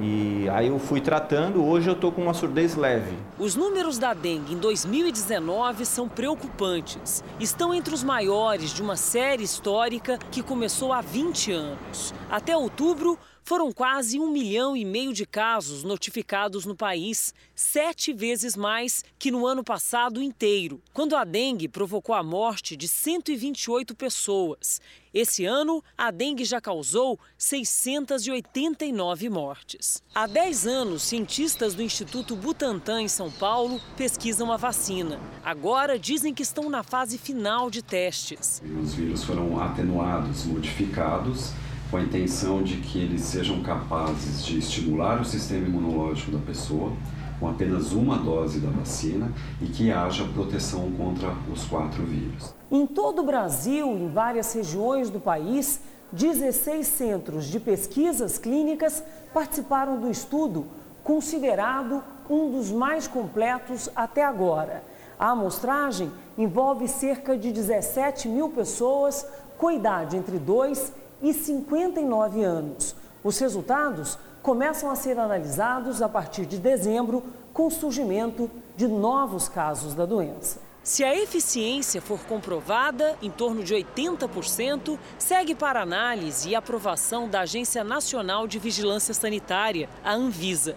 E 0.00 0.48
aí 0.48 0.68
eu 0.68 0.78
fui 0.78 1.00
tratando, 1.00 1.64
hoje 1.64 1.88
eu 1.88 1.94
tô 1.94 2.10
com 2.10 2.22
uma 2.22 2.34
surdez 2.34 2.74
leve. 2.74 3.16
Os 3.38 3.54
números 3.54 3.98
da 3.98 4.12
dengue 4.12 4.54
em 4.54 4.58
2019 4.58 5.84
são 5.84 6.08
preocupantes. 6.08 7.22
Estão 7.38 7.72
entre 7.72 7.94
os 7.94 8.02
maiores 8.02 8.70
de 8.70 8.82
uma 8.82 8.96
série 8.96 9.44
histórica 9.44 10.18
que 10.30 10.42
começou 10.42 10.92
há 10.92 11.00
20 11.00 11.52
anos. 11.52 12.14
Até 12.30 12.56
outubro, 12.56 13.18
foram 13.44 13.72
quase 13.72 14.18
um 14.18 14.30
milhão 14.30 14.76
e 14.76 14.84
meio 14.84 15.12
de 15.12 15.26
casos 15.26 15.82
notificados 15.82 16.64
no 16.64 16.76
país, 16.76 17.34
sete 17.54 18.12
vezes 18.12 18.56
mais 18.56 19.04
que 19.18 19.30
no 19.30 19.46
ano 19.46 19.64
passado 19.64 20.22
inteiro, 20.22 20.80
quando 20.92 21.16
a 21.16 21.24
dengue 21.24 21.68
provocou 21.68 22.14
a 22.14 22.22
morte 22.22 22.76
de 22.76 22.86
128 22.88 23.94
pessoas. 23.94 24.80
Esse 25.12 25.44
ano, 25.44 25.84
a 25.96 26.10
dengue 26.10 26.44
já 26.44 26.58
causou 26.58 27.20
689 27.36 29.28
mortes. 29.28 30.02
Há 30.14 30.26
10 30.26 30.66
anos, 30.66 31.02
cientistas 31.02 31.74
do 31.74 31.82
Instituto 31.82 32.34
Butantan, 32.34 33.02
em 33.02 33.08
São 33.08 33.30
Paulo, 33.30 33.78
pesquisam 33.94 34.50
a 34.50 34.56
vacina. 34.56 35.20
Agora 35.44 35.98
dizem 35.98 36.32
que 36.32 36.42
estão 36.42 36.70
na 36.70 36.82
fase 36.82 37.18
final 37.18 37.70
de 37.70 37.82
testes. 37.82 38.62
Os 38.82 38.94
vírus 38.94 39.22
foram 39.22 39.60
atenuados, 39.60 40.46
modificados, 40.46 41.52
com 41.92 41.98
a 41.98 42.02
intenção 42.02 42.62
de 42.62 42.78
que 42.78 42.98
eles 42.98 43.20
sejam 43.20 43.62
capazes 43.62 44.42
de 44.46 44.58
estimular 44.58 45.20
o 45.20 45.26
sistema 45.26 45.66
imunológico 45.66 46.30
da 46.30 46.38
pessoa 46.38 46.90
com 47.38 47.46
apenas 47.46 47.92
uma 47.92 48.16
dose 48.16 48.60
da 48.60 48.70
vacina 48.70 49.30
e 49.60 49.66
que 49.66 49.92
haja 49.92 50.24
proteção 50.32 50.90
contra 50.92 51.36
os 51.52 51.64
quatro 51.66 52.02
vírus. 52.02 52.54
Em 52.70 52.86
todo 52.86 53.20
o 53.20 53.26
Brasil, 53.26 53.86
em 53.88 54.08
várias 54.08 54.54
regiões 54.54 55.10
do 55.10 55.20
país, 55.20 55.80
16 56.12 56.86
centros 56.86 57.44
de 57.44 57.60
pesquisas 57.60 58.38
clínicas 58.38 59.04
participaram 59.34 60.00
do 60.00 60.10
estudo, 60.10 60.64
considerado 61.04 62.02
um 62.30 62.52
dos 62.52 62.70
mais 62.70 63.06
completos 63.06 63.90
até 63.94 64.24
agora. 64.24 64.82
A 65.18 65.32
amostragem 65.32 66.10
envolve 66.38 66.88
cerca 66.88 67.36
de 67.36 67.52
17 67.52 68.28
mil 68.28 68.48
pessoas 68.48 69.26
com 69.58 69.70
idade 69.70 70.16
entre 70.16 70.38
2 70.38 71.01
e 71.22 71.32
59 71.32 72.42
anos. 72.42 72.96
Os 73.22 73.38
resultados 73.38 74.18
começam 74.42 74.90
a 74.90 74.96
ser 74.96 75.18
analisados 75.18 76.02
a 76.02 76.08
partir 76.08 76.44
de 76.46 76.58
dezembro, 76.58 77.22
com 77.52 77.66
o 77.66 77.70
surgimento 77.70 78.50
de 78.76 78.88
novos 78.88 79.48
casos 79.48 79.94
da 79.94 80.04
doença. 80.04 80.58
Se 80.82 81.04
a 81.04 81.16
eficiência 81.16 82.02
for 82.02 82.18
comprovada, 82.24 83.16
em 83.22 83.30
torno 83.30 83.62
de 83.62 83.72
80%, 83.72 84.98
segue 85.16 85.54
para 85.54 85.80
análise 85.80 86.48
e 86.48 86.56
aprovação 86.56 87.28
da 87.28 87.42
Agência 87.42 87.84
Nacional 87.84 88.48
de 88.48 88.58
Vigilância 88.58 89.14
Sanitária, 89.14 89.88
a 90.04 90.12
Anvisa. 90.12 90.74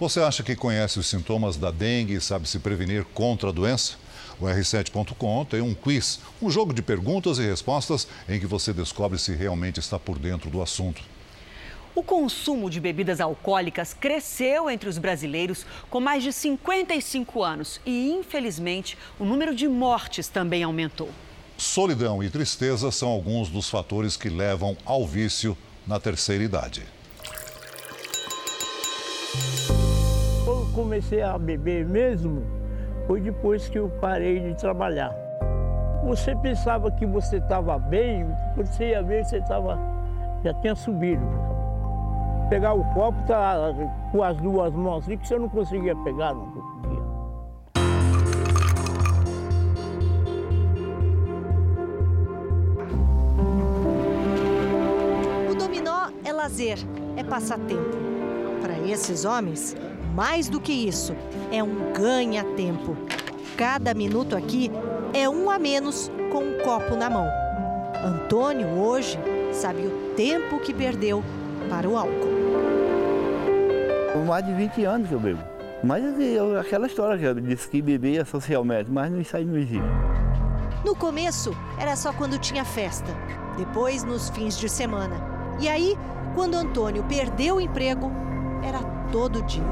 Você 0.00 0.20
acha 0.20 0.42
que 0.42 0.56
conhece 0.56 0.98
os 0.98 1.06
sintomas 1.06 1.56
da 1.56 1.70
dengue 1.70 2.14
e 2.14 2.20
sabe 2.20 2.48
se 2.48 2.60
prevenir 2.60 3.04
contra 3.12 3.50
a 3.50 3.52
doença? 3.52 3.96
O 4.40 4.44
R7.com 4.44 5.44
tem 5.44 5.60
um 5.60 5.74
quiz, 5.74 6.20
um 6.40 6.48
jogo 6.48 6.72
de 6.72 6.80
perguntas 6.80 7.38
e 7.38 7.42
respostas 7.42 8.06
em 8.28 8.38
que 8.38 8.46
você 8.46 8.72
descobre 8.72 9.18
se 9.18 9.34
realmente 9.34 9.80
está 9.80 9.98
por 9.98 10.18
dentro 10.18 10.48
do 10.48 10.62
assunto. 10.62 11.02
O 11.94 12.02
consumo 12.04 12.70
de 12.70 12.78
bebidas 12.78 13.20
alcoólicas 13.20 13.92
cresceu 13.92 14.70
entre 14.70 14.88
os 14.88 14.98
brasileiros 14.98 15.66
com 15.90 15.98
mais 15.98 16.22
de 16.22 16.32
55 16.32 17.42
anos 17.42 17.80
e, 17.84 18.10
infelizmente, 18.12 18.96
o 19.18 19.24
número 19.24 19.52
de 19.52 19.66
mortes 19.66 20.28
também 20.28 20.62
aumentou. 20.62 21.10
Solidão 21.56 22.22
e 22.22 22.30
tristeza 22.30 22.92
são 22.92 23.08
alguns 23.08 23.48
dos 23.48 23.68
fatores 23.68 24.16
que 24.16 24.28
levam 24.28 24.76
ao 24.84 25.04
vício 25.04 25.58
na 25.84 25.98
terceira 25.98 26.44
idade. 26.44 26.86
Eu 30.46 30.70
comecei 30.72 31.20
a 31.20 31.36
beber 31.36 31.84
mesmo 31.84 32.57
foi 33.08 33.22
depois 33.22 33.66
que 33.70 33.78
eu 33.78 33.88
parei 34.02 34.38
de 34.38 34.54
trabalhar. 34.54 35.16
Você 36.04 36.36
pensava 36.36 36.90
que 36.90 37.06
você 37.06 37.38
estava 37.38 37.78
bem, 37.78 38.26
você 38.54 38.90
ia 38.90 39.02
ver, 39.02 39.22
que 39.22 39.30
você 39.30 39.40
tava, 39.40 39.78
já 40.44 40.52
tinha 40.52 40.74
subido. 40.74 41.22
Pegar 42.50 42.74
o 42.74 42.84
copo 42.92 43.18
tá, 43.26 43.74
com 44.12 44.22
as 44.22 44.36
duas 44.36 44.74
mãos 44.74 45.06
ali, 45.06 45.16
que 45.16 45.26
você 45.26 45.38
não 45.38 45.48
conseguia 45.48 45.96
pegar, 45.96 46.34
não 46.34 46.50
conseguia. 46.50 47.02
O 55.50 55.54
dominó 55.54 56.10
é 56.26 56.30
lazer, 56.30 56.76
é 57.16 57.24
passatempo. 57.24 57.96
Para 58.60 58.78
esses 58.80 59.24
homens, 59.24 59.74
mais 60.18 60.48
do 60.48 60.60
que 60.60 60.72
isso, 60.72 61.14
é 61.52 61.62
um 61.62 61.92
ganha-tempo. 61.92 62.96
Cada 63.56 63.94
minuto 63.94 64.36
aqui 64.36 64.68
é 65.14 65.28
um 65.28 65.48
a 65.48 65.60
menos 65.60 66.10
com 66.32 66.38
um 66.42 66.58
copo 66.58 66.96
na 66.96 67.08
mão. 67.08 67.28
Antônio, 68.04 68.66
hoje, 68.66 69.16
sabe 69.52 69.82
o 69.82 70.14
tempo 70.16 70.58
que 70.58 70.74
perdeu 70.74 71.22
para 71.70 71.88
o 71.88 71.96
álcool. 71.96 72.36
Mais 74.26 74.44
de 74.44 74.52
20 74.54 74.84
anos 74.86 75.08
que 75.08 75.14
eu 75.14 75.20
bebo. 75.20 75.40
Mas 75.84 76.02
eu, 76.18 76.58
aquela 76.58 76.88
história 76.88 77.16
que 77.16 77.24
eu 77.24 77.34
disse 77.34 77.68
que 77.68 77.80
bebia 77.80 78.24
socialmente, 78.24 78.90
mas 78.90 79.12
isso 79.12 79.36
aí 79.36 79.44
não 79.44 79.56
existe. 79.56 79.86
No 80.84 80.96
começo, 80.96 81.56
era 81.78 81.94
só 81.94 82.12
quando 82.12 82.40
tinha 82.40 82.64
festa, 82.64 83.16
depois 83.56 84.02
nos 84.02 84.30
fins 84.30 84.58
de 84.58 84.68
semana. 84.68 85.14
E 85.60 85.68
aí, 85.68 85.96
quando 86.34 86.56
Antônio 86.56 87.04
perdeu 87.04 87.56
o 87.56 87.60
emprego, 87.60 88.10
era 88.62 88.80
todo 89.10 89.42
dia. 89.42 89.62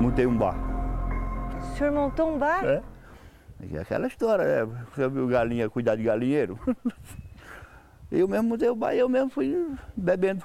Montei 0.00 0.26
um 0.26 0.36
bar. 0.36 0.56
O 1.58 1.76
senhor 1.76 1.92
montou 1.92 2.34
um 2.34 2.38
bar? 2.38 2.64
É. 2.64 2.82
Aquela 3.80 4.06
história, 4.06 4.66
né? 4.66 4.84
Você 4.94 5.08
viu 5.08 5.26
galinha 5.26 5.70
cuidar 5.70 5.96
de 5.96 6.02
galinheiro? 6.02 6.58
eu 8.12 8.28
mesmo 8.28 8.50
montei 8.50 8.68
o 8.68 8.74
bar 8.74 8.94
e 8.94 8.98
eu 8.98 9.08
mesmo 9.08 9.30
fui 9.30 9.74
bebendo. 9.96 10.44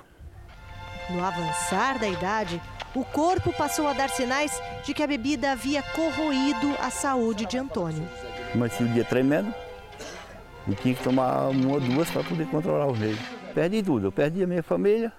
No 1.10 1.24
avançar 1.24 2.00
da 2.00 2.08
idade, 2.08 2.62
o 2.96 3.04
corpo 3.04 3.52
passou 3.54 3.88
a 3.88 3.94
dar 3.94 4.10
sinais 4.10 4.62
de 4.86 4.94
que 4.94 5.04
a 5.04 5.08
bebida 5.08 5.52
havia 5.52 5.82
corroído 5.82 6.74
a 6.82 6.90
saúde 6.90 7.46
de 7.46 7.58
Antônio. 7.58 8.08
Comecei 8.52 8.86
o 8.86 8.90
dia 8.90 9.04
tremendo 9.04 9.54
e 10.68 10.76
tinha 10.76 10.96
que 10.96 11.04
tomar 11.04 11.50
uma 11.50 11.74
ou 11.74 11.80
duas 11.80 12.10
para 12.10 12.24
poder 12.24 12.48
controlar 12.48 12.86
o 12.86 12.92
rei. 12.92 13.18
Perdi 13.54 13.84
tudo, 13.84 14.08
eu 14.08 14.12
perdi 14.12 14.44
a 14.44 14.48
minha 14.48 14.64
família, 14.64 15.12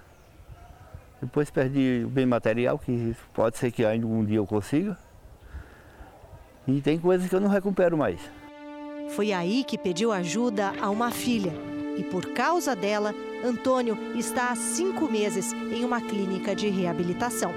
depois 1.21 1.51
perdi 1.51 2.03
o 2.05 2.09
bem 2.09 2.25
material, 2.25 2.79
que 2.79 3.15
pode 3.35 3.59
ser 3.59 3.71
que 3.71 3.85
ainda 3.85 4.07
um 4.07 4.25
dia 4.25 4.39
eu 4.39 4.47
consiga. 4.47 4.97
E 6.67 6.81
tem 6.81 6.99
coisas 6.99 7.29
que 7.29 7.35
eu 7.35 7.41
não 7.41 7.49
recupero 7.49 7.97
mais. 7.97 8.21
Foi 9.11 9.33
aí 9.33 9.65
que 9.65 9.77
pediu 9.77 10.13
ajuda 10.13 10.73
a 10.81 10.89
uma 10.89 11.11
filha. 11.11 11.53
E 11.99 12.05
por 12.05 12.25
causa 12.33 12.75
dela, 12.75 13.15
Antônio 13.45 13.99
está 14.15 14.51
há 14.51 14.57
cinco 14.57 15.11
meses 15.11 15.53
em 15.53 15.85
uma 15.85 16.01
clínica 16.01 16.55
de 16.55 16.69
reabilitação. 16.69 17.53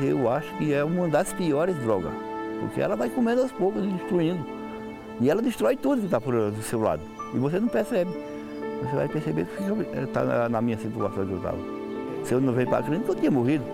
Eu 0.00 0.30
acho 0.30 0.54
que 0.58 0.72
é 0.72 0.84
uma 0.84 1.08
das 1.08 1.32
piores 1.32 1.76
drogas, 1.78 2.12
porque 2.60 2.80
ela 2.80 2.94
vai 2.94 3.08
comendo 3.10 3.42
aos 3.42 3.52
poucos 3.52 3.82
destruindo. 3.82 4.46
E 5.20 5.28
ela 5.28 5.42
destrói 5.42 5.76
tudo 5.76 6.00
que 6.00 6.06
está 6.06 6.18
do 6.18 6.62
seu 6.62 6.80
lado. 6.80 7.02
E 7.34 7.38
você 7.38 7.58
não 7.58 7.68
percebe. 7.68 8.10
Você 8.82 8.96
vai 8.96 9.08
perceber 9.08 9.46
que 9.46 9.98
está 9.98 10.48
na 10.48 10.60
minha 10.60 10.78
situação 10.78 11.26
que 11.26 11.32
eu 11.32 11.36
estava. 11.38 11.79
Se 12.24 12.34
eu 12.34 12.40
não 12.40 12.52
veio 12.52 12.68
para 12.68 12.78
a 12.78 12.82
clínica, 12.82 13.10
eu 13.10 13.14
tinha 13.14 13.30
morrido. 13.30 13.64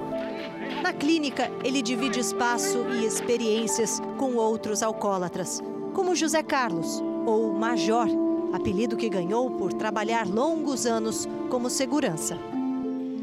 Na 0.83 0.93
clínica, 0.93 1.51
ele 1.65 1.83
divide 1.83 2.21
espaço 2.21 2.79
e 2.91 3.05
experiências 3.05 4.01
com 4.17 4.35
outros 4.37 4.83
alcoólatras, 4.83 5.63
como 5.93 6.15
José 6.15 6.43
Carlos, 6.43 7.03
ou 7.27 7.53
Major, 7.53 8.07
apelido 8.53 8.97
que 8.97 9.09
ganhou 9.09 9.51
por 9.51 9.73
trabalhar 9.73 10.27
longos 10.29 10.87
anos 10.87 11.29
como 11.51 11.69
segurança. 11.69 12.39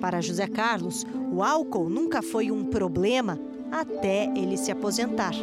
Para 0.02 0.20
José 0.20 0.48
Carlos, 0.48 1.06
o 1.32 1.42
álcool 1.42 1.90
nunca 1.90 2.22
foi 2.22 2.52
um 2.52 2.66
problema 2.66 3.40
até 3.72 4.26
ele 4.36 4.58
se 4.58 4.72
aposentar. 4.72 5.34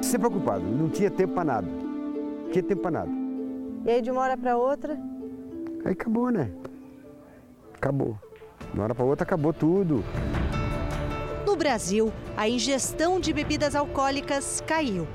Sempre 0.00 0.30
preocupado, 0.30 0.64
não 0.64 0.88
tinha 0.88 1.10
tempo 1.10 1.34
para 1.34 1.44
nada. 1.44 1.68
Não 1.68 2.50
tinha 2.50 2.62
tempo 2.62 2.82
para 2.82 2.90
nada. 2.90 3.10
E 3.84 3.90
aí, 3.90 4.00
de 4.00 4.10
uma 4.10 4.22
hora 4.22 4.36
para 4.36 4.56
outra? 4.56 4.98
Aí 5.84 5.92
acabou, 5.92 6.30
né? 6.30 6.50
Acabou. 7.74 8.18
De 8.72 8.74
uma 8.74 8.84
hora 8.84 8.94
para 8.94 9.04
outra 9.04 9.24
acabou 9.24 9.52
tudo. 9.52 10.04
No 11.46 11.56
Brasil, 11.56 12.12
a 12.36 12.48
ingestão 12.48 13.18
de 13.18 13.32
bebidas 13.32 13.74
alcoólicas 13.74 14.62
caiu. 14.66 15.08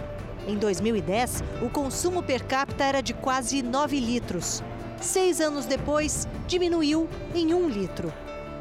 Em 0.47 0.57
2010, 0.57 1.43
o 1.61 1.69
consumo 1.69 2.21
per 2.21 2.43
capita 2.43 2.83
era 2.83 3.01
de 3.01 3.13
quase 3.13 3.63
9 3.63 3.99
litros. 3.99 4.61
Seis 5.01 5.39
anos 5.39 5.65
depois, 5.65 6.27
diminuiu 6.47 7.07
em 7.33 7.53
1 7.53 7.69
litro. 7.69 8.11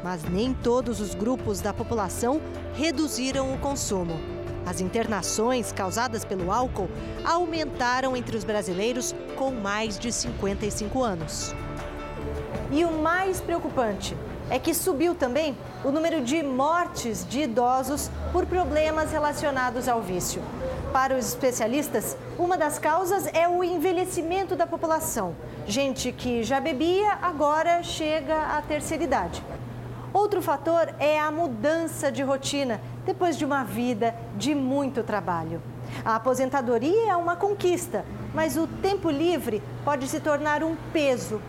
Mas 0.03 0.23
nem 0.23 0.53
todos 0.53 0.99
os 1.01 1.13
grupos 1.13 1.59
da 1.59 1.73
população 1.73 2.41
reduziram 2.75 3.53
o 3.53 3.57
consumo. 3.57 4.13
As 4.65 4.81
internações 4.81 5.71
causadas 5.71 6.25
pelo 6.25 6.51
álcool 6.51 6.89
aumentaram 7.23 8.15
entre 8.15 8.35
os 8.35 8.43
brasileiros 8.43 9.13
com 9.35 9.51
mais 9.51 9.99
de 9.99 10.11
55 10.11 11.03
anos. 11.03 11.53
E 12.71 12.83
o 12.83 12.91
mais 12.91 13.41
preocupante 13.41 14.15
é 14.49 14.59
que 14.59 14.73
subiu 14.73 15.15
também 15.15 15.57
o 15.83 15.91
número 15.91 16.21
de 16.21 16.41
mortes 16.43 17.25
de 17.27 17.41
idosos 17.41 18.09
por 18.31 18.45
problemas 18.45 19.11
relacionados 19.11 19.87
ao 19.87 20.01
vício. 20.01 20.41
Para 20.93 21.15
os 21.15 21.27
especialistas, 21.27 22.15
uma 22.37 22.57
das 22.57 22.77
causas 22.77 23.27
é 23.33 23.47
o 23.47 23.63
envelhecimento 23.63 24.55
da 24.55 24.67
população. 24.67 25.35
Gente 25.67 26.11
que 26.11 26.43
já 26.43 26.59
bebia 26.59 27.17
agora 27.21 27.81
chega 27.83 28.57
à 28.57 28.61
terceira 28.61 29.03
idade. 29.03 29.43
Outro 30.13 30.41
fator 30.41 30.93
é 30.99 31.19
a 31.19 31.29
mudança 31.29 32.09
de 32.11 32.23
rotina 32.23 32.79
depois 33.05 33.37
de 33.37 33.43
uma 33.43 33.63
vida 33.63 34.15
de 34.37 34.55
muito 34.55 35.03
trabalho. 35.03 35.61
A 36.05 36.15
aposentadoria 36.15 37.11
é 37.11 37.15
uma 37.15 37.35
conquista, 37.35 38.05
mas 38.33 38.55
o 38.55 38.65
tempo 38.65 39.09
livre 39.09 39.61
pode 39.83 40.07
se 40.07 40.19
tornar 40.19 40.63
um 40.63 40.75
peso 40.93 41.41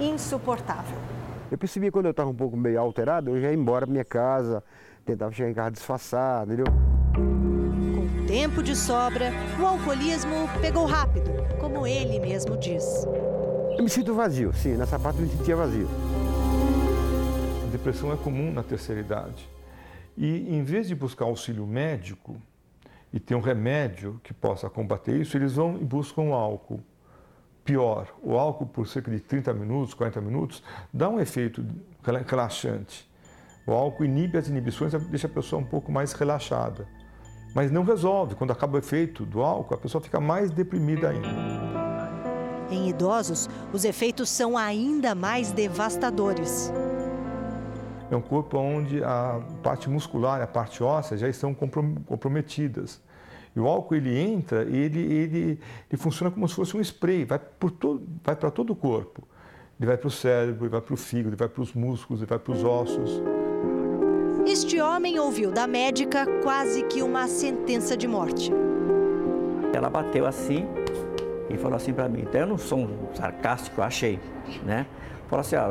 insuportável. 0.00 1.03
Eu 1.50 1.58
percebi 1.58 1.90
quando 1.90 2.06
eu 2.06 2.10
estava 2.10 2.30
um 2.30 2.34
pouco 2.34 2.56
meio 2.56 2.80
alterado, 2.80 3.30
eu 3.30 3.40
já 3.40 3.48
ia 3.48 3.54
embora 3.54 3.86
para 3.86 3.92
minha 3.92 4.04
casa, 4.04 4.62
tentava 5.04 5.30
chegar 5.32 5.50
em 5.50 5.54
casa 5.54 5.70
disfarçado, 5.70 6.52
entendeu? 6.52 6.72
Com 7.14 8.26
tempo 8.26 8.62
de 8.62 8.74
sobra, 8.74 9.30
o 9.60 9.66
alcoolismo 9.66 10.48
pegou 10.60 10.86
rápido, 10.86 11.30
como 11.60 11.86
ele 11.86 12.18
mesmo 12.18 12.56
diz. 12.56 13.06
Eu 13.76 13.84
me 13.84 13.90
sinto 13.90 14.14
vazio, 14.14 14.52
sim, 14.54 14.76
nessa 14.76 14.98
parte 14.98 15.20
eu 15.20 15.26
me 15.26 15.30
sentia 15.30 15.54
vazio. 15.54 15.88
A 17.66 17.70
depressão 17.70 18.12
é 18.12 18.16
comum 18.16 18.52
na 18.52 18.62
terceira 18.62 19.00
idade. 19.00 19.48
E 20.16 20.54
em 20.56 20.62
vez 20.62 20.88
de 20.88 20.94
buscar 20.94 21.26
auxílio 21.26 21.66
médico 21.66 22.36
e 23.12 23.20
ter 23.20 23.34
um 23.34 23.40
remédio 23.40 24.20
que 24.22 24.32
possa 24.32 24.70
combater 24.70 25.20
isso, 25.20 25.36
eles 25.36 25.54
vão 25.54 25.76
e 25.76 25.84
buscam 25.84 26.22
o 26.22 26.34
álcool. 26.34 26.80
Pior, 27.64 28.14
o 28.22 28.36
álcool 28.36 28.66
por 28.66 28.86
cerca 28.86 29.10
de 29.10 29.18
30 29.20 29.54
minutos, 29.54 29.94
40 29.94 30.20
minutos, 30.20 30.62
dá 30.92 31.08
um 31.08 31.18
efeito 31.18 31.64
relaxante. 32.02 33.08
O 33.66 33.72
álcool 33.72 34.04
inibe 34.04 34.36
as 34.36 34.48
inibições, 34.48 34.92
deixa 35.08 35.26
a 35.26 35.30
pessoa 35.30 35.62
um 35.62 35.64
pouco 35.64 35.90
mais 35.90 36.12
relaxada. 36.12 36.86
Mas 37.54 37.70
não 37.70 37.82
resolve. 37.82 38.34
Quando 38.34 38.50
acaba 38.50 38.76
o 38.76 38.78
efeito 38.78 39.24
do 39.24 39.42
álcool, 39.42 39.74
a 39.74 39.78
pessoa 39.78 40.02
fica 40.02 40.20
mais 40.20 40.50
deprimida 40.50 41.08
ainda. 41.08 41.28
Em 42.70 42.90
idosos, 42.90 43.48
os 43.72 43.84
efeitos 43.86 44.28
são 44.28 44.58
ainda 44.58 45.14
mais 45.14 45.50
devastadores. 45.50 46.70
É 48.10 48.16
um 48.16 48.20
corpo 48.20 48.58
onde 48.58 49.02
a 49.02 49.40
parte 49.62 49.88
muscular 49.88 50.40
e 50.40 50.42
a 50.42 50.46
parte 50.46 50.82
óssea 50.82 51.16
já 51.16 51.28
estão 51.28 51.54
comprometidas. 51.54 53.00
E 53.56 53.60
o 53.60 53.66
álcool 53.66 53.94
ele 53.94 54.18
entra, 54.18 54.62
ele, 54.62 55.00
ele, 55.00 55.60
ele 55.90 55.96
funciona 55.96 56.30
como 56.30 56.48
se 56.48 56.54
fosse 56.54 56.76
um 56.76 56.80
spray, 56.80 57.24
vai, 57.24 57.38
por 57.38 57.70
todo, 57.70 58.02
vai 58.22 58.34
para 58.34 58.50
todo 58.50 58.70
o 58.70 58.76
corpo. 58.76 59.22
Ele 59.78 59.86
vai 59.86 59.96
para 59.96 60.08
o 60.08 60.10
cérebro, 60.10 60.64
ele 60.64 60.70
vai 60.70 60.80
para 60.80 60.94
o 60.94 60.96
fígado, 60.96 61.30
ele 61.30 61.36
vai 61.36 61.48
para 61.48 61.62
os 61.62 61.72
músculos, 61.72 62.20
ele 62.20 62.28
vai 62.28 62.38
para 62.38 62.52
os 62.52 62.64
ossos. 62.64 63.22
Este 64.46 64.80
homem 64.80 65.18
ouviu 65.18 65.50
da 65.50 65.66
médica 65.66 66.26
quase 66.42 66.82
que 66.84 67.02
uma 67.02 67.28
sentença 67.28 67.96
de 67.96 68.06
morte. 68.06 68.52
Ela 69.72 69.88
bateu 69.88 70.26
assim 70.26 70.66
e 71.48 71.56
falou 71.56 71.76
assim 71.76 71.92
para 71.92 72.08
mim, 72.08 72.20
então 72.22 72.40
eu 72.40 72.46
não 72.46 72.58
sou 72.58 72.80
um 72.80 73.14
sarcástico, 73.14 73.80
eu 73.80 73.84
achei, 73.84 74.20
né? 74.64 74.86
Falou 75.28 75.40
assim, 75.40 75.56
ah, 75.56 75.68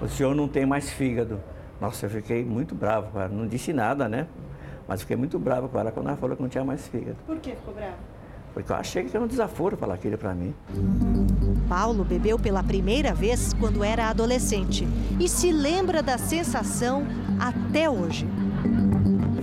o 0.00 0.08
senhor 0.08 0.34
não 0.34 0.48
tem 0.48 0.64
mais 0.64 0.90
fígado. 0.90 1.40
Nossa, 1.80 2.06
eu 2.06 2.10
fiquei 2.10 2.44
muito 2.44 2.74
bravo, 2.74 3.12
cara. 3.12 3.28
não 3.28 3.46
disse 3.46 3.72
nada, 3.72 4.08
né? 4.08 4.26
Mas 4.88 5.00
fiquei 5.00 5.16
muito 5.16 5.38
bravo 5.38 5.68
com 5.68 5.78
ela 5.78 5.90
quando 5.90 6.08
ela 6.08 6.16
falou 6.16 6.36
que 6.36 6.42
não 6.42 6.48
tinha 6.48 6.64
mais 6.64 6.86
fígado. 6.86 7.16
Por 7.26 7.38
que 7.38 7.50
ficou 7.50 7.74
bravo? 7.74 7.96
Porque 8.54 8.72
eu 8.72 8.76
achei 8.76 9.04
que 9.04 9.14
era 9.14 9.22
um 9.22 9.28
desaforo 9.28 9.76
falar 9.76 9.94
aquilo 9.94 10.16
para 10.16 10.34
mim. 10.34 10.54
Paulo 11.68 12.02
bebeu 12.04 12.38
pela 12.38 12.62
primeira 12.62 13.12
vez 13.12 13.52
quando 13.52 13.84
era 13.84 14.08
adolescente 14.08 14.88
e 15.20 15.28
se 15.28 15.52
lembra 15.52 16.02
da 16.02 16.16
sensação 16.16 17.06
até 17.38 17.90
hoje. 17.90 18.26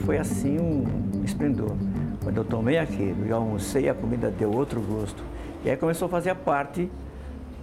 Foi 0.04 0.18
assim 0.18 0.58
um 0.60 1.24
esplendor. 1.24 1.76
Quando 2.24 2.38
eu 2.38 2.44
tomei 2.44 2.80
aquilo, 2.80 3.26
eu 3.26 3.36
almocei, 3.36 3.88
a 3.88 3.94
comida 3.94 4.32
deu 4.32 4.52
outro 4.52 4.82
gosto. 4.82 5.24
E 5.64 5.70
aí 5.70 5.78
começou 5.78 6.08
a 6.08 6.10
fazer 6.10 6.34
parte 6.36 6.90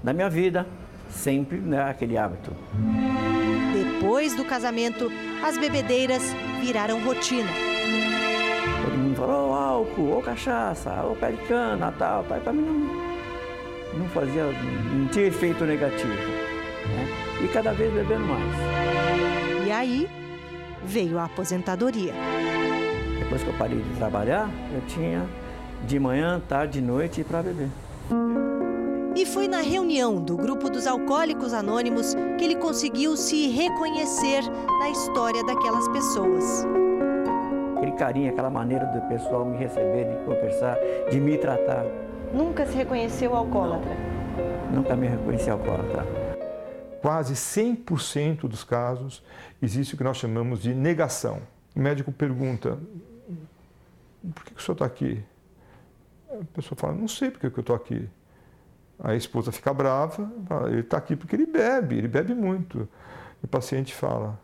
da 0.05 0.13
minha 0.13 0.31
vida, 0.31 0.67
sempre 1.11 1.59
né, 1.59 1.83
aquele 1.83 2.17
hábito. 2.17 2.53
Depois 3.73 4.37
do 4.37 4.45
casamento, 4.45 5.11
as 5.45 5.59
bebedeiras 5.59 6.23
viraram 6.61 7.03
rotina. 7.03 7.70
Oh, 9.21 9.53
álcool, 9.53 10.15
ou 10.15 10.23
cachaça, 10.23 11.03
ou 11.03 11.15
pé 11.15 11.33
de 11.33 11.43
cana, 11.47 11.93
tal. 11.99 12.25
Para 12.25 12.53
mim 12.53 12.63
não, 12.63 13.99
não 13.99 14.09
fazia, 14.09 14.45
não 14.93 15.07
tinha 15.09 15.27
efeito 15.27 15.65
negativo. 15.65 16.09
Né? 16.09 17.07
E 17.45 17.49
cada 17.49 17.73
vez 17.73 17.93
bebendo 17.93 18.25
mais. 18.25 18.91
E 19.67 19.71
E 19.71 19.73
aí 19.73 20.09
veio 20.83 21.17
a 21.17 21.27
aposentadoria. 21.27 22.13
Depois 23.21 23.41
que 23.41 23.49
eu 23.51 23.55
parei 23.55 23.79
de 23.79 23.97
trabalhar, 23.97 24.51
eu 24.75 24.81
tinha 24.89 25.25
de 25.87 25.97
manhã, 26.01 26.43
tarde 26.49 26.81
e 26.81 26.83
noite 26.83 27.23
para 27.23 27.41
beber. 27.41 27.69
E 29.15 29.25
foi 29.25 29.47
na 29.47 29.61
reunião 29.61 30.21
do 30.21 30.37
grupo 30.37 30.69
dos 30.69 30.89
Alcoólicos 30.89 31.55
Anônimos 31.55 32.17
que 32.37 32.45
ele 32.45 32.57
conseguiu 32.57 33.17
se 33.17 33.47
reconhecer 33.47 34.43
na 34.81 34.91
história 34.91 35.45
daquelas 35.45 35.87
pessoas. 35.91 36.67
Aquele 37.81 37.93
carinho, 37.93 38.31
aquela 38.31 38.51
maneira 38.51 38.85
do 38.85 39.01
pessoal 39.09 39.43
me 39.43 39.57
receber, 39.57 40.05
de 40.05 40.25
conversar, 40.27 40.77
de 41.11 41.19
me 41.19 41.39
tratar. 41.39 41.87
Nunca 42.31 42.67
se 42.67 42.77
reconheceu 42.77 43.35
alcoólatra? 43.35 43.97
Nunca 44.71 44.95
me 44.95 45.09
reconheci 45.09 45.49
alcoólatra. 45.49 46.07
Quase 47.01 47.33
100% 47.33 48.41
dos 48.41 48.65
casos 48.65 49.25
existe 49.63 49.95
o 49.95 49.97
que 49.97 50.05
nós 50.05 50.19
chamamos 50.19 50.61
de 50.61 50.75
negação. 50.75 51.41
O 51.75 51.81
médico 51.81 52.13
pergunta: 52.13 52.77
por 54.35 54.45
que 54.45 54.53
o 54.55 54.61
senhor 54.61 54.75
está 54.75 54.85
aqui? 54.85 55.25
A 56.29 56.45
pessoa 56.53 56.77
fala: 56.79 56.93
não 56.93 57.09
sei 57.09 57.31
por 57.31 57.41
que 57.41 57.47
eu 57.47 57.61
estou 57.61 57.75
aqui. 57.75 58.07
A 59.03 59.15
esposa 59.15 59.51
fica 59.51 59.73
brava, 59.73 60.31
fala, 60.47 60.69
ele 60.69 60.81
está 60.81 60.99
aqui 60.99 61.17
porque 61.17 61.35
ele 61.35 61.47
bebe, 61.47 61.97
ele 61.97 62.09
bebe 62.09 62.35
muito. 62.35 62.87
E 63.43 63.47
o 63.47 63.49
paciente 63.49 63.95
fala: 63.95 64.39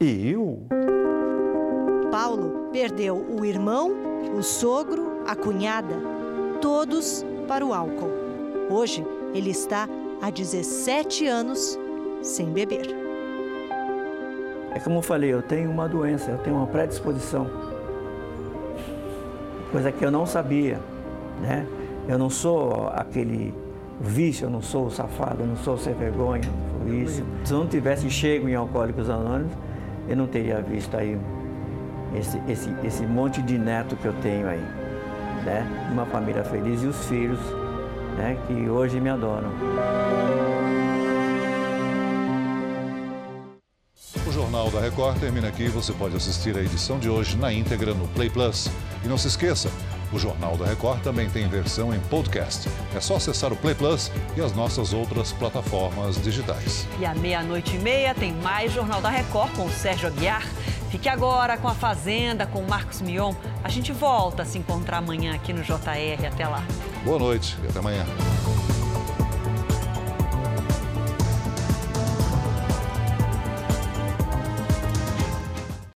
eu? 0.00 0.66
Paulo 2.22 2.68
perdeu 2.70 3.16
o 3.16 3.46
irmão, 3.46 3.92
o 4.36 4.42
sogro, 4.42 5.22
a 5.26 5.34
cunhada, 5.34 5.94
todos 6.60 7.24
para 7.48 7.64
o 7.64 7.72
álcool. 7.72 8.10
Hoje 8.68 9.02
ele 9.32 9.48
está 9.48 9.88
há 10.20 10.28
17 10.28 11.26
anos 11.26 11.78
sem 12.20 12.52
beber. 12.52 12.94
É 14.74 14.78
como 14.80 14.98
eu 14.98 15.02
falei, 15.02 15.32
eu 15.32 15.40
tenho 15.40 15.70
uma 15.70 15.88
doença, 15.88 16.30
eu 16.30 16.36
tenho 16.36 16.56
uma 16.56 16.66
predisposição. 16.66 17.50
Coisa 19.72 19.90
que 19.90 20.04
eu 20.04 20.10
não 20.10 20.26
sabia, 20.26 20.78
né? 21.40 21.66
Eu 22.06 22.18
não 22.18 22.28
sou 22.28 22.88
aquele 22.88 23.54
vício, 23.98 24.44
eu 24.44 24.50
não 24.50 24.60
sou 24.60 24.88
o 24.88 24.90
safado, 24.90 25.40
eu 25.40 25.46
não 25.46 25.56
sou 25.56 25.78
sem 25.78 25.94
vergonha, 25.94 26.50
isso. 26.86 27.24
Se 27.46 27.54
eu 27.54 27.60
não 27.60 27.66
tivesse 27.66 28.10
chego 28.10 28.46
em 28.46 28.54
Alcoólicos 28.54 29.08
Anônimos, 29.08 29.54
eu 30.06 30.16
não 30.18 30.26
teria 30.26 30.60
visto 30.60 30.94
aí 30.94 31.18
esse, 32.14 32.40
esse, 32.48 32.74
esse 32.84 33.06
monte 33.06 33.42
de 33.42 33.58
neto 33.58 33.96
que 33.96 34.06
eu 34.06 34.12
tenho 34.14 34.48
aí, 34.48 34.64
né? 35.44 35.66
Uma 35.92 36.06
família 36.06 36.44
feliz 36.44 36.82
e 36.82 36.86
os 36.86 37.06
filhos, 37.06 37.40
né? 38.16 38.36
Que 38.46 38.68
hoje 38.68 39.00
me 39.00 39.10
adoram. 39.10 39.50
O 44.26 44.32
Jornal 44.32 44.70
da 44.70 44.80
Record 44.80 45.18
termina 45.18 45.48
aqui. 45.48 45.68
Você 45.68 45.92
pode 45.92 46.16
assistir 46.16 46.56
a 46.56 46.60
edição 46.60 46.98
de 46.98 47.08
hoje 47.08 47.36
na 47.36 47.52
íntegra 47.52 47.94
no 47.94 48.06
Play 48.08 48.30
Plus. 48.30 48.70
E 49.04 49.08
não 49.08 49.16
se 49.16 49.28
esqueça, 49.28 49.70
o 50.12 50.18
Jornal 50.18 50.56
da 50.56 50.66
Record 50.66 51.02
também 51.02 51.30
tem 51.30 51.48
versão 51.48 51.94
em 51.94 52.00
podcast. 52.00 52.68
É 52.94 53.00
só 53.00 53.16
acessar 53.16 53.52
o 53.52 53.56
Play 53.56 53.74
Plus 53.76 54.10
e 54.36 54.40
as 54.40 54.52
nossas 54.52 54.92
outras 54.92 55.32
plataformas 55.32 56.20
digitais. 56.20 56.86
E 56.98 57.06
à 57.06 57.14
meia-noite 57.14 57.76
e 57.76 57.78
meia 57.78 58.12
tem 58.14 58.32
mais 58.32 58.72
Jornal 58.72 59.00
da 59.00 59.08
Record 59.08 59.52
com 59.52 59.66
o 59.66 59.70
Sérgio 59.70 60.08
Aguiar. 60.08 60.44
Fique 60.90 61.08
agora 61.08 61.56
com 61.56 61.68
a 61.68 61.74
Fazenda, 61.74 62.46
com 62.46 62.58
o 62.58 62.68
Marcos 62.68 63.00
Mion. 63.00 63.32
A 63.62 63.68
gente 63.68 63.92
volta 63.92 64.42
a 64.42 64.44
se 64.44 64.58
encontrar 64.58 64.98
amanhã 64.98 65.34
aqui 65.34 65.52
no 65.52 65.62
JR. 65.62 66.26
Até 66.26 66.46
lá. 66.46 66.64
Boa 67.04 67.18
noite 67.18 67.56
e 67.62 67.68
até 67.68 67.78
amanhã. 67.78 68.04